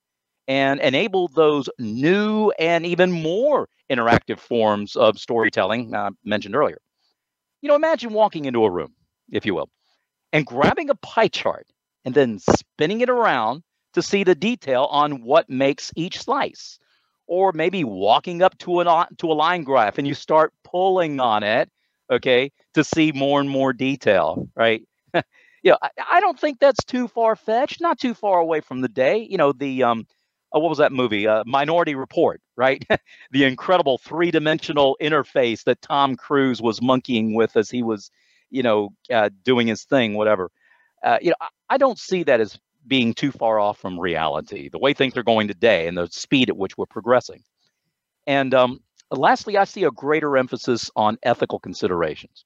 and 0.47 0.79
enable 0.81 1.29
those 1.29 1.69
new 1.79 2.51
and 2.59 2.85
even 2.85 3.11
more 3.11 3.69
interactive 3.91 4.39
forms 4.39 4.95
of 4.95 5.17
storytelling 5.19 5.95
I 5.95 6.09
mentioned 6.25 6.55
earlier. 6.55 6.79
You 7.61 7.69
know, 7.69 7.75
imagine 7.75 8.13
walking 8.13 8.45
into 8.45 8.63
a 8.63 8.69
room, 8.69 8.93
if 9.31 9.45
you 9.45 9.55
will, 9.55 9.69
and 10.33 10.45
grabbing 10.45 10.89
a 10.89 10.95
pie 10.95 11.29
chart 11.29 11.67
and 12.05 12.13
then 12.15 12.39
spinning 12.39 13.01
it 13.01 13.09
around 13.09 13.63
to 13.93 14.01
see 14.01 14.23
the 14.23 14.35
detail 14.35 14.85
on 14.91 15.23
what 15.23 15.49
makes 15.49 15.91
each 15.95 16.19
slice. 16.21 16.79
Or 17.27 17.51
maybe 17.53 17.83
walking 17.83 18.41
up 18.41 18.57
to 18.59 18.81
an 18.81 19.05
to 19.17 19.31
a 19.31 19.33
line 19.33 19.63
graph 19.63 19.97
and 19.97 20.07
you 20.07 20.13
start 20.13 20.53
pulling 20.63 21.19
on 21.19 21.43
it, 21.43 21.69
okay, 22.11 22.51
to 22.73 22.83
see 22.83 23.11
more 23.11 23.39
and 23.39 23.49
more 23.49 23.73
detail, 23.73 24.49
right? 24.55 24.83
you 25.13 25.21
know, 25.71 25.77
I, 25.81 25.89
I 26.13 26.19
don't 26.19 26.39
think 26.39 26.59
that's 26.59 26.83
too 26.83 27.07
far 27.07 27.35
fetched, 27.35 27.81
not 27.81 27.99
too 27.99 28.13
far 28.13 28.39
away 28.39 28.61
from 28.61 28.81
the 28.81 28.89
day. 28.89 29.25
You 29.29 29.37
know, 29.37 29.53
the 29.53 29.83
um, 29.83 30.05
oh, 30.51 30.59
what 30.59 30.69
was 30.69 30.77
that 30.79 30.91
movie? 30.91 31.27
Uh, 31.27 31.43
Minority 31.45 31.95
Report, 31.95 32.41
right? 32.57 32.83
the 33.31 33.43
incredible 33.45 33.97
three 33.97 34.31
dimensional 34.31 34.97
interface 35.01 35.63
that 35.63 35.81
Tom 35.81 36.15
Cruise 36.15 36.61
was 36.61 36.81
monkeying 36.81 37.35
with 37.35 37.55
as 37.57 37.69
he 37.69 37.83
was, 37.83 38.11
you 38.49 38.63
know, 38.63 38.89
uh, 39.11 39.29
doing 39.43 39.67
his 39.67 39.83
thing, 39.83 40.13
whatever. 40.13 40.51
Uh, 41.03 41.17
you 41.21 41.29
know, 41.29 41.35
I, 41.41 41.47
I 41.71 41.77
don't 41.77 41.99
see 41.99 42.23
that 42.23 42.39
as 42.41 42.57
being 42.87 43.13
too 43.13 43.31
far 43.31 43.59
off 43.59 43.79
from 43.79 43.99
reality, 43.99 44.69
the 44.69 44.79
way 44.79 44.93
things 44.93 45.15
are 45.17 45.23
going 45.23 45.47
today 45.47 45.87
and 45.87 45.97
the 45.97 46.07
speed 46.07 46.49
at 46.49 46.57
which 46.57 46.77
we're 46.77 46.85
progressing. 46.85 47.43
And 48.27 48.53
um, 48.53 48.79
lastly, 49.11 49.57
I 49.57 49.63
see 49.63 49.83
a 49.83 49.91
greater 49.91 50.37
emphasis 50.37 50.89
on 50.95 51.17
ethical 51.23 51.59
considerations. 51.59 52.45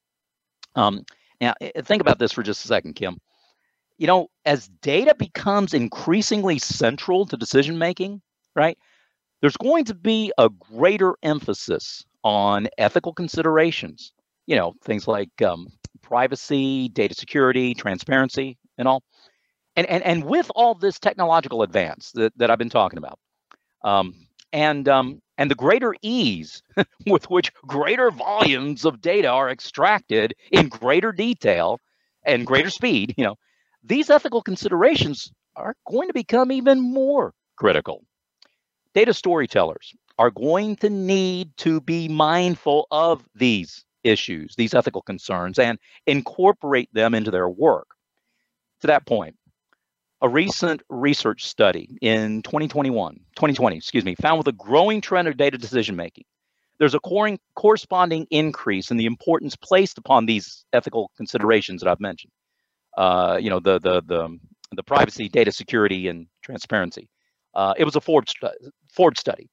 Um, 0.75 1.05
now, 1.41 1.53
think 1.83 2.01
about 2.01 2.19
this 2.19 2.31
for 2.31 2.43
just 2.43 2.65
a 2.65 2.67
second, 2.67 2.95
Kim. 2.95 3.19
You 3.97 4.07
know, 4.07 4.27
as 4.45 4.67
data 4.81 5.15
becomes 5.17 5.73
increasingly 5.73 6.59
central 6.59 7.25
to 7.25 7.37
decision 7.37 7.77
making, 7.77 8.21
right, 8.55 8.77
there's 9.41 9.57
going 9.57 9.85
to 9.85 9.95
be 9.95 10.31
a 10.37 10.49
greater 10.49 11.15
emphasis 11.23 12.05
on 12.23 12.67
ethical 12.77 13.13
considerations. 13.13 14.13
You 14.45 14.55
know, 14.55 14.73
things 14.83 15.07
like 15.07 15.41
um, 15.41 15.67
privacy, 16.01 16.89
data 16.89 17.13
security, 17.13 17.73
transparency, 17.73 18.57
and 18.77 18.87
all. 18.87 19.03
And, 19.77 19.87
and, 19.87 20.03
and 20.03 20.25
with 20.25 20.51
all 20.55 20.75
this 20.75 20.99
technological 20.99 21.61
advance 21.61 22.11
that, 22.15 22.33
that 22.37 22.51
I've 22.51 22.57
been 22.57 22.69
talking 22.69 22.97
about, 22.97 23.19
um, 23.83 24.15
and 24.51 24.89
um, 24.89 25.21
and 25.37 25.51
the 25.51 25.55
greater 25.55 25.95
ease 26.01 26.63
with 27.07 27.29
which 27.29 27.53
greater 27.67 28.11
volumes 28.11 28.85
of 28.85 29.01
data 29.01 29.29
are 29.29 29.49
extracted 29.49 30.33
in 30.51 30.67
greater 30.67 31.11
detail 31.11 31.79
and 32.25 32.45
greater 32.45 32.69
speed, 32.69 33.13
you 33.17 33.23
know, 33.23 33.35
these 33.83 34.09
ethical 34.09 34.41
considerations 34.41 35.31
are 35.55 35.75
going 35.87 36.09
to 36.09 36.13
become 36.13 36.51
even 36.51 36.79
more 36.81 37.33
critical. 37.55 38.03
Data 38.93 39.13
storytellers 39.13 39.93
are 40.17 40.31
going 40.31 40.75
to 40.77 40.89
need 40.89 41.55
to 41.57 41.79
be 41.81 42.07
mindful 42.07 42.87
of 42.91 43.23
these 43.35 43.85
issues, 44.03 44.55
these 44.55 44.73
ethical 44.73 45.01
concerns, 45.01 45.59
and 45.59 45.77
incorporate 46.07 46.89
them 46.93 47.13
into 47.13 47.31
their 47.31 47.47
work. 47.47 47.87
To 48.81 48.87
that 48.87 49.05
point, 49.05 49.36
a 50.21 50.29
recent 50.29 50.81
research 50.89 51.45
study 51.45 51.97
in 52.01 52.41
2021, 52.41 53.15
2020, 53.35 53.77
excuse 53.77 54.03
me, 54.03 54.15
found 54.15 54.37
with 54.37 54.47
a 54.47 54.53
growing 54.53 55.01
trend 55.01 55.27
of 55.27 55.37
data 55.37 55.57
decision 55.57 55.95
making, 55.95 56.25
there's 56.79 56.95
a 56.95 56.99
cor- 56.99 57.37
corresponding 57.55 58.25
increase 58.31 58.91
in 58.91 58.97
the 58.97 59.05
importance 59.05 59.55
placed 59.55 59.97
upon 59.97 60.25
these 60.25 60.65
ethical 60.73 61.11
considerations 61.17 61.81
that 61.81 61.89
I've 61.89 61.99
mentioned. 61.99 62.31
Uh, 62.97 63.37
you 63.39 63.49
know, 63.49 63.59
the 63.59 63.79
the 63.79 64.01
the 64.01 64.39
the 64.71 64.83
privacy, 64.83 65.29
data 65.29 65.51
security, 65.51 66.07
and 66.07 66.27
transparency. 66.41 67.09
Uh, 67.53 67.73
it 67.77 67.83
was 67.83 67.95
a 67.95 68.01
Forbes 68.01 68.33
Forbes 68.91 69.19
study. 69.19 69.49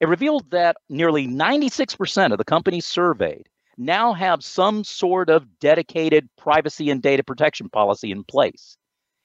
It 0.00 0.08
revealed 0.08 0.50
that 0.50 0.76
nearly 0.88 1.28
96% 1.28 2.32
of 2.32 2.38
the 2.38 2.44
companies 2.44 2.86
surveyed 2.86 3.48
now 3.78 4.12
have 4.14 4.42
some 4.42 4.82
sort 4.82 5.30
of 5.30 5.46
dedicated 5.60 6.28
privacy 6.36 6.90
and 6.90 7.00
data 7.00 7.22
protection 7.22 7.68
policy 7.68 8.10
in 8.10 8.24
place 8.24 8.76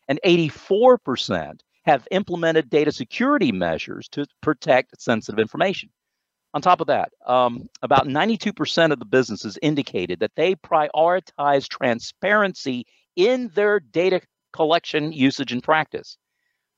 and 0.07 0.19
84% 0.25 1.59
have 1.85 2.07
implemented 2.11 2.69
data 2.69 2.91
security 2.91 3.51
measures 3.51 4.07
to 4.09 4.25
protect 4.41 5.01
sensitive 5.01 5.39
information. 5.39 5.89
On 6.53 6.61
top 6.61 6.81
of 6.81 6.87
that, 6.87 7.11
um, 7.25 7.69
about 7.81 8.07
92% 8.07 8.91
of 8.91 8.99
the 8.99 9.05
businesses 9.05 9.57
indicated 9.61 10.19
that 10.19 10.35
they 10.35 10.55
prioritize 10.55 11.67
transparency 11.67 12.85
in 13.15 13.49
their 13.53 13.79
data 13.79 14.21
collection 14.53 15.11
usage 15.11 15.51
and 15.51 15.63
practice. 15.63 16.17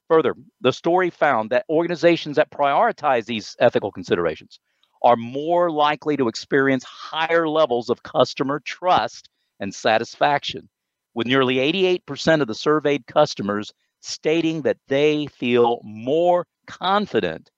Further, 0.09 0.35
the 0.61 0.73
story 0.73 1.11
found 1.11 1.51
that 1.51 1.65
organizations 1.69 2.35
that 2.37 2.51
prioritize 2.51 3.25
these 3.25 3.55
ethical 3.59 3.91
considerations 3.91 4.59
are 5.03 5.15
more 5.15 5.71
likely 5.71 6.17
to 6.17 6.27
experience 6.27 6.83
higher 6.83 7.47
levels 7.47 7.89
of 7.89 8.03
customer 8.03 8.59
trust 8.59 9.29
and 9.59 9.73
satisfaction 9.73 10.67
with 11.13 11.27
nearly 11.27 11.55
88% 11.55 12.41
of 12.41 12.47
the 12.47 12.55
surveyed 12.55 13.07
customers 13.07 13.73
stating 14.01 14.61
that 14.63 14.77
they 14.87 15.27
feel 15.27 15.81
more 15.83 16.45
confident 16.67 17.51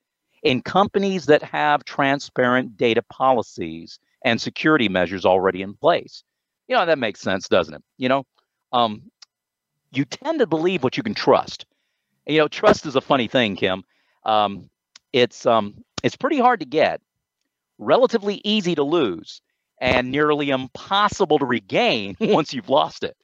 in 0.44 0.62
companies 0.62 1.28
that 1.28 1.44
have 1.44 1.84
transparent 1.86 2.78
data 2.78 3.04
policies 3.04 4.00
and 4.26 4.42
security 4.42 4.90
measures 4.90 5.26
already 5.26 5.62
in 5.62 5.74
place. 5.76 6.24
You 6.68 6.76
know, 6.76 6.86
that 6.86 6.98
makes 7.00 7.22
sense, 7.22 7.48
doesn't 7.48 7.74
it? 7.76 7.84
You 7.98 8.10
know, 8.10 8.26
um, 8.72 9.04
you 9.92 10.06
tend 10.06 10.40
to 10.40 10.48
believe 10.48 10.84
what 10.84 10.98
you 10.98 11.04
can 11.04 11.14
trust. 11.14 11.66
You 12.26 12.40
know, 12.40 12.48
trust 12.48 12.86
is 12.86 12.96
a 12.96 13.02
funny 13.02 13.28
thing, 13.28 13.56
Kim. 13.56 13.84
Um, 14.26 14.70
it's 15.14 15.46
um, 15.46 15.84
it's 16.04 16.16
pretty 16.16 16.40
hard 16.40 16.60
to 16.62 16.66
get, 16.66 17.02
relatively 17.78 18.42
easy 18.44 18.76
to 18.76 18.84
lose, 18.84 19.42
and 19.80 20.12
nearly 20.12 20.50
impossible 20.50 21.40
to 21.40 21.46
regain 21.46 22.16
once 22.22 22.54
you've 22.54 22.70
lost 22.70 23.04
it. 23.04 23.18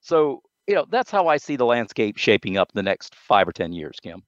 So, 0.00 0.42
you 0.66 0.74
know, 0.74 0.86
that's 0.90 1.10
how 1.10 1.28
I 1.28 1.36
see 1.36 1.56
the 1.56 1.64
landscape 1.64 2.16
shaping 2.16 2.56
up 2.56 2.72
the 2.72 2.82
next 2.82 3.14
five 3.14 3.46
or 3.48 3.52
10 3.52 3.72
years, 3.72 3.98
Kim. 4.02 4.22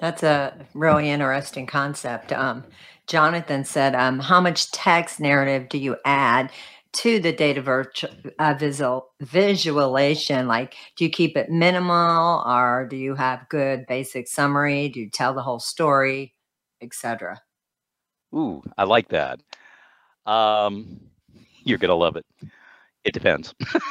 That's 0.00 0.22
a 0.22 0.66
really 0.74 1.08
interesting 1.08 1.66
concept. 1.66 2.32
Um, 2.32 2.64
Jonathan 3.06 3.64
said, 3.64 3.94
um, 3.94 4.18
How 4.18 4.40
much 4.40 4.70
text 4.72 5.20
narrative 5.20 5.68
do 5.68 5.78
you 5.78 5.96
add 6.04 6.50
to 6.94 7.18
the 7.18 7.32
data 7.32 7.60
virtu- 7.60 8.08
uh, 8.38 8.54
visual 8.58 9.10
visualization? 9.20 10.46
Like, 10.46 10.74
do 10.96 11.04
you 11.04 11.10
keep 11.10 11.36
it 11.36 11.50
minimal 11.50 12.42
or 12.46 12.86
do 12.88 12.96
you 12.96 13.14
have 13.14 13.48
good 13.48 13.86
basic 13.86 14.28
summary? 14.28 14.88
Do 14.88 15.00
you 15.00 15.10
tell 15.10 15.34
the 15.34 15.42
whole 15.42 15.60
story, 15.60 16.34
etc.? 16.80 17.40
Ooh, 18.34 18.62
I 18.76 18.84
like 18.84 19.08
that. 19.08 19.40
Um, 20.26 21.00
you're 21.62 21.78
going 21.78 21.90
to 21.90 21.94
love 21.94 22.16
it. 22.16 22.26
It 23.04 23.12
depends. 23.12 23.54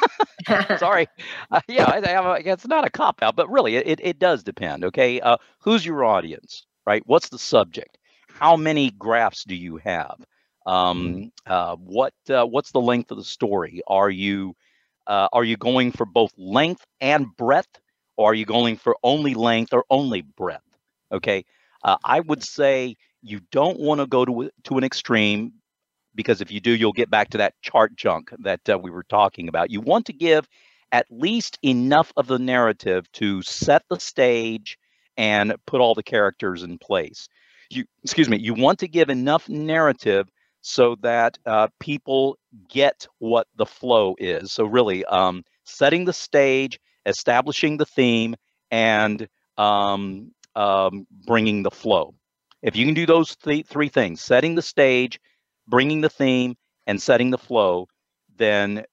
Sorry. 0.76 1.08
Uh, 1.50 1.60
yeah, 1.68 1.86
I, 1.86 1.98
I, 1.98 2.38
it's 2.38 2.66
not 2.66 2.86
a 2.86 2.90
cop 2.90 3.22
out, 3.22 3.36
but 3.36 3.50
really, 3.50 3.76
it, 3.76 4.00
it 4.02 4.18
does 4.18 4.42
depend. 4.42 4.84
Okay. 4.84 5.20
Uh, 5.20 5.36
who's 5.60 5.84
your 5.84 6.04
audience, 6.04 6.66
right? 6.86 7.02
What's 7.06 7.28
the 7.28 7.38
subject? 7.38 7.98
How 8.28 8.56
many 8.56 8.90
graphs 8.90 9.44
do 9.44 9.54
you 9.54 9.76
have? 9.78 10.16
Um, 10.66 11.30
uh, 11.46 11.76
what 11.76 12.14
uh, 12.28 12.44
What's 12.46 12.72
the 12.72 12.80
length 12.80 13.10
of 13.10 13.18
the 13.18 13.24
story? 13.24 13.82
Are 13.86 14.10
you 14.10 14.54
uh, 15.06 15.28
Are 15.32 15.44
you 15.44 15.56
going 15.56 15.92
for 15.92 16.06
both 16.06 16.32
length 16.36 16.84
and 17.00 17.26
breadth, 17.36 17.80
or 18.16 18.30
are 18.32 18.34
you 18.34 18.46
going 18.46 18.76
for 18.76 18.96
only 19.02 19.34
length 19.34 19.72
or 19.72 19.84
only 19.90 20.22
breadth? 20.22 20.62
Okay. 21.12 21.44
Uh, 21.82 21.96
I 22.04 22.20
would 22.20 22.42
say 22.42 22.96
you 23.22 23.40
don't 23.52 23.78
want 23.78 24.00
to 24.00 24.06
go 24.06 24.24
to 24.24 24.50
to 24.64 24.78
an 24.78 24.84
extreme 24.84 25.52
because 26.14 26.40
if 26.40 26.50
you 26.50 26.60
do, 26.60 26.70
you'll 26.70 26.92
get 26.92 27.10
back 27.10 27.30
to 27.30 27.38
that 27.38 27.54
chart 27.62 27.96
junk 27.96 28.30
that 28.38 28.68
uh, 28.68 28.78
we 28.78 28.90
were 28.90 29.04
talking 29.04 29.48
about. 29.48 29.70
You 29.70 29.80
want 29.80 30.06
to 30.06 30.12
give 30.12 30.48
at 30.92 31.06
least 31.10 31.58
enough 31.62 32.12
of 32.16 32.26
the 32.26 32.38
narrative 32.38 33.10
to 33.12 33.42
set 33.42 33.82
the 33.90 33.98
stage 33.98 34.78
and 35.16 35.54
put 35.66 35.80
all 35.80 35.94
the 35.94 36.02
characters 36.02 36.62
in 36.62 36.78
place. 36.78 37.28
You, 37.70 37.84
excuse 38.02 38.28
me, 38.28 38.38
you 38.38 38.54
want 38.54 38.78
to 38.80 38.88
give 38.88 39.10
enough 39.10 39.48
narrative 39.48 40.28
so 40.60 40.96
that 41.02 41.38
uh, 41.46 41.68
people 41.80 42.38
get 42.68 43.06
what 43.18 43.46
the 43.56 43.66
flow 43.66 44.14
is. 44.18 44.52
So 44.52 44.64
really, 44.64 45.04
um, 45.04 45.44
setting 45.64 46.04
the 46.04 46.12
stage, 46.12 46.78
establishing 47.06 47.76
the 47.76 47.86
theme, 47.86 48.34
and 48.70 49.28
um, 49.58 50.32
um, 50.56 51.06
bringing 51.26 51.62
the 51.62 51.70
flow. 51.70 52.14
If 52.62 52.76
you 52.76 52.86
can 52.86 52.94
do 52.94 53.06
those 53.06 53.36
th- 53.36 53.66
three 53.66 53.88
things, 53.88 54.20
setting 54.22 54.54
the 54.54 54.62
stage, 54.62 55.20
bringing 55.66 56.00
the 56.00 56.08
theme, 56.10 56.56
and 56.86 57.00
setting 57.00 57.30
the 57.30 57.38
flow, 57.38 57.88
then 58.36 58.84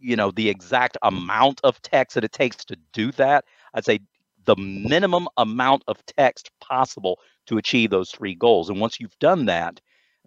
you 0.00 0.16
know 0.16 0.30
the 0.30 0.48
exact 0.48 0.96
amount 1.02 1.60
of 1.64 1.80
text 1.82 2.14
that 2.14 2.24
it 2.24 2.32
takes 2.32 2.64
to 2.66 2.76
do 2.92 3.12
that. 3.12 3.44
I'd 3.74 3.84
say 3.84 4.00
the 4.44 4.56
minimum 4.56 5.28
amount 5.36 5.84
of 5.86 6.04
text 6.06 6.50
possible 6.60 7.18
to 7.46 7.58
achieve 7.58 7.90
those 7.90 8.10
three 8.10 8.34
goals. 8.34 8.70
And 8.70 8.80
once 8.80 8.98
you've 8.98 9.18
done 9.18 9.46
that, 9.46 9.80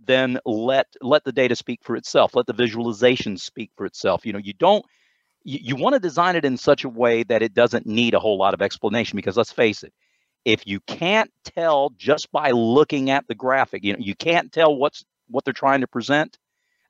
then 0.05 0.39
let 0.45 0.87
let 1.01 1.23
the 1.23 1.31
data 1.31 1.55
speak 1.55 1.79
for 1.83 1.95
itself. 1.95 2.35
Let 2.35 2.45
the 2.45 2.53
visualization 2.53 3.37
speak 3.37 3.71
for 3.75 3.85
itself. 3.85 4.25
You 4.25 4.33
know, 4.33 4.39
you 4.39 4.53
don't 4.53 4.85
you, 5.43 5.59
you 5.61 5.75
want 5.75 5.93
to 5.93 5.99
design 5.99 6.35
it 6.35 6.45
in 6.45 6.57
such 6.57 6.83
a 6.83 6.89
way 6.89 7.23
that 7.23 7.41
it 7.41 7.53
doesn't 7.53 7.85
need 7.85 8.13
a 8.13 8.19
whole 8.19 8.37
lot 8.37 8.53
of 8.53 8.61
explanation 8.61 9.15
because 9.15 9.37
let's 9.37 9.51
face 9.51 9.83
it, 9.83 9.93
if 10.45 10.67
you 10.67 10.79
can't 10.81 11.31
tell 11.43 11.91
just 11.97 12.31
by 12.31 12.51
looking 12.51 13.09
at 13.09 13.27
the 13.27 13.35
graphic, 13.35 13.83
you 13.83 13.93
know, 13.93 13.99
you 13.99 14.15
can't 14.15 14.51
tell 14.51 14.75
what's 14.75 15.03
what 15.27 15.45
they're 15.45 15.53
trying 15.53 15.81
to 15.81 15.87
present, 15.87 16.37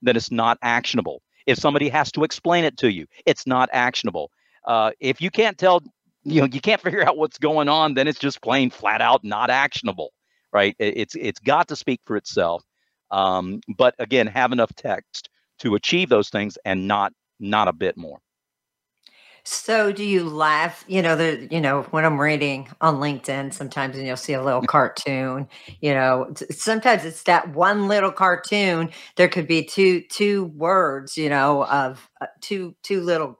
then 0.02 0.16
it's 0.16 0.30
not 0.30 0.58
actionable. 0.62 1.22
If 1.46 1.58
somebody 1.58 1.88
has 1.88 2.12
to 2.12 2.24
explain 2.24 2.64
it 2.64 2.76
to 2.78 2.92
you, 2.92 3.06
it's 3.26 3.46
not 3.46 3.68
actionable. 3.72 4.30
Uh, 4.66 4.92
if 5.00 5.20
you 5.20 5.30
can't 5.30 5.58
tell, 5.58 5.82
you 6.22 6.40
know, 6.40 6.46
you 6.50 6.60
can't 6.60 6.80
figure 6.82 7.06
out 7.06 7.16
what's 7.16 7.38
going 7.38 7.68
on, 7.68 7.94
then 7.94 8.08
it's 8.08 8.18
just 8.18 8.42
plain 8.42 8.70
flat 8.70 9.00
out 9.00 9.24
not 9.24 9.50
actionable, 9.50 10.12
right? 10.52 10.74
It, 10.78 10.96
it's 10.96 11.14
it's 11.14 11.40
got 11.40 11.68
to 11.68 11.76
speak 11.76 12.00
for 12.04 12.16
itself. 12.16 12.64
Um, 13.10 13.60
but 13.76 13.94
again, 13.98 14.26
have 14.26 14.52
enough 14.52 14.74
text 14.74 15.28
to 15.60 15.74
achieve 15.74 16.08
those 16.08 16.30
things 16.30 16.58
and 16.64 16.88
not 16.88 17.12
not 17.38 17.68
a 17.68 17.72
bit 17.72 17.96
more. 17.96 18.18
So 19.46 19.92
do 19.92 20.02
you 20.02 20.28
laugh? 20.28 20.84
You 20.88 21.02
know, 21.02 21.16
the 21.16 21.46
you 21.50 21.60
know 21.60 21.82
when 21.90 22.06
I'm 22.06 22.18
reading 22.18 22.68
on 22.80 22.96
LinkedIn, 22.96 23.52
sometimes 23.52 23.96
and 23.96 24.06
you'll 24.06 24.16
see 24.16 24.32
a 24.32 24.42
little 24.42 24.62
cartoon. 24.62 25.48
You 25.82 25.92
know, 25.92 26.32
sometimes 26.50 27.04
it's 27.04 27.24
that 27.24 27.54
one 27.54 27.86
little 27.86 28.10
cartoon. 28.10 28.90
There 29.16 29.28
could 29.28 29.46
be 29.46 29.62
two 29.62 30.00
two 30.08 30.46
words. 30.46 31.18
You 31.18 31.28
know, 31.28 31.66
of 31.66 32.08
uh, 32.22 32.26
two 32.40 32.74
two 32.82 33.02
little 33.02 33.38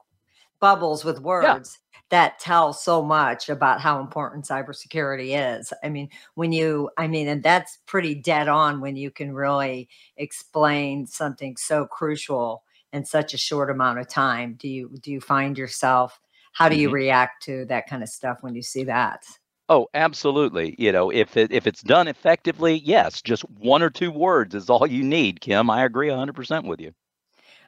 bubbles 0.61 1.07
with 1.07 1.21
words 1.21 1.79
yeah. 1.83 1.99
that 2.11 2.39
tell 2.39 2.75
so 2.75 3.03
much 3.03 3.49
about 3.49 3.81
how 3.81 3.99
important 3.99 4.45
cybersecurity 4.45 5.59
is. 5.59 5.73
I 5.83 5.89
mean, 5.89 6.11
when 6.35 6.53
you, 6.53 6.91
I 6.97 7.07
mean, 7.07 7.29
and 7.29 7.43
that's 7.43 7.79
pretty 7.87 8.15
dead 8.15 8.49
on 8.49 8.81
when 8.81 8.97
you 8.97 9.11
can 9.11 9.35
really 9.35 9.89
explain 10.17 11.07
something 11.07 11.57
so 11.57 11.87
crucial 11.87 12.63
in 12.95 13.05
such 13.05 13.35
a 13.35 13.39
short 13.39 13.71
amount 13.71 13.99
of 13.99 14.09
time 14.09 14.55
do 14.59 14.69
you 14.69 14.91
do 15.03 15.11
you 15.11 15.21
find 15.21 15.59
yourself 15.59 16.19
how 16.55 16.69
do 16.69 16.77
you 16.77 16.87
mm-hmm. 16.87 16.95
react 16.95 17.43
to 17.43 17.65
that 17.67 17.89
kind 17.89 18.03
of 18.03 18.09
stuff 18.09 18.39
when 18.41 18.55
you 18.55 18.63
see 18.63 18.85
that? 18.85 19.25
Oh 19.69 19.89
absolutely 19.93 20.75
you 20.79 20.93
know 20.93 21.11
if 21.11 21.37
it 21.37 21.53
if 21.53 21.67
it's 21.67 21.83
done 21.83 22.07
effectively 22.07 22.75
yes 22.77 23.21
just 23.21 23.43
one 23.51 23.83
or 23.83 23.91
two 23.91 24.11
words 24.11 24.55
is 24.55 24.71
all 24.71 24.87
you 24.87 25.03
need 25.03 25.41
kim 25.41 25.69
i 25.69 25.85
agree 25.85 26.09
100% 26.09 26.65
with 26.65 26.81
you. 26.81 26.93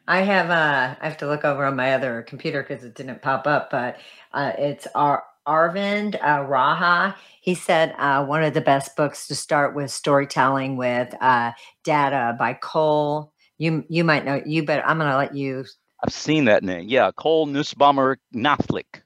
I 0.06 0.20
have 0.20 0.50
uh 0.50 0.94
i 1.00 1.08
have 1.08 1.16
to 1.18 1.26
look 1.26 1.44
over 1.44 1.64
on 1.64 1.74
my 1.74 1.94
other 1.94 2.22
computer 2.22 2.62
because 2.62 2.84
it 2.84 2.94
didn't 2.94 3.22
pop 3.22 3.46
up 3.46 3.70
but 3.70 3.98
uh 4.32 4.52
it's 4.56 4.86
our 4.94 5.24
Arvind 5.46 6.16
uh, 6.16 6.40
Raha, 6.40 7.14
he 7.40 7.54
said 7.54 7.94
uh, 7.98 8.24
one 8.24 8.42
of 8.42 8.52
the 8.52 8.60
best 8.60 8.96
books 8.96 9.28
to 9.28 9.36
start 9.36 9.76
with 9.76 9.92
storytelling 9.92 10.76
with 10.76 11.14
uh, 11.20 11.52
data 11.84 12.34
by 12.36 12.54
Cole 12.54 13.32
you 13.58 13.84
you 13.88 14.04
might 14.04 14.24
know 14.24 14.42
you 14.44 14.64
better. 14.64 14.84
I'm 14.84 14.98
going 14.98 15.10
to 15.10 15.16
let 15.16 15.34
you. 15.34 15.64
I've 16.04 16.12
seen 16.12 16.44
that 16.46 16.62
name. 16.62 16.88
Yeah, 16.88 17.10
Cole 17.16 17.46
Nussbaumer 17.46 18.16
Knaflic. 18.34 19.02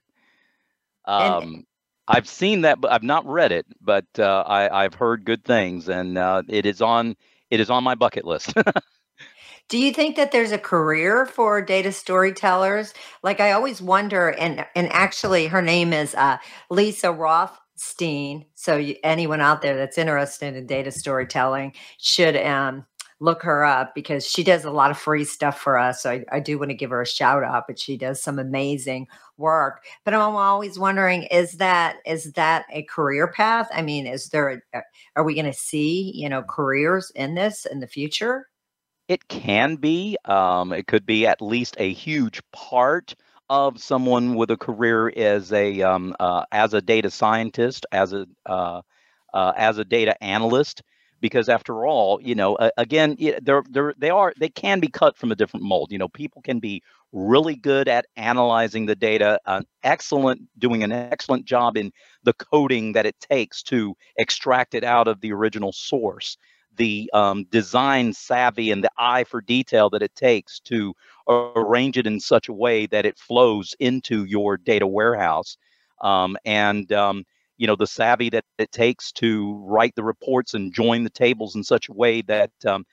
Um, 1.05 1.43
and, 1.43 1.67
I've 2.09 2.29
seen 2.29 2.63
that, 2.63 2.81
but 2.81 2.91
I've 2.91 3.05
not 3.05 3.25
read 3.27 3.53
it. 3.53 3.67
But 3.81 4.07
uh, 4.19 4.43
I, 4.47 4.85
I've 4.85 4.95
heard 4.95 5.25
good 5.25 5.45
things, 5.45 5.89
and 5.89 6.19
uh, 6.19 6.43
it 6.49 6.67
is 6.67 6.83
on 6.83 7.17
it 7.51 7.61
is 7.61 7.71
on 7.71 7.85
my 7.85 7.95
bucket 7.95 8.25
list. 8.25 8.55
Do 9.69 9.79
you 9.79 9.93
think 9.93 10.17
that 10.17 10.33
there's 10.33 10.51
a 10.51 10.59
career 10.59 11.27
for 11.27 11.63
data 11.63 11.93
storytellers? 11.93 12.93
Like 13.23 13.39
I 13.39 13.53
always 13.53 13.81
wonder, 13.81 14.31
and 14.31 14.67
and 14.75 14.89
actually, 14.93 15.47
her 15.47 15.63
name 15.63 15.93
is 15.93 16.15
uh, 16.17 16.39
Lisa 16.71 17.13
Rothstein. 17.13 18.47
So 18.55 18.77
you, 18.77 18.97
anyone 19.05 19.41
out 19.41 19.63
there 19.63 19.77
that's 19.77 19.97
interested 19.97 20.57
in 20.57 20.67
data 20.67 20.91
storytelling 20.91 21.75
should 21.99 22.37
um, 22.37 22.85
look 23.21 23.43
her 23.43 23.63
up 23.65 23.95
because 23.95 24.27
she 24.27 24.43
does 24.43 24.65
a 24.65 24.71
lot 24.71 24.91
of 24.91 24.99
free 24.99 25.25
stuff 25.25 25.61
for 25.61 25.79
us. 25.79 26.03
So 26.03 26.11
I, 26.11 26.25
I 26.33 26.41
do 26.41 26.59
want 26.59 26.71
to 26.71 26.77
give 26.77 26.91
her 26.91 27.03
a 27.03 27.07
shout 27.07 27.45
out, 27.45 27.67
but 27.67 27.79
she 27.79 27.97
does 27.97 28.21
some 28.21 28.39
amazing 28.39 29.07
work. 29.37 29.85
But 30.05 30.15
I'm 30.15 30.35
always 30.35 30.79
wondering, 30.79 31.25
is 31.25 31.53
that 31.53 31.99
is 32.07 32.33
that 32.33 32.65
a 32.73 32.83
career 32.85 33.29
path? 33.29 33.69
I 33.73 33.83
mean, 33.83 34.07
is 34.07 34.31
there 34.31 34.63
a, 34.75 34.83
are 35.17 35.25
we 35.25 35.35
going 35.35 35.47
to 35.47 35.53
see 35.53 36.13
you 36.15 36.29
know 36.29 36.43
careers 36.43 37.13
in 37.15 37.35
this 37.35 37.67
in 37.67 37.81
the 37.81 37.87
future? 37.87 38.49
It 39.07 39.29
can 39.29 39.77
be. 39.77 40.17
Um, 40.25 40.73
it 40.73 40.87
could 40.87 41.05
be 41.05 41.27
at 41.27 41.43
least 41.43 41.77
a 41.79 41.93
huge 41.93 42.41
part 42.53 43.15
of 43.51 43.83
someone 43.83 44.37
with 44.37 44.51
a 44.51 44.57
career 44.57 45.13
as 45.17 45.53
a 45.53 45.83
um, 45.83 46.17
uh, 46.21 46.45
as 46.53 46.73
a 46.73 46.81
data 46.81 47.11
scientist, 47.11 47.85
as 47.93 48.15
a 48.15 48.27
uh, 48.47 48.81
uh, 49.35 49.53
as 49.57 49.79
a 49.79 49.85
data 49.85 50.21
analyst 50.23 50.83
because 51.21 51.49
after 51.49 51.87
all, 51.87 52.21
you 52.23 52.35
know, 52.35 52.57
uh, 52.57 52.71
again, 52.77 53.17
they're, 53.43 53.63
they're, 53.71 53.95
they 53.99 54.11
are, 54.11 54.33
they 54.39 54.49
can 54.49 54.81
be 54.81 54.89
cut 54.89 55.17
from 55.17 55.33
a 55.33 55.37
different 55.37 55.65
mold. 55.65 55.93
You 55.93 55.99
know, 55.99 56.09
people 56.09 56.43
can 56.43 56.61
be 56.61 56.83
really 57.13 57.57
good 57.57 57.89
at 57.89 58.07
analyzing 58.17 58.87
the 58.87 58.95
data, 58.95 59.41
uh, 59.47 59.63
excellent, 59.83 60.43
doing 60.59 60.83
an 60.83 60.93
excellent 60.93 61.45
job 61.45 61.77
in 61.77 61.93
the 62.23 62.33
coding 62.33 62.93
that 62.93 63.07
it 63.07 63.19
takes 63.21 63.63
to 63.65 63.95
extract 64.17 64.75
it 64.75 64.85
out 64.85 65.09
of 65.09 65.21
the 65.21 65.33
original 65.33 65.73
source, 65.73 66.37
the 66.77 67.11
um, 67.13 67.45
design 67.51 68.13
savvy 68.13 68.71
and 68.71 68.85
the 68.85 68.91
eye 68.97 69.25
for 69.25 69.41
detail 69.41 69.91
that 69.91 70.03
it 70.03 70.15
takes 70.15 70.61
to 70.61 70.95
arrange 71.29 71.99
it 71.99 72.07
in 72.07 72.21
such 72.21 72.49
a 72.49 72.53
way 72.53 72.87
that 72.87 73.05
it 73.05 73.19
flows 73.19 73.75
into 73.81 74.25
your 74.25 74.57
data 74.57 74.87
warehouse. 74.87 75.57
Um, 76.01 76.37
and, 76.45 76.91
um, 76.93 77.25
you 77.61 77.67
know 77.67 77.77
the 77.77 77.87
savvy 77.87 78.31
that 78.31 78.45
it 78.59 78.73
takes 78.73 79.13
to 79.13 79.63
write 79.67 79.95
the 79.95 80.03
reports 80.03 80.55
and 80.55 80.73
join 80.73 81.05
the 81.05 81.11
tables 81.11 81.55
in 81.55 81.63
such 81.63 81.91
a 81.91 81.93
way 81.93 82.23
that 82.23 82.51
um, 82.67 82.87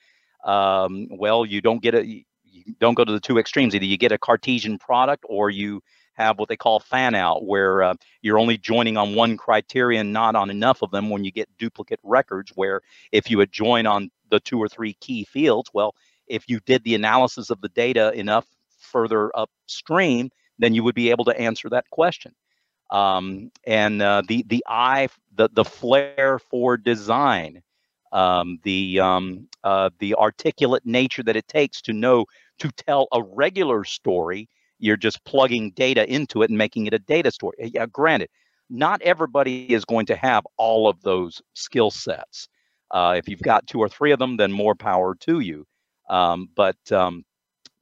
um, 0.44 1.08
well 1.10 1.46
you 1.46 1.62
don't 1.62 1.82
get 1.82 1.94
a 1.94 2.04
you 2.06 2.74
don't 2.78 2.94
go 2.94 3.04
to 3.04 3.12
the 3.12 3.20
two 3.20 3.38
extremes. 3.38 3.74
Either 3.74 3.84
you 3.86 3.96
get 3.96 4.12
a 4.12 4.18
cartesian 4.18 4.78
product 4.78 5.24
or 5.28 5.48
you 5.48 5.80
have 6.14 6.38
what 6.38 6.48
they 6.48 6.56
call 6.56 6.80
fan 6.80 7.14
out 7.14 7.46
where 7.46 7.82
uh, 7.82 7.94
you're 8.20 8.38
only 8.38 8.58
joining 8.58 8.98
on 8.98 9.14
one 9.14 9.36
criterion 9.38 10.12
not 10.12 10.36
on 10.36 10.50
enough 10.50 10.82
of 10.82 10.90
them 10.90 11.08
when 11.08 11.24
you 11.24 11.32
get 11.32 11.48
duplicate 11.58 12.00
records 12.02 12.52
where 12.56 12.80
if 13.12 13.30
you 13.30 13.38
would 13.38 13.52
join 13.52 13.86
on 13.86 14.10
the 14.30 14.40
two 14.40 14.58
or 14.58 14.68
three 14.68 14.94
key 14.94 15.24
fields 15.24 15.70
well 15.72 15.94
if 16.26 16.48
you 16.48 16.58
did 16.66 16.82
the 16.82 16.96
analysis 16.96 17.50
of 17.50 17.60
the 17.60 17.68
data 17.68 18.12
enough 18.14 18.46
further 18.80 19.30
upstream 19.36 20.28
then 20.58 20.74
you 20.74 20.82
would 20.82 20.96
be 20.96 21.08
able 21.08 21.24
to 21.24 21.40
answer 21.40 21.68
that 21.68 21.88
question 21.90 22.34
um, 22.90 23.50
and 23.64 24.02
uh, 24.02 24.22
the 24.26 24.44
the 24.48 24.64
eye, 24.66 25.08
the 25.34 25.48
the 25.52 25.64
flair 25.64 26.38
for 26.38 26.76
design, 26.76 27.62
um, 28.12 28.58
the 28.62 29.00
um, 29.00 29.48
uh, 29.64 29.90
the 29.98 30.14
articulate 30.14 30.84
nature 30.84 31.22
that 31.22 31.36
it 31.36 31.48
takes 31.48 31.80
to 31.82 31.92
know 31.92 32.24
to 32.58 32.70
tell 32.70 33.08
a 33.12 33.22
regular 33.22 33.84
story. 33.84 34.48
You're 34.78 34.96
just 34.96 35.24
plugging 35.24 35.72
data 35.72 36.08
into 36.12 36.42
it 36.42 36.50
and 36.50 36.58
making 36.58 36.86
it 36.86 36.94
a 36.94 36.98
data 36.98 37.30
story. 37.30 37.56
Yeah, 37.74 37.86
granted, 37.86 38.30
not 38.70 39.02
everybody 39.02 39.72
is 39.72 39.84
going 39.84 40.06
to 40.06 40.16
have 40.16 40.46
all 40.56 40.88
of 40.88 41.00
those 41.02 41.42
skill 41.54 41.90
sets. 41.90 42.48
Uh, 42.90 43.14
if 43.16 43.28
you've 43.28 43.42
got 43.42 43.66
two 43.66 43.80
or 43.80 43.88
three 43.88 44.12
of 44.12 44.18
them, 44.18 44.36
then 44.36 44.52
more 44.52 44.74
power 44.74 45.14
to 45.16 45.40
you. 45.40 45.66
Um, 46.08 46.48
but 46.54 46.76
um, 46.92 47.24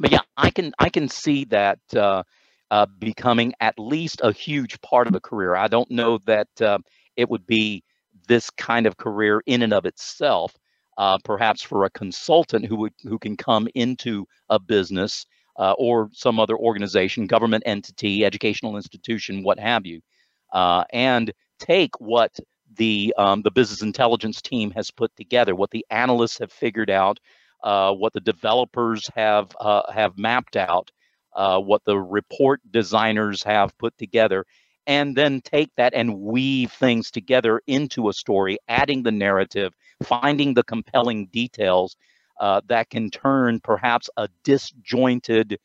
but 0.00 0.10
yeah, 0.10 0.20
I 0.36 0.50
can 0.50 0.72
I 0.78 0.88
can 0.88 1.08
see 1.08 1.44
that 1.46 1.78
uh, 1.94 2.22
uh, 2.70 2.86
becoming 2.98 3.52
at 3.60 3.78
least 3.78 4.20
a 4.22 4.32
huge 4.32 4.80
part 4.82 5.06
of 5.06 5.14
a 5.14 5.20
career. 5.20 5.54
I 5.54 5.68
don't 5.68 5.90
know 5.90 6.18
that 6.26 6.48
uh, 6.60 6.78
it 7.16 7.28
would 7.30 7.46
be 7.46 7.82
this 8.28 8.50
kind 8.50 8.86
of 8.86 8.96
career 8.96 9.42
in 9.46 9.62
and 9.62 9.72
of 9.72 9.86
itself. 9.86 10.54
Uh, 10.98 11.18
perhaps 11.24 11.60
for 11.60 11.84
a 11.84 11.90
consultant 11.90 12.64
who 12.64 12.76
would 12.76 12.94
who 13.02 13.18
can 13.18 13.36
come 13.36 13.68
into 13.74 14.26
a 14.48 14.58
business 14.58 15.26
uh, 15.58 15.74
or 15.78 16.08
some 16.12 16.40
other 16.40 16.56
organization, 16.56 17.26
government 17.26 17.62
entity, 17.66 18.24
educational 18.24 18.76
institution, 18.76 19.42
what 19.42 19.58
have 19.58 19.84
you, 19.84 20.00
uh, 20.54 20.84
and 20.94 21.32
take 21.58 21.90
what 22.00 22.34
the 22.76 23.12
um, 23.18 23.42
the 23.42 23.50
business 23.50 23.82
intelligence 23.82 24.40
team 24.40 24.70
has 24.70 24.90
put 24.90 25.14
together, 25.16 25.54
what 25.54 25.70
the 25.70 25.84
analysts 25.90 26.38
have 26.38 26.50
figured 26.50 26.90
out, 26.90 27.20
uh, 27.62 27.92
what 27.92 28.14
the 28.14 28.20
developers 28.20 29.08
have 29.14 29.54
have 29.92 30.16
mapped 30.16 30.56
out, 30.56 30.90
uh, 31.36 31.60
what 31.60 31.84
the 31.84 31.98
report 31.98 32.60
designers 32.70 33.42
have 33.44 33.76
put 33.78 33.96
together, 33.98 34.44
and 34.86 35.16
then 35.16 35.40
take 35.42 35.70
that 35.76 35.94
and 35.94 36.18
weave 36.20 36.72
things 36.72 37.10
together 37.10 37.60
into 37.66 38.08
a 38.08 38.12
story, 38.12 38.58
adding 38.68 39.02
the 39.02 39.12
narrative, 39.12 39.72
finding 40.02 40.54
the 40.54 40.64
compelling 40.64 41.26
details 41.26 41.96
uh, 42.40 42.60
that 42.68 42.90
can 42.90 43.10
turn 43.10 43.60
perhaps 43.60 44.10
a 44.16 44.28
disjointed 44.44 45.58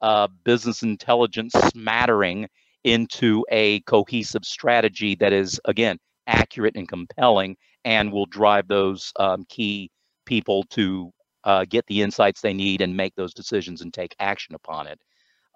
uh, 0.00 0.28
business 0.44 0.82
intelligence 0.82 1.52
smattering 1.52 2.48
into 2.84 3.44
a 3.50 3.80
cohesive 3.80 4.44
strategy 4.44 5.14
that 5.16 5.32
is, 5.32 5.60
again, 5.64 5.98
accurate 6.26 6.76
and 6.76 6.88
compelling 6.88 7.56
and 7.84 8.12
will 8.12 8.26
drive 8.26 8.68
those 8.68 9.12
um, 9.18 9.44
key 9.48 9.90
people 10.26 10.62
to 10.64 11.10
uh, 11.44 11.64
get 11.68 11.86
the 11.86 12.02
insights 12.02 12.40
they 12.40 12.54
need 12.54 12.80
and 12.80 12.96
make 12.96 13.14
those 13.14 13.34
decisions 13.34 13.82
and 13.82 13.92
take 13.92 14.14
action 14.20 14.54
upon 14.54 14.86
it. 14.86 14.98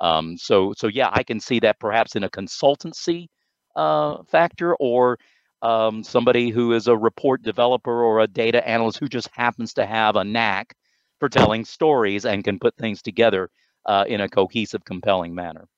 Um, 0.02 0.36
so, 0.36 0.74
so 0.76 0.88
yeah, 0.88 1.10
I 1.12 1.22
can 1.22 1.40
see 1.40 1.60
that 1.60 1.80
perhaps 1.80 2.16
in 2.16 2.24
a 2.24 2.30
consultancy 2.30 3.28
uh, 3.76 4.22
factor 4.24 4.74
or 4.76 5.18
um, 5.62 6.02
somebody 6.04 6.50
who 6.50 6.72
is 6.74 6.88
a 6.88 6.96
report 6.96 7.42
developer 7.42 8.02
or 8.04 8.20
a 8.20 8.28
data 8.28 8.66
analyst 8.68 8.98
who 8.98 9.08
just 9.08 9.30
happens 9.32 9.74
to 9.74 9.86
have 9.86 10.16
a 10.16 10.24
knack 10.24 10.74
for 11.20 11.28
telling 11.30 11.64
stories 11.64 12.26
and 12.26 12.44
can 12.44 12.58
put 12.58 12.76
things 12.76 13.00
together 13.02 13.48
uh, 13.86 14.04
in 14.08 14.20
a 14.20 14.28
cohesive, 14.28 14.84
compelling 14.84 15.34
manner. 15.34 15.68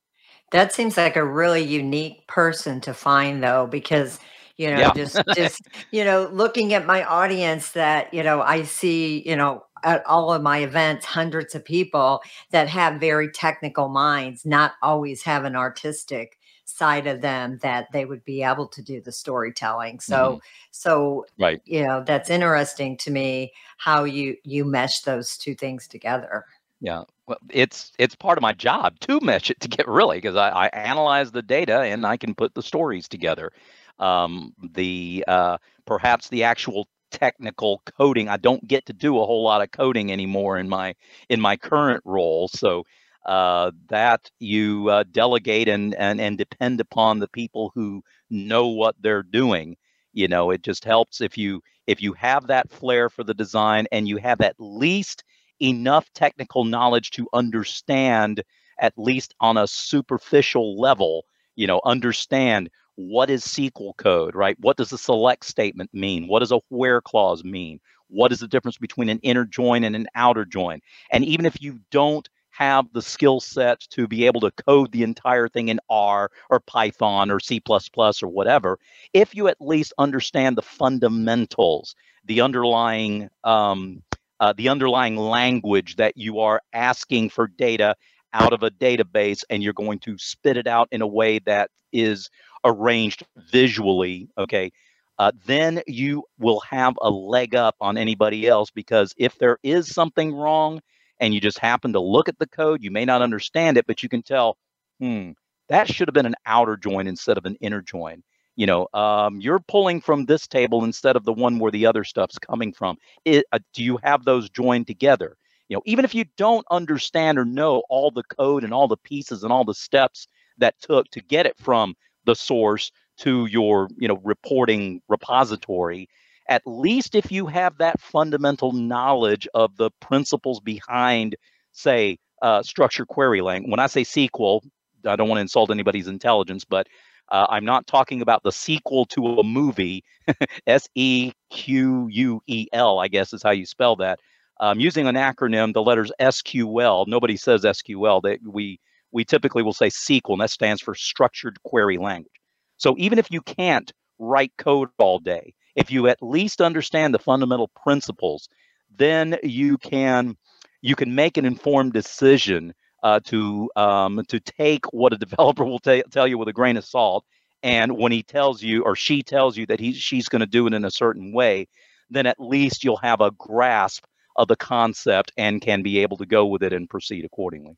That 0.53 0.73
seems 0.73 0.97
like 0.97 1.17
a 1.17 1.25
really 1.25 1.63
unique 1.63 2.27
person 2.29 2.81
to 2.83 2.95
find, 2.95 3.43
though, 3.43 3.67
because 3.67 4.21
you 4.57 4.71
know, 4.71 4.81
Yeah. 4.81 4.95
just 4.95 5.23
just 5.35 5.63
you 5.91 6.05
know, 6.05 6.29
looking 6.33 6.75
at 6.75 6.87
my 6.87 7.05
audience, 7.05 7.73
that 7.73 8.15
you 8.15 8.23
know, 8.23 8.41
I 8.43 8.63
see, 8.65 9.23
you 9.29 9.37
know, 9.37 9.65
at 9.85 10.05
all 10.07 10.33
of 10.33 10.43
my 10.43 10.59
events, 10.59 11.05
hundreds 11.07 11.55
of 11.55 11.65
people 11.65 12.23
that 12.51 12.69
have 12.69 13.01
very 13.01 13.31
technical 13.31 13.89
minds, 13.89 14.45
not 14.47 14.73
always 14.83 15.23
have 15.23 15.45
an 15.45 15.57
artistic 15.57 16.39
side 16.67 17.07
of 17.07 17.21
them 17.21 17.59
that 17.63 17.89
they 17.93 18.05
would 18.05 18.25
be 18.25 18.43
able 18.43 18.67
to 18.69 18.83
do 18.83 19.01
the 19.01 19.13
storytelling. 19.13 20.01
hmm 20.09 20.35
So, 20.35 20.41
so 20.71 21.27
Right. 21.39 21.61
you 21.65 21.85
know, 21.85 22.03
that's 22.07 22.31
interesting 22.31 22.97
to 22.99 23.11
me 23.11 23.53
how 23.79 24.05
you 24.05 24.37
you 24.45 24.65
mesh 24.65 25.01
those 25.03 25.37
two 25.39 25.55
things 25.55 25.89
together. 25.89 26.45
Yeah. 26.81 27.05
Well, 27.27 27.39
it's 27.51 27.93
it's 27.99 28.15
part 28.15 28.37
of 28.39 28.43
my 28.43 28.53
job 28.53 28.99
to 29.01 29.19
mesh 29.21 29.51
it 29.51 29.61
to 29.61 29.69
get 29.69 29.89
really 29.89 30.19
because 30.19 30.37
I, 30.37 30.51
I 30.51 30.67
analyze 30.69 31.33
the 31.33 31.43
data 31.43 31.81
and 31.81 32.05
I 32.07 32.17
can 32.17 32.35
put 32.35 32.55
the 32.55 32.63
stories 32.63 33.09
together. 33.09 33.53
Um, 33.99 34.55
the 34.73 35.25
uh, 35.29 35.59
perhaps 35.87 36.29
the 36.29 36.43
actual 36.45 36.89
technical 37.15 37.83
coding 37.99 38.29
I 38.29 38.37
don't 38.39 38.67
get 38.67 38.87
to 38.87 38.93
do 38.93 39.19
a 39.21 39.27
whole 39.27 39.45
lot 39.45 39.63
of 39.63 39.71
coding 39.71 40.13
anymore 40.13 40.59
in 40.59 40.69
my 40.69 40.95
in 41.29 41.41
my 41.41 41.57
current 41.57 42.03
role. 42.05 42.49
So 42.49 42.85
uh, 43.27 43.71
that 43.89 44.31
you 44.41 44.89
uh, 44.91 45.05
delegate 45.11 45.69
and, 45.69 45.95
and 45.95 46.21
and 46.21 46.37
depend 46.39 46.81
upon 46.81 47.19
the 47.21 47.29
people 47.29 47.73
who 47.75 48.03
know 48.31 48.69
what 48.69 48.97
they're 49.01 49.23
doing. 49.23 49.77
You 50.13 50.29
know, 50.29 50.51
it 50.51 50.63
just 50.63 50.85
helps 50.85 51.21
if 51.21 51.37
you 51.39 51.61
if 51.87 52.03
you 52.03 52.13
have 52.15 52.47
that 52.49 52.71
flair 52.71 53.09
for 53.11 53.25
the 53.25 53.35
design 53.35 53.87
and 53.93 54.09
you 54.09 54.17
have 54.19 54.41
at 54.41 54.57
least 54.59 55.25
enough 55.61 56.11
technical 56.15 56.65
knowledge 56.65 57.11
to 57.13 57.29
understand 57.33 58.43
at 58.81 58.93
least 58.97 59.35
on 59.41 59.57
a 59.57 59.67
superficial 59.67 60.79
level 60.81 61.25
you 61.57 61.67
know 61.67 61.81
understand 61.85 62.69
what 62.97 63.31
is 63.31 63.45
sql 63.45 63.97
code 63.97 64.35
right? 64.35 64.57
What 64.61 64.77
does 64.77 64.93
a 64.93 64.99
select 64.99 65.45
statement 65.45 65.93
mean? 65.93 66.29
What 66.29 66.41
does 66.41 66.53
a 66.53 66.61
where 66.69 67.01
clause 67.01 67.45
mean? 67.45 67.81
What 68.09 68.33
is 68.33 68.41
the 68.41 68.49
difference 68.49 68.79
between 68.79 69.09
an 69.09 69.19
inner 69.23 69.45
join 69.45 69.85
and 69.85 69.97
an 69.97 70.07
outer 70.15 70.45
join? 70.45 70.81
And 71.11 71.25
even 71.25 71.47
if 71.47 71.61
you 71.61 71.81
don't 71.91 72.29
have 72.51 72.87
the 72.93 73.03
skill 73.03 73.41
set 73.41 73.81
to 73.81 74.07
be 74.07 74.27
able 74.27 74.41
to 74.41 74.51
code 74.53 74.93
the 74.93 75.03
entire 75.03 75.49
thing 75.49 75.69
in 75.69 75.81
r 75.91 76.31
or 76.51 76.61
python 76.61 77.31
or 77.31 77.41
c++ 77.41 77.61
or 77.69 78.29
whatever 78.29 78.79
if 79.13 79.35
you 79.35 79.49
at 79.49 79.57
least 79.61 79.93
understand 79.99 80.57
the 80.57 80.63
fundamentals 80.63 81.97
the 82.27 82.41
underlying 82.41 83.29
um, 83.43 84.03
uh, 84.39 84.53
the 84.57 84.69
underlying 84.69 85.17
language 85.17 85.97
that 85.97 86.17
you 86.17 86.39
are 86.39 86.61
asking 86.73 87.29
for 87.29 87.49
data 87.49 87.97
out 88.33 88.53
of 88.53 88.63
a 88.63 88.71
database 88.71 89.43
and 89.51 89.63
you're 89.63 89.73
going 89.73 89.99
to 89.99 90.17
spit 90.19 90.57
it 90.57 90.67
out 90.67 90.89
in 90.93 91.03
a 91.03 91.07
way 91.07 91.41
that 91.41 91.71
is 91.93 92.31
arranged 92.65 93.25
visually 93.37 94.29
okay 94.39 94.71
uh, 95.19 95.31
then 95.47 95.81
you 95.87 96.25
will 96.39 96.61
have 96.61 96.95
a 97.03 97.11
leg 97.11 97.55
up 97.55 97.77
on 97.81 97.97
anybody 97.97 98.47
else 98.49 98.71
because 98.71 99.15
if 99.17 99.39
there 99.39 99.59
is 99.63 99.89
something 99.93 100.35
wrong 100.35 100.81
and 101.21 101.33
you 101.35 101.41
just 101.41 101.59
happen 101.59 101.93
to 101.93 102.01
look 102.01 102.29
at 102.29 102.39
the 102.39 102.47
code 102.49 102.83
you 102.83 102.91
may 102.91 103.05
not 103.05 103.23
understand 103.23 103.77
it 103.77 103.87
but 103.87 104.03
you 104.03 104.09
can 104.09 104.23
tell 104.23 104.57
hmm 105.01 105.31
that 105.69 105.89
should 105.89 106.09
have 106.09 106.15
been 106.15 106.27
an 106.27 106.35
outer 106.47 106.77
join 106.77 107.07
instead 107.07 107.39
of 107.39 107.47
an 107.47 107.57
inner 107.61 107.81
join. 107.83 108.23
You 108.57 108.67
know 108.67 108.89
um, 108.95 109.41
you're 109.41 109.61
pulling 109.61 110.01
from 110.01 110.25
this 110.27 110.47
table 110.47 110.85
instead 110.85 111.17
of 111.17 111.25
the 111.25 111.33
one 111.33 111.59
where 111.59 111.71
the 111.73 111.87
other 111.87 112.05
stuff's 112.05 112.39
coming 112.39 112.73
from. 112.73 112.97
It, 113.25 113.45
uh, 113.53 113.59
do 113.73 113.83
you 113.83 113.99
have 114.03 114.25
those 114.25 114.49
joined 114.51 114.87
together? 114.87 115.37
You 115.69 115.77
know 115.77 115.83
even 115.87 116.05
if 116.05 116.15
you 116.15 116.25
don't 116.37 116.67
understand 116.71 117.39
or 117.39 117.45
know 117.45 117.83
all 117.89 118.11
the 118.11 118.25
code 118.25 118.65
and 118.65 118.73
all 118.75 118.89
the 118.89 118.97
pieces 118.99 119.43
and 119.45 119.53
all 119.53 119.65
the 119.65 119.75
steps 119.75 120.27
that 120.59 120.75
took 120.81 121.09
to 121.11 121.21
get 121.23 121.47
it 121.47 121.57
from 121.59 121.95
the 122.27 122.35
source 122.35 122.91
to 123.19 123.47
your 123.47 123.89
you 123.97 124.09
know 124.09 124.21
reporting 124.25 125.01
repository 125.09 126.09
at 126.49 126.63
least 126.67 127.15
if 127.15 127.33
you 127.33 127.47
have 127.47 127.79
that 127.79 128.01
fundamental 128.01 128.73
knowledge 128.73 129.49
of 129.55 129.77
the 129.77 129.91
principles 130.01 130.61
behind 130.61 131.37
say 131.73 132.19
uh, 132.43 132.63
structured 132.63 133.09
query 133.09 133.41
language 133.41 133.71
when 133.71 133.81
i 133.81 133.87
say 133.87 134.03
sql 134.03 134.61
i 135.07 135.17
don't 135.17 135.29
want 135.29 135.39
to 135.39 135.43
insult 135.43 135.71
anybody's 135.71 136.09
intelligence 136.09 136.65
but 136.65 136.87
uh, 137.31 137.47
i'm 137.49 137.65
not 137.65 137.87
talking 137.87 138.21
about 138.21 138.43
the 138.43 138.53
sequel 138.53 139.07
to 139.07 139.27
a 139.27 139.45
movie 139.45 140.03
S 140.67 140.89
E 140.95 141.33
Q 141.51 142.09
U 142.11 142.43
E 142.47 142.67
L, 142.73 142.99
I 142.99 143.09
guess 143.09 143.33
is 143.33 143.43
how 143.43 143.51
you 143.51 143.67
spell 143.67 143.97
that. 143.97 144.21
Um, 144.61 144.79
using 144.79 145.07
an 145.07 145.17
acronym, 145.17 145.73
the 145.73 145.83
letters 145.83 146.13
SQL. 146.21 147.07
Nobody 147.07 147.37
says 147.37 147.63
SQL. 147.63 148.23
that 148.23 148.39
we 148.47 148.79
we 149.15 149.25
typically 149.25 149.63
will 149.63 149.73
say 149.73 149.89
SQL, 149.89 150.33
and 150.33 150.41
that 150.41 150.51
stands 150.51 150.83
for 150.83 150.95
Structured 150.95 151.63
Query 151.63 151.99
Language. 151.99 152.33
So 152.77 152.97
even 152.99 153.19
if 153.19 153.31
you 153.31 153.41
can't 153.41 153.91
write 154.19 154.53
code 154.59 154.91
all 154.99 155.21
day, 155.21 155.55
if 155.77 155.91
you 155.91 156.09
at 156.09 156.19
least 156.21 156.61
understand 156.61 157.15
the 157.15 157.21
fundamental 157.21 157.71
principles, 157.83 158.49
then 158.95 159.39
you 159.43 159.79
can 159.79 160.37
you 160.83 160.97
can 160.97 161.15
make 161.15 161.37
an 161.37 161.47
informed 161.47 161.93
decision 161.93 162.75
uh, 163.05 163.21
to 163.25 163.71
um, 163.77 164.23
to 164.29 164.41
take 164.41 164.85
what 164.93 165.13
a 165.13 165.19
developer 165.19 165.65
will 165.65 165.79
tell 165.79 166.27
you 166.27 166.37
with 166.37 166.49
a 166.49 166.53
grain 166.53 166.77
of 166.77 166.85
salt 166.85 167.25
and 167.63 167.97
when 167.97 168.13
he 168.13 168.23
tells 168.23 168.63
you 168.63 168.83
or 168.83 168.97
she 168.97 169.23
tells 169.23 169.57
you 169.57 169.67
that 169.67 169.81
he 169.81 169.93
she's 169.93 170.29
going 170.29 170.41
to 170.41 170.47
do 170.47 170.67
it 170.67 170.75
in 170.75 170.85
a 170.85 170.91
certain 170.91 171.33
way 171.33 171.67
then 172.11 172.27
at 172.27 172.39
least 172.39 172.85
you'll 172.85 172.97
have 172.97 173.21
a 173.21 173.31
grasp 173.33 174.05
of 174.37 174.49
the 174.49 174.57
concept 174.57 175.33
and 175.37 175.63
can 175.63 175.83
be 175.83 175.99
able 176.01 176.17
to 176.17 176.27
go 176.27 176.45
with 176.47 176.63
it 176.63 176.73
and 176.73 176.91
proceed 176.91 177.25
accordingly 177.25 177.77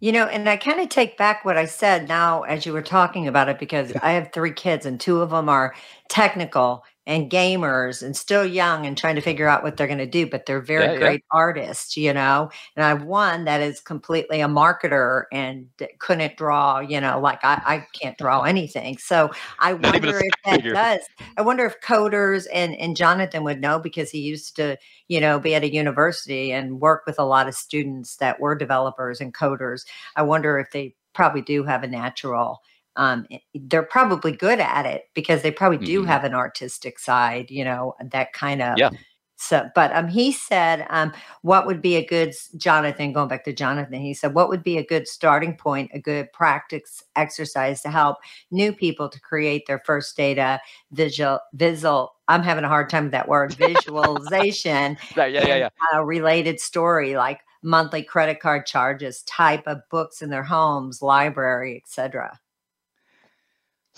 You 0.00 0.12
know, 0.12 0.26
and 0.26 0.48
I 0.48 0.56
kind 0.56 0.80
of 0.80 0.88
take 0.88 1.18
back 1.18 1.44
what 1.44 1.56
I 1.56 1.64
said 1.64 2.06
now 2.06 2.42
as 2.42 2.64
you 2.64 2.72
were 2.72 2.82
talking 2.82 3.26
about 3.26 3.48
it 3.48 3.58
because 3.58 3.92
I 4.00 4.12
have 4.12 4.30
three 4.32 4.52
kids 4.52 4.86
and 4.86 5.00
two 5.00 5.20
of 5.20 5.30
them 5.30 5.48
are 5.48 5.74
technical 6.08 6.84
and 7.08 7.30
gamers 7.30 8.02
and 8.02 8.14
still 8.14 8.44
young 8.44 8.84
and 8.86 8.96
trying 8.96 9.14
to 9.14 9.22
figure 9.22 9.48
out 9.48 9.62
what 9.62 9.76
they're 9.76 9.86
going 9.86 9.98
to 9.98 10.06
do, 10.06 10.26
but 10.26 10.46
they're 10.46 10.60
very 10.60 10.84
yeah 10.84 10.98
great 10.98 11.24
artists, 11.32 11.96
you 11.96 12.12
know. 12.12 12.50
And 12.76 12.84
I 12.84 12.88
have 12.90 13.02
one 13.02 13.46
that 13.46 13.60
is 13.62 13.80
completely 13.80 14.42
a 14.42 14.46
marketer 14.46 15.24
and 15.32 15.68
couldn't 15.98 16.36
draw, 16.36 16.80
you 16.80 17.00
know, 17.00 17.18
like 17.18 17.42
I, 17.42 17.62
I 17.64 17.86
can't 17.98 18.18
draw 18.18 18.42
anything. 18.42 18.98
So 18.98 19.30
I 19.58 19.72
not 19.72 19.94
wonder 19.94 20.18
if 20.18 20.32
that 20.44 20.54
figure 20.56 20.74
does. 20.74 21.00
I 21.36 21.42
wonder 21.42 21.64
if 21.64 21.80
coders 21.80 22.46
and, 22.52 22.76
and 22.76 22.96
Jonathan 22.96 23.42
would 23.42 23.60
know 23.60 23.80
because 23.80 24.10
he 24.10 24.20
used 24.20 24.54
to 24.56 24.76
you 25.08 25.20
know, 25.20 25.40
be 25.40 25.54
at 25.54 25.64
a 25.64 25.72
university 25.72 26.52
and 26.52 26.80
work 26.80 27.04
with 27.06 27.18
a 27.18 27.24
lot 27.24 27.48
of 27.48 27.54
students 27.54 28.16
that 28.16 28.38
were 28.38 28.54
developers 28.54 29.20
and 29.20 29.34
coders. 29.34 29.86
I 30.16 30.22
wonder 30.22 30.58
if 30.58 30.70
they 30.70 30.94
probably 31.14 31.40
do 31.40 31.64
have 31.64 31.82
a 31.82 31.88
natural 31.88 32.60
um 32.98 33.26
they're 33.54 33.82
probably 33.82 34.32
good 34.32 34.60
at 34.60 34.84
it 34.84 35.04
because 35.14 35.40
they 35.42 35.50
probably 35.50 35.78
do 35.78 36.00
hmm 36.00 36.06
have 36.08 36.24
an 36.24 36.34
artistic 36.34 36.98
side, 36.98 37.50
you 37.50 37.64
know, 37.64 37.94
that 38.10 38.32
kind 38.32 38.60
of 38.60 38.76
yeah. 38.78 38.90
so 39.36 39.68
but 39.74 39.94
um 39.94 40.08
he 40.08 40.32
said 40.32 40.86
um 40.90 41.12
what 41.42 41.66
would 41.66 41.80
be 41.80 41.96
a 41.96 42.04
good 42.04 42.34
Jonathan 42.56 43.12
going 43.12 43.28
back 43.28 43.44
to 43.44 43.52
Jonathan 43.52 44.00
he 44.00 44.12
said 44.12 44.34
what 44.34 44.48
would 44.48 44.62
be 44.62 44.78
a 44.78 44.84
good 44.84 45.06
starting 45.08 45.56
point 45.56 45.90
a 45.94 46.00
good 46.00 46.30
practice 46.32 47.02
exercise 47.16 47.80
to 47.82 47.90
help 47.90 48.18
new 48.50 48.72
people 48.72 49.08
to 49.08 49.20
create 49.20 49.66
their 49.66 49.80
first 49.86 50.16
data 50.16 50.60
visual 50.90 51.38
visual 51.54 52.14
I'm 52.26 52.42
having 52.42 52.64
a 52.64 52.68
hard 52.68 52.90
time 52.90 53.04
with 53.04 53.12
that 53.12 53.28
word 53.28 53.54
visualization 53.56 54.98
yeah 55.16 55.26
yeah 55.26 55.44
yeah 55.46 55.56
yeah. 55.56 55.68
a 55.94 56.04
related 56.04 56.60
story 56.60 57.16
like 57.16 57.40
monthly 57.62 58.02
credit 58.02 58.40
card 58.40 58.66
charges, 58.66 59.22
type 59.22 59.66
of 59.66 59.78
books 59.90 60.22
in 60.22 60.30
their 60.30 60.42
homes, 60.42 61.02
library, 61.02 61.82
etc. 61.84 62.38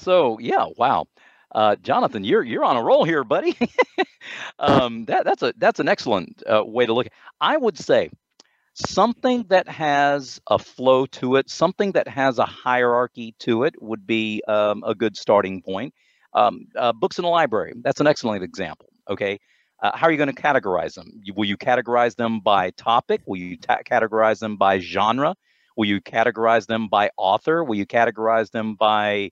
so 0.00 0.38
yeah 0.40 0.66
wow 0.76 1.06
uh, 1.54 1.76
jonathan 1.76 2.24
you're 2.24 2.42
you're 2.42 2.64
on 2.64 2.76
a 2.76 2.82
roll 2.82 3.04
here 3.04 3.24
buddy 3.24 3.56
um, 4.58 5.04
that 5.06 5.24
that's 5.24 5.42
a 5.42 5.52
that's 5.58 5.80
an 5.80 5.88
excellent 5.88 6.42
uh, 6.46 6.64
way 6.64 6.86
to 6.86 6.92
look 6.92 7.06
at 7.06 7.12
i 7.40 7.56
would 7.56 7.78
say 7.78 8.10
something 8.74 9.44
that 9.48 9.68
has 9.68 10.40
a 10.48 10.58
flow 10.58 11.06
to 11.06 11.36
it, 11.36 11.50
something 11.50 11.92
that 11.92 12.08
has 12.08 12.38
a 12.38 12.44
hierarchy 12.46 13.34
to 13.40 13.64
it 13.64 13.74
would 13.82 14.06
be 14.06 14.42
um, 14.48 14.82
a 14.86 14.94
good 14.94 15.16
starting 15.16 15.62
point. 15.62 15.94
Um, 16.34 16.66
uh, 16.76 16.92
books 16.92 17.18
in 17.18 17.22
the 17.24 17.28
library, 17.28 17.74
that's 17.82 18.00
an 18.00 18.06
excellent 18.06 18.44
example. 18.44 18.88
Okay. 19.08 19.40
Uh, 19.82 19.96
how 19.96 20.06
are 20.06 20.10
you 20.10 20.18
going 20.18 20.34
to 20.34 20.42
categorize 20.42 20.94
them? 20.94 21.20
Will 21.34 21.46
you 21.46 21.56
categorize 21.56 22.14
them 22.14 22.40
by 22.40 22.70
topic? 22.70 23.22
Will 23.26 23.38
you 23.38 23.56
ta- 23.56 23.80
categorize 23.84 24.38
them 24.38 24.56
by 24.56 24.78
genre? 24.78 25.34
Will 25.76 25.86
you 25.86 26.00
categorize 26.00 26.66
them 26.66 26.88
by 26.88 27.10
author? 27.16 27.64
Will 27.64 27.76
you 27.76 27.86
categorize 27.86 28.50
them 28.50 28.74
by 28.74 29.30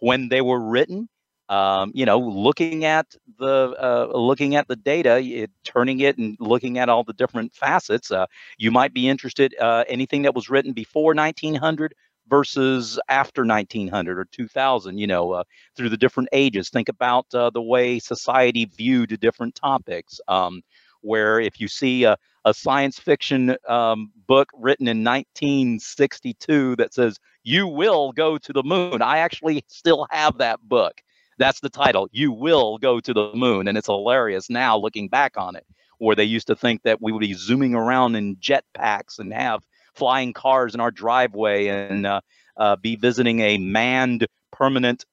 when 0.00 0.28
they 0.28 0.40
were 0.40 0.60
written? 0.60 1.08
um, 1.50 1.90
you 1.94 2.06
know, 2.06 2.18
looking 2.18 2.84
at 2.84 3.12
the 3.38 3.74
uh, 3.76 4.16
looking 4.16 4.54
at 4.54 4.68
the 4.68 4.76
data, 4.76 5.20
it, 5.20 5.50
turning 5.64 5.98
it 5.98 6.16
and 6.16 6.36
looking 6.38 6.78
at 6.78 6.88
all 6.88 7.02
the 7.02 7.12
different 7.12 7.52
facets. 7.52 8.12
Uh, 8.12 8.26
you 8.56 8.70
might 8.70 8.94
be 8.94 9.08
interested 9.08 9.56
uh, 9.60 9.82
anything 9.88 10.22
that 10.22 10.34
was 10.34 10.48
written 10.48 10.72
before 10.72 11.12
1900 11.12 11.92
versus 12.28 13.00
after 13.08 13.44
1900 13.44 14.16
or 14.16 14.26
2000. 14.26 14.96
You 14.96 15.08
know, 15.08 15.32
uh, 15.32 15.44
through 15.76 15.88
the 15.88 15.96
different 15.96 16.28
ages. 16.32 16.70
Think 16.70 16.88
about 16.88 17.26
uh, 17.34 17.50
the 17.50 17.60
way 17.60 17.98
society 17.98 18.66
viewed 18.66 19.18
different 19.20 19.56
topics. 19.56 20.20
Um, 20.28 20.62
where 21.02 21.40
if 21.40 21.58
you 21.60 21.66
see 21.66 22.04
a, 22.04 22.16
a 22.44 22.54
science 22.54 22.98
fiction 22.98 23.56
um, 23.68 24.10
book 24.26 24.48
written 24.54 24.88
in 24.88 25.04
1962 25.04 26.76
that 26.76 26.94
says 26.94 27.18
you 27.42 27.66
will 27.66 28.12
go 28.12 28.38
to 28.38 28.52
the 28.52 28.62
moon, 28.62 29.02
I 29.02 29.18
actually 29.18 29.64
still 29.68 30.06
have 30.10 30.38
that 30.38 30.60
book 30.68 31.02
that's 31.40 31.60
the 31.60 31.70
title. 31.70 32.06
You 32.12 32.30
will 32.30 32.76
go 32.78 33.00
to 33.00 33.14
the 33.14 33.32
moon. 33.34 33.66
And 33.66 33.76
it's 33.76 33.86
hilarious 33.86 34.50
now 34.50 34.76
looking 34.76 35.08
back 35.08 35.36
on 35.36 35.56
it, 35.56 35.66
where 35.98 36.14
they 36.14 36.24
used 36.24 36.46
to 36.48 36.54
think 36.54 36.82
that 36.82 37.00
we 37.00 37.10
would 37.10 37.20
be 37.20 37.32
zooming 37.32 37.74
around 37.74 38.14
in 38.14 38.36
jetpacks 38.36 39.18
and 39.18 39.32
have 39.32 39.64
flying 39.94 40.34
cars 40.34 40.74
in 40.74 40.80
our 40.80 40.90
driveway 40.90 41.68
and 41.68 42.06
uh, 42.06 42.20
uh, 42.58 42.76
be 42.76 42.94
visiting 42.94 43.40
a 43.40 43.56
manned 43.56 44.26
permanent 44.52 45.06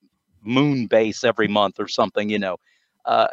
moon 0.44 0.86
base 0.86 1.24
every 1.24 1.48
month 1.48 1.80
or 1.80 1.88
something, 1.88 2.30
you 2.30 2.40
know. 2.40 2.58
Uh, 3.06 3.28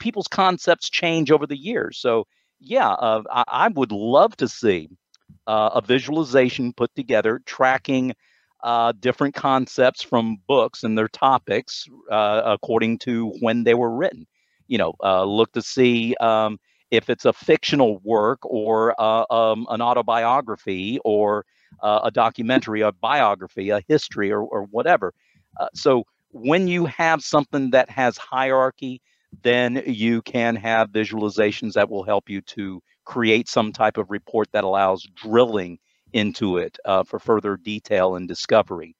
people's 0.00 0.26
concepts 0.26 0.90
change 0.90 1.30
over 1.30 1.46
the 1.46 1.56
years. 1.56 1.98
So, 1.98 2.26
yeah, 2.60 2.90
uh, 2.90 3.22
I, 3.30 3.44
I, 3.46 3.68
would 3.68 3.92
love 3.92 4.36
to 4.38 4.48
see 4.48 4.88
uh, 5.46 5.70
a 5.74 5.80
visualization 5.80 6.72
put 6.72 6.94
together 6.94 7.40
tracking 7.46 8.14
uh, 8.62 8.92
different 8.98 9.34
concepts 9.34 10.02
from 10.02 10.38
books 10.48 10.84
and 10.84 10.96
their 10.96 11.08
topics 11.08 11.86
uh, 12.10 12.42
according 12.44 12.98
to 12.98 13.28
when 13.40 13.64
they 13.64 13.74
were 13.74 13.94
written. 13.94 14.26
You 14.68 14.78
know, 14.78 14.94
uh, 15.02 15.24
look 15.24 15.52
to 15.52 15.62
see 15.62 16.14
um, 16.20 16.58
if 16.90 17.10
it's 17.10 17.26
a 17.26 17.32
fictional 17.32 18.00
work 18.04 18.38
or 18.42 18.94
uh, 18.98 19.24
um, 19.30 19.66
an 19.68 19.82
autobiography 19.82 20.98
or 21.04 21.44
a 21.82 22.10
documentary, 22.10 22.80
a 22.80 22.92
biography, 22.92 23.68
a 23.68 23.82
history, 23.88 24.32
or, 24.32 24.40
or 24.40 24.62
whatever. 24.70 25.12
So 25.74 26.04
when 26.30 26.66
you 26.66 26.86
have 26.86 27.22
something 27.22 27.70
that 27.70 27.90
has 27.90 28.16
hierarchy, 28.16 29.02
then 29.42 29.82
you 29.86 30.22
can 30.22 30.56
have 30.56 30.90
visualizations 30.90 31.72
that 31.74 31.90
will 31.90 32.04
help 32.04 32.28
you 32.28 32.40
to 32.42 32.82
create 33.04 33.48
some 33.48 33.72
type 33.72 33.96
of 33.96 34.10
report 34.10 34.48
that 34.52 34.64
allows 34.64 35.06
drilling 35.14 35.78
into 36.12 36.58
it 36.58 36.78
uh, 36.84 37.02
for 37.02 37.18
further 37.18 37.56
detail 37.56 38.16
and 38.16 38.28
discovery. 38.28 38.96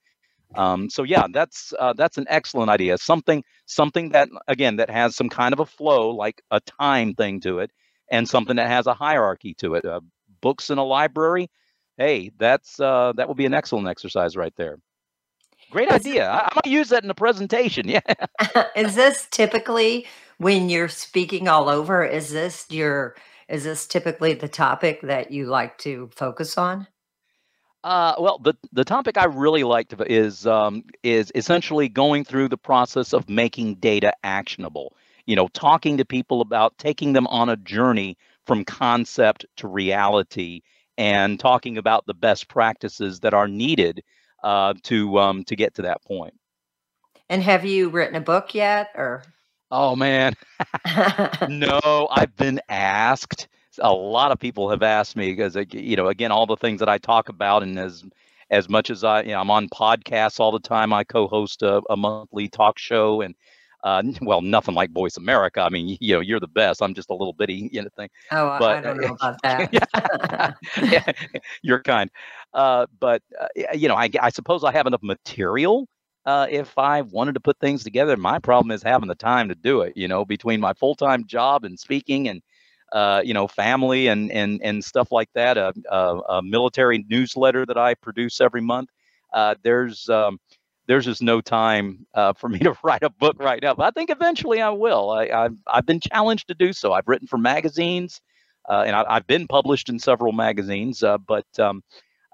Um, 0.56 0.88
so 0.88 1.02
yeah, 1.02 1.26
that's 1.32 1.72
uh, 1.78 1.94
that's 1.94 2.18
an 2.18 2.26
excellent 2.28 2.70
idea. 2.70 2.98
Something 2.98 3.42
something 3.66 4.10
that 4.10 4.28
again 4.46 4.76
that 4.76 4.90
has 4.90 5.16
some 5.16 5.28
kind 5.28 5.52
of 5.52 5.60
a 5.60 5.66
flow, 5.66 6.10
like 6.10 6.42
a 6.50 6.60
time 6.60 7.14
thing 7.14 7.40
to 7.40 7.58
it, 7.58 7.70
and 8.10 8.28
something 8.28 8.56
that 8.56 8.68
has 8.68 8.86
a 8.86 8.94
hierarchy 8.94 9.54
to 9.54 9.74
it. 9.74 9.84
Uh, 9.84 10.00
books 10.40 10.70
in 10.70 10.78
a 10.78 10.84
library, 10.84 11.50
hey, 11.96 12.30
that's 12.38 12.78
uh, 12.78 13.12
that 13.16 13.26
would 13.26 13.36
be 13.36 13.46
an 13.46 13.54
excellent 13.54 13.88
exercise 13.88 14.36
right 14.36 14.54
there. 14.56 14.78
Great 15.70 15.90
idea. 15.90 16.28
I, 16.28 16.40
I 16.40 16.50
might 16.54 16.66
use 16.66 16.90
that 16.90 17.02
in 17.02 17.10
a 17.10 17.14
presentation. 17.14 17.88
Yeah. 17.94 18.00
is 18.76 18.94
this 18.94 19.26
typically 19.30 20.06
when 20.38 20.68
you're 20.68 20.88
speaking 20.88 21.48
all 21.48 21.68
over? 21.68 22.04
Is 22.04 22.30
this 22.30 22.66
your 22.70 23.16
is 23.48 23.64
this 23.64 23.86
typically 23.86 24.34
the 24.34 24.48
topic 24.48 25.02
that 25.02 25.30
you 25.30 25.46
like 25.46 25.78
to 25.78 26.08
focus 26.14 26.56
on? 26.56 26.86
Uh, 27.84 28.14
well, 28.18 28.38
the 28.38 28.54
the 28.72 28.84
topic 28.84 29.18
I 29.18 29.26
really 29.26 29.62
liked 29.62 29.94
is 30.06 30.46
um, 30.46 30.84
is 31.02 31.30
essentially 31.34 31.88
going 31.88 32.24
through 32.24 32.48
the 32.48 32.56
process 32.56 33.12
of 33.12 33.28
making 33.28 33.76
data 33.76 34.14
actionable. 34.24 34.96
You 35.26 35.36
know, 35.36 35.48
talking 35.48 35.98
to 35.98 36.04
people 36.04 36.40
about 36.40 36.76
taking 36.78 37.12
them 37.12 37.26
on 37.26 37.48
a 37.48 37.56
journey 37.56 38.16
from 38.46 38.64
concept 38.64 39.44
to 39.56 39.68
reality, 39.68 40.62
and 40.96 41.38
talking 41.38 41.76
about 41.76 42.06
the 42.06 42.14
best 42.14 42.48
practices 42.48 43.20
that 43.20 43.34
are 43.34 43.48
needed 43.48 44.02
uh, 44.42 44.72
to 44.84 45.18
um, 45.18 45.44
to 45.44 45.54
get 45.54 45.74
to 45.74 45.82
that 45.82 46.02
point. 46.04 46.34
And 47.28 47.42
have 47.42 47.66
you 47.66 47.90
written 47.90 48.16
a 48.16 48.20
book 48.20 48.54
yet, 48.54 48.90
or? 48.94 49.24
Oh 49.76 49.96
man, 49.96 50.34
no, 51.48 52.08
I've 52.12 52.36
been 52.36 52.60
asked 52.68 53.48
a 53.80 53.92
lot 53.92 54.30
of 54.30 54.38
people 54.38 54.70
have 54.70 54.84
asked 54.84 55.16
me 55.16 55.32
because 55.32 55.56
you 55.72 55.96
know 55.96 56.06
again 56.06 56.30
all 56.30 56.46
the 56.46 56.56
things 56.56 56.78
that 56.78 56.88
I 56.88 56.98
talk 56.98 57.28
about 57.28 57.64
and 57.64 57.76
as 57.76 58.04
as 58.50 58.68
much 58.68 58.88
as 58.88 59.02
I 59.02 59.22
you 59.22 59.32
know 59.32 59.40
I'm 59.40 59.50
on 59.50 59.68
podcasts 59.68 60.38
all 60.38 60.52
the 60.52 60.60
time 60.60 60.92
I 60.92 61.02
co-host 61.02 61.62
a, 61.62 61.82
a 61.90 61.96
monthly 61.96 62.48
talk 62.48 62.78
show 62.78 63.20
and 63.20 63.34
uh, 63.82 64.02
well 64.22 64.42
nothing 64.42 64.76
like 64.76 64.92
Voice 64.92 65.16
America 65.16 65.60
I 65.60 65.70
mean 65.70 65.96
you 66.00 66.14
know 66.14 66.20
you're 66.20 66.38
the 66.38 66.46
best 66.46 66.80
I'm 66.80 66.94
just 66.94 67.10
a 67.10 67.14
little 67.14 67.32
bitty 67.32 67.68
you 67.72 67.82
know 67.82 67.88
thing 67.96 68.10
oh 68.30 68.56
but, 68.60 68.76
I 68.76 68.80
don't 68.80 69.00
know 69.00 69.14
about 69.14 69.42
that. 69.42 70.56
yeah, 70.82 71.40
you're 71.62 71.82
kind 71.82 72.10
uh, 72.52 72.86
but 73.00 73.22
uh, 73.40 73.48
you 73.74 73.88
know 73.88 73.96
I, 73.96 74.08
I 74.20 74.30
suppose 74.30 74.62
I 74.62 74.70
have 74.70 74.86
enough 74.86 75.02
material 75.02 75.88
uh, 76.26 76.46
if 76.50 76.76
I 76.78 77.02
wanted 77.02 77.34
to 77.34 77.40
put 77.40 77.58
things 77.58 77.84
together. 77.84 78.16
My 78.16 78.38
problem 78.38 78.70
is 78.70 78.82
having 78.82 79.08
the 79.08 79.14
time 79.14 79.48
to 79.48 79.54
do 79.54 79.82
it, 79.82 79.96
you 79.96 80.08
know, 80.08 80.24
between 80.24 80.60
my 80.60 80.72
full 80.74 80.94
time 80.94 81.26
job 81.26 81.64
and 81.64 81.78
speaking 81.78 82.28
and 82.28 82.42
uh, 82.92 83.20
you 83.24 83.34
know, 83.34 83.48
family 83.48 84.06
and 84.06 84.30
and 84.30 84.60
and 84.62 84.84
stuff 84.84 85.10
like 85.10 85.28
that. 85.34 85.58
A, 85.58 85.72
a, 85.90 86.18
a 86.36 86.42
military 86.42 87.04
newsletter 87.08 87.66
that 87.66 87.76
I 87.76 87.94
produce 87.94 88.40
every 88.40 88.60
month. 88.60 88.90
Uh, 89.32 89.56
there's 89.64 90.08
um, 90.08 90.38
there's 90.86 91.04
just 91.04 91.22
no 91.22 91.40
time 91.40 92.06
uh, 92.14 92.32
for 92.34 92.48
me 92.54 92.60
to 92.60 92.76
write 92.82 93.02
a 93.02 93.10
book 93.10 93.36
right 93.40 93.60
now. 93.62 93.74
But 93.74 93.86
I 93.86 93.90
think 93.90 94.10
eventually 94.10 94.60
I 94.60 94.70
will. 94.70 95.10
I, 95.10 95.26
have 95.26 95.56
I've 95.66 95.86
been 95.86 96.00
challenged 96.00 96.48
to 96.48 96.54
do 96.54 96.72
so. 96.72 96.92
I've 96.92 97.08
written 97.08 97.26
for 97.26 97.38
magazines, 97.38 98.20
uh, 98.68 98.84
and 98.86 98.94
I, 98.94 99.14
have 99.14 99.26
been 99.26 99.48
published 99.48 99.88
in 99.88 99.98
several 99.98 100.32
magazines. 100.32 101.02
Uh, 101.02 101.18
but 101.18 101.46
um, 101.58 101.82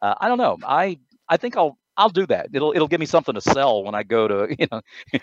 uh, 0.03 0.15
I 0.21 0.29
don't 0.29 0.39
know. 0.39 0.59
I 0.67 0.99
I 1.29 1.39
think 1.39 1.57
I'll 1.57 1.79
I'll 1.97 2.09
do 2.09 2.27
that. 2.27 2.49
It'll 2.53 2.73
it'll 2.73 2.89
give 2.89 3.01
me 3.01 3.07
something 3.07 3.35
to 3.35 3.41
sell 3.41 3.85
when 3.85 3.95
I 3.95 4.03
go 4.03 4.27
to 4.29 4.55
you 4.59 4.67
know 4.71 4.81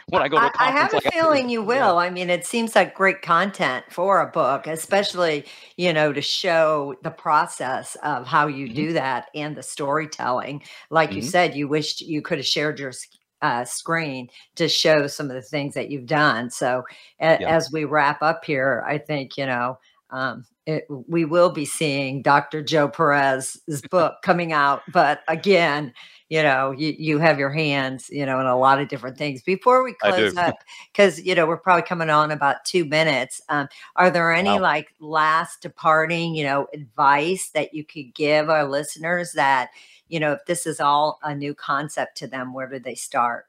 when 0.09 0.21
I 0.21 0.27
go 0.27 0.39
to 0.39 0.51
I 0.59 0.71
have 0.71 0.91
a 0.93 0.97
like 0.97 1.13
feeling 1.13 1.49
you 1.49 1.61
will. 1.61 1.75
Yeah. 1.75 1.93
I 1.95 2.09
mean, 2.09 2.29
it 2.29 2.45
seems 2.45 2.75
like 2.75 2.93
great 2.93 3.21
content 3.21 3.85
for 3.89 4.21
a 4.21 4.27
book, 4.27 4.67
especially 4.67 5.45
you 5.77 5.93
know 5.93 6.13
to 6.13 6.21
show 6.21 6.95
the 7.03 7.11
process 7.11 7.95
of 8.03 8.27
how 8.27 8.47
you 8.47 8.65
mm-hmm. 8.65 8.75
do 8.75 8.93
that 8.93 9.27
and 9.33 9.55
the 9.55 9.63
storytelling. 9.63 10.63
Like 10.89 11.09
mm-hmm. 11.09 11.17
you 11.17 11.23
said, 11.23 11.55
you 11.55 11.67
wished 11.67 12.01
you 12.01 12.21
could 12.21 12.37
have 12.37 12.47
shared 12.47 12.79
your 12.79 12.93
uh, 13.41 13.65
screen 13.65 14.29
to 14.55 14.67
show 14.67 15.07
some 15.07 15.29
of 15.29 15.35
the 15.35 15.41
things 15.41 15.73
that 15.75 15.89
you've 15.89 16.07
done. 16.07 16.49
So 16.49 16.83
a- 17.19 17.37
yeah. 17.39 17.55
as 17.55 17.71
we 17.71 17.85
wrap 17.85 18.21
up 18.21 18.45
here, 18.45 18.83
I 18.87 18.97
think 18.97 19.37
you 19.37 19.45
know. 19.45 19.79
Um, 20.09 20.45
it, 20.65 20.85
we 20.89 21.25
will 21.25 21.49
be 21.49 21.65
seeing 21.65 22.21
Dr. 22.21 22.61
Joe 22.61 22.89
Perez's 22.89 23.81
book 23.89 24.15
coming 24.21 24.51
out, 24.51 24.81
but 24.91 25.21
again, 25.27 25.93
you 26.29 26.43
know 26.43 26.71
you, 26.71 26.93
you 26.97 27.19
have 27.19 27.39
your 27.39 27.49
hands 27.49 28.09
you 28.09 28.25
know 28.25 28.39
in 28.39 28.45
a 28.45 28.57
lot 28.57 28.81
of 28.81 28.87
different 28.87 29.17
things. 29.17 29.41
Before 29.41 29.83
we 29.83 29.93
close 29.93 30.35
up 30.35 30.55
because 30.91 31.21
you 31.21 31.35
know 31.35 31.45
we're 31.45 31.57
probably 31.57 31.83
coming 31.83 32.09
on 32.09 32.31
about 32.31 32.65
two 32.65 32.85
minutes 32.85 33.41
um, 33.49 33.67
are 33.95 34.09
there 34.09 34.33
any 34.33 34.49
wow. 34.49 34.61
like 34.61 34.93
last 34.99 35.61
departing 35.61 36.35
you 36.35 36.43
know 36.43 36.67
advice 36.73 37.49
that 37.53 37.73
you 37.73 37.83
could 37.83 38.13
give 38.13 38.49
our 38.49 38.65
listeners 38.65 39.31
that 39.33 39.69
you 40.07 40.19
know 40.19 40.33
if 40.33 40.45
this 40.45 40.65
is 40.65 40.79
all 40.79 41.19
a 41.23 41.33
new 41.33 41.53
concept 41.53 42.17
to 42.17 42.27
them 42.27 42.53
where 42.53 42.67
do 42.67 42.79
they 42.79 42.95
start? 42.95 43.45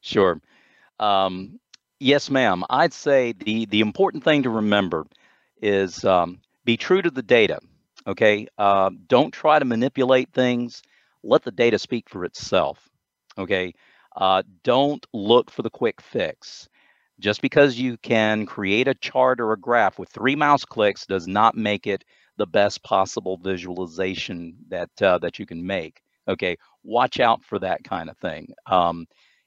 Sure. 0.00 0.40
Um, 0.98 1.58
yes 2.00 2.30
ma'am. 2.30 2.64
I'd 2.70 2.92
say 2.92 3.32
the 3.32 3.66
the 3.66 3.80
important 3.80 4.24
thing 4.24 4.42
to 4.42 4.50
remember 4.50 5.06
is 5.60 6.04
um, 6.04 6.40
be 6.64 6.76
true 6.76 7.02
to 7.02 7.10
the 7.10 7.22
data 7.22 7.58
okay? 8.06 8.46
Uh, 8.58 8.90
don't 9.06 9.32
try 9.32 9.58
to 9.58 9.64
manipulate 9.64 10.32
things 10.32 10.82
let 11.22 11.42
the 11.42 11.50
data 11.50 11.78
speak 11.78 12.08
for 12.08 12.24
itself. 12.24 12.88
Okay. 13.38 13.72
Uh, 14.16 14.42
don't 14.62 15.04
look 15.12 15.50
for 15.50 15.62
the 15.62 15.70
quick 15.70 16.00
fix. 16.00 16.68
Just 17.20 17.40
because 17.40 17.78
you 17.78 17.96
can 17.98 18.46
create 18.46 18.88
a 18.88 18.94
chart 18.94 19.40
or 19.40 19.52
a 19.52 19.60
graph 19.60 19.98
with 19.98 20.08
three 20.08 20.34
mouse 20.34 20.64
clicks 20.64 21.06
does 21.06 21.28
not 21.28 21.56
make 21.56 21.86
it 21.86 22.04
the 22.36 22.46
best 22.46 22.82
possible 22.82 23.36
visualization 23.36 24.56
that 24.68 24.90
uh, 25.00 25.18
that 25.18 25.38
you 25.38 25.46
can 25.46 25.64
make. 25.64 26.00
Okay, 26.26 26.56
watch 26.82 27.20
out 27.20 27.44
for 27.44 27.58
that 27.58 27.84
kind 27.84 28.10
of 28.10 28.16
thing. 28.18 28.52
Um, 28.66 29.06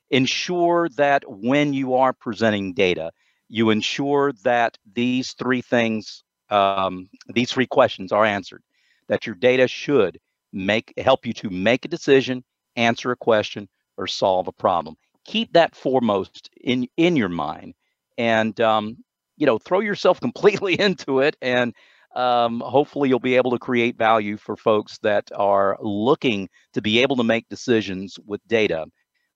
ensure 0.09 0.89
that 0.89 1.23
when 1.28 1.73
you 1.73 1.95
are 1.95 2.13
presenting 2.13 2.73
data, 2.73 3.11
you 3.49 3.71
ensure 3.71 4.32
that 4.43 4.78
these 4.93 5.34
three 5.34 5.61
things, 5.61 6.23
um, 6.49 7.09
these 7.28 7.51
three 7.51 7.67
questions 7.67 8.11
are 8.11 8.26
answered. 8.26 8.63
That 9.07 9.26
your 9.26 9.36
data 9.36 9.67
should 9.67 10.19
make 10.56 10.93
help 10.97 11.26
you 11.28 11.34
to 11.34 11.51
make 11.51 11.86
a 11.86 11.89
decision, 11.89 12.43
answer 12.78 13.12
a 13.12 13.18
question, 13.18 13.70
or 13.97 14.08
solve 14.08 14.47
a 14.47 14.53
problem. 14.53 14.95
Keep 15.26 15.53
that 15.53 15.76
foremost 15.76 16.49
in 16.62 16.88
in 16.97 17.16
your 17.16 17.30
mind, 17.30 17.76
and 18.18 18.60
um, 18.62 18.97
you 19.38 19.45
know, 19.45 19.60
throw 19.60 19.82
yourself 19.82 20.20
completely 20.28 20.80
into 20.80 21.20
it, 21.20 21.36
and 21.41 21.74
um, 22.16 22.62
hopefully 22.62 23.10
you'll 23.10 23.20
be 23.20 23.36
able 23.36 23.51
to 23.51 23.60
create 23.60 23.97
value 23.97 24.38
for 24.38 24.56
folks 24.56 24.97
that 24.99 25.30
are 25.36 25.78
looking 25.82 26.49
to 26.74 26.82
be 26.82 26.99
able 27.01 27.18
to 27.18 27.24
make 27.24 27.49
decisions 27.49 28.18
with 28.26 28.41
data 28.47 28.86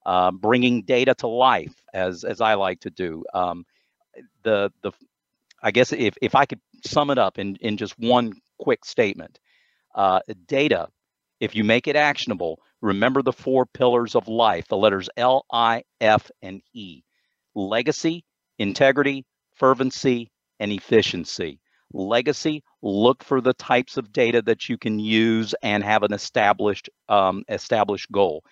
uh, 0.06 0.30
bringing 0.32 0.82
data 0.82 1.14
to 1.16 1.28
life, 1.28 1.74
as 1.92 2.24
as 2.24 2.40
I 2.40 2.54
like 2.54 2.80
to 2.80 2.90
do. 2.90 3.24
Um, 3.34 3.64
the 4.42 4.72
the 4.82 4.92
I 5.62 5.70
guess 5.70 5.92
if 5.92 6.16
if 6.22 6.34
I 6.34 6.46
could 6.46 6.60
sum 6.86 7.10
it 7.10 7.18
up 7.18 7.38
in 7.38 7.56
in 7.60 7.76
just 7.76 7.98
one 7.98 8.32
quick 8.58 8.84
statement, 8.84 9.38
uh, 9.94 10.20
data. 10.46 10.88
If 11.40 11.56
you 11.56 11.64
make 11.64 11.88
it 11.88 11.96
actionable, 11.96 12.60
remember 12.82 13.22
the 13.22 13.32
four 13.32 13.66
pillars 13.66 14.14
of 14.14 14.28
life, 14.28 14.68
the 14.68 14.76
letters 14.76 15.08
L, 15.16 15.46
I, 15.50 15.84
F, 16.00 16.30
and 16.42 16.60
E: 16.74 17.02
legacy, 17.54 18.24
integrity, 18.58 19.24
fervency, 19.56 20.30
and 20.60 20.70
efficiency. 20.70 21.60
Legacy, 21.92 22.62
look 22.82 23.24
for 23.24 23.40
the 23.40 23.54
types 23.54 23.96
of 23.96 24.12
data 24.12 24.42
that 24.42 24.68
you 24.68 24.78
can 24.78 24.98
use 25.00 25.54
and 25.62 25.82
have 25.82 26.02
an 26.02 26.12
established 26.12 26.90
um, 27.08 27.42
established 27.48 28.12
goal. 28.12 28.44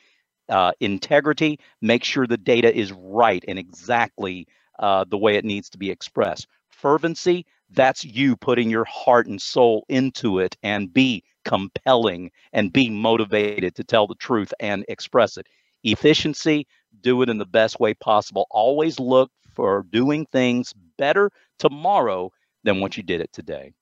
Uh, 0.48 0.72
integrity, 0.80 1.60
make 1.82 2.02
sure 2.02 2.26
the 2.26 2.38
data 2.38 2.74
is 2.74 2.90
right 2.92 3.44
and 3.46 3.58
exactly 3.58 4.46
uh, 4.78 5.04
the 5.08 5.18
way 5.18 5.36
it 5.36 5.44
needs 5.44 5.68
to 5.68 5.78
be 5.78 5.90
expressed. 5.90 6.46
Fervency, 6.70 7.44
that's 7.70 8.02
you 8.04 8.34
putting 8.34 8.70
your 8.70 8.86
heart 8.86 9.26
and 9.26 9.40
soul 9.42 9.84
into 9.88 10.38
it 10.38 10.56
and 10.62 10.92
be 10.92 11.22
compelling 11.48 12.30
and 12.52 12.72
be 12.72 12.90
motivated 12.90 13.74
to 13.74 13.82
tell 13.82 14.06
the 14.06 14.14
truth 14.14 14.52
and 14.60 14.84
express 14.88 15.38
it. 15.38 15.46
Efficiency, 15.82 16.66
do 17.00 17.22
it 17.22 17.30
in 17.30 17.38
the 17.38 17.46
best 17.46 17.80
way 17.80 17.94
possible. 17.94 18.46
Always 18.50 19.00
look 19.00 19.30
for 19.54 19.86
doing 19.90 20.26
things 20.26 20.74
better 20.98 21.30
tomorrow 21.58 22.30
than 22.64 22.80
what 22.80 22.96
you 22.96 23.02
did 23.02 23.22
it 23.22 23.32
today, 23.32 23.72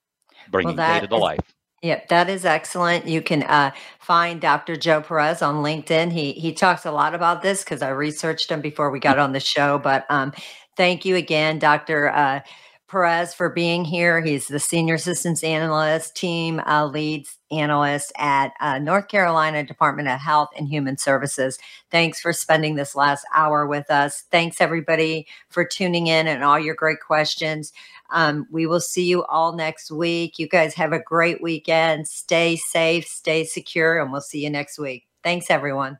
bringing 0.49 0.77
well, 0.77 0.93
data 0.93 1.07
to 1.07 1.15
is, 1.15 1.21
life. 1.21 1.53
Yep, 1.83 2.07
that 2.07 2.29
is 2.29 2.45
excellent. 2.45 3.05
You 3.05 3.21
can 3.21 3.43
uh, 3.43 3.71
find 3.99 4.39
Dr. 4.39 4.77
Joe 4.77 5.01
Perez 5.01 5.41
on 5.41 5.63
LinkedIn. 5.63 6.11
He 6.11 6.31
he 6.33 6.53
talks 6.53 6.85
a 6.85 6.91
lot 6.91 7.13
about 7.13 7.41
this 7.41 7.63
because 7.63 7.81
I 7.81 7.89
researched 7.89 8.49
him 8.49 8.61
before 8.61 8.89
we 8.91 8.99
got 8.99 9.19
on 9.25 9.33
the 9.33 9.39
show. 9.39 9.77
But 9.77 10.05
um, 10.09 10.31
thank 10.77 11.03
you 11.05 11.15
again, 11.17 11.59
Dr. 11.59 12.09
Uh, 12.09 12.39
Perez 12.87 13.33
for 13.33 13.49
being 13.49 13.83
here. 13.83 14.21
He's 14.21 14.47
the 14.47 14.59
senior 14.59 14.97
systems 14.97 15.43
analyst, 15.43 16.15
team 16.15 16.61
uh, 16.61 16.85
leads 16.85 17.37
analyst 17.51 18.13
at 18.17 18.53
uh, 18.61 18.79
North 18.79 19.09
Carolina 19.09 19.63
Department 19.63 20.07
of 20.07 20.19
Health 20.19 20.49
and 20.57 20.67
Human 20.67 20.97
Services. 20.97 21.59
Thanks 21.91 22.19
for 22.19 22.31
spending 22.31 22.75
this 22.75 22.95
last 22.95 23.25
hour 23.33 23.67
with 23.67 23.89
us. 23.91 24.23
Thanks 24.31 24.61
everybody 24.61 25.27
for 25.49 25.65
tuning 25.65 26.07
in 26.07 26.27
and 26.27 26.43
all 26.43 26.59
your 26.59 26.75
great 26.75 27.01
questions. 27.05 27.73
Um, 28.09 28.47
we 28.51 28.65
will 28.65 28.79
see 28.79 29.05
you 29.05 29.25
all 29.25 29.53
next 29.53 29.91
week. 29.91 30.39
You 30.39 30.47
guys 30.47 30.73
have 30.75 30.93
a 30.93 30.99
great 30.99 31.41
weekend. 31.41 32.07
Stay 32.07 32.55
safe, 32.55 33.05
stay 33.05 33.43
secure, 33.43 34.01
and 34.01 34.11
we'll 34.11 34.21
see 34.21 34.43
you 34.43 34.49
next 34.49 34.79
week. 34.79 35.07
Thanks, 35.23 35.49
everyone. 35.49 35.99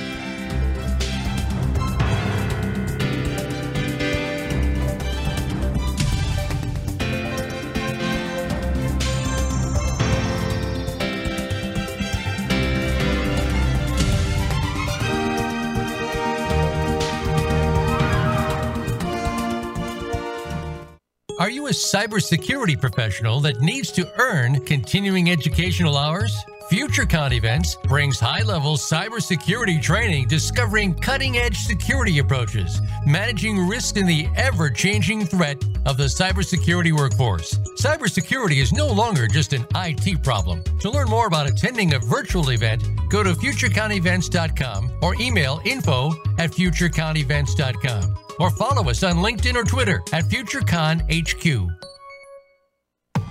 Cybersecurity 21.91 22.79
professional 22.79 23.41
that 23.41 23.59
needs 23.59 23.91
to 23.91 24.09
earn 24.17 24.63
continuing 24.65 25.29
educational 25.29 25.97
hours? 25.97 26.33
FutureCon 26.71 27.33
Events 27.33 27.75
brings 27.83 28.17
high 28.17 28.43
level 28.43 28.77
cybersecurity 28.77 29.81
training 29.81 30.29
discovering 30.29 30.93
cutting 30.93 31.37
edge 31.37 31.57
security 31.57 32.19
approaches, 32.19 32.79
managing 33.05 33.67
risk 33.67 33.97
in 33.97 34.05
the 34.05 34.25
ever 34.37 34.69
changing 34.69 35.25
threat 35.25 35.61
of 35.85 35.97
the 35.97 36.05
cybersecurity 36.05 36.93
workforce. 36.93 37.55
Cybersecurity 37.77 38.61
is 38.61 38.71
no 38.71 38.87
longer 38.87 39.27
just 39.27 39.51
an 39.51 39.65
IT 39.75 40.23
problem. 40.23 40.63
To 40.79 40.89
learn 40.89 41.09
more 41.09 41.27
about 41.27 41.49
attending 41.49 41.93
a 41.93 41.99
virtual 41.99 42.51
event, 42.51 42.83
go 43.09 43.21
to 43.21 43.33
futureconevents.com 43.33 44.99
or 45.01 45.15
email 45.19 45.61
info 45.65 46.11
at 46.37 46.51
futureconevents.com 46.51 48.15
or 48.41 48.49
follow 48.49 48.89
us 48.89 49.03
on 49.03 49.17
LinkedIn 49.17 49.55
or 49.55 49.63
Twitter 49.63 50.01
at 50.11 50.23
FutureCon 50.25 51.01
HQ. 51.11 51.69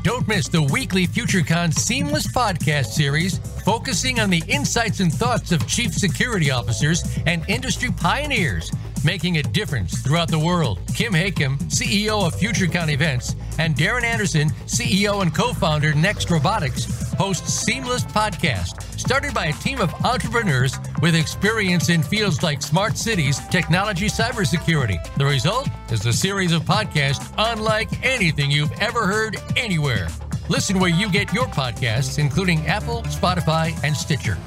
Don't 0.04 0.26
miss 0.28 0.48
the 0.48 0.62
weekly 0.62 1.06
FutureCon 1.06 1.74
Seamless 1.74 2.28
podcast 2.28 2.86
series 2.86 3.38
focusing 3.64 4.20
on 4.20 4.30
the 4.30 4.42
insights 4.46 5.00
and 5.00 5.12
thoughts 5.12 5.50
of 5.52 5.66
chief 5.66 5.92
security 5.92 6.50
officers 6.50 7.02
and 7.26 7.44
industry 7.48 7.90
pioneers 7.90 8.70
making 9.04 9.38
a 9.38 9.42
difference 9.42 10.00
throughout 10.00 10.28
the 10.28 10.38
world. 10.38 10.78
Kim 10.94 11.12
Hakim, 11.12 11.58
CEO 11.68 12.26
of 12.26 12.34
FutureCon 12.34 12.90
Events, 12.90 13.34
and 13.58 13.74
Darren 13.74 14.04
Anderson, 14.04 14.50
CEO 14.66 15.22
and 15.22 15.34
co 15.34 15.52
founder 15.52 15.92
Next 15.92 16.30
Robotics, 16.30 17.09
host 17.20 17.46
Seamless 17.46 18.02
Podcast, 18.02 18.80
started 18.98 19.34
by 19.34 19.48
a 19.48 19.52
team 19.52 19.78
of 19.78 19.92
entrepreneurs 20.06 20.78
with 21.02 21.14
experience 21.14 21.90
in 21.90 22.02
fields 22.02 22.42
like 22.42 22.62
smart 22.62 22.96
cities, 22.96 23.38
technology, 23.48 24.06
cybersecurity. 24.06 24.98
The 25.16 25.26
result 25.26 25.68
is 25.92 26.06
a 26.06 26.14
series 26.14 26.52
of 26.52 26.62
podcasts 26.62 27.30
unlike 27.36 27.90
anything 28.02 28.50
you've 28.50 28.72
ever 28.80 29.06
heard 29.06 29.36
anywhere. 29.54 30.08
Listen 30.48 30.80
where 30.80 30.88
you 30.88 31.10
get 31.10 31.30
your 31.34 31.44
podcasts, 31.44 32.18
including 32.18 32.66
Apple, 32.66 33.02
Spotify, 33.02 33.78
and 33.84 33.94
Stitcher. 33.94 34.38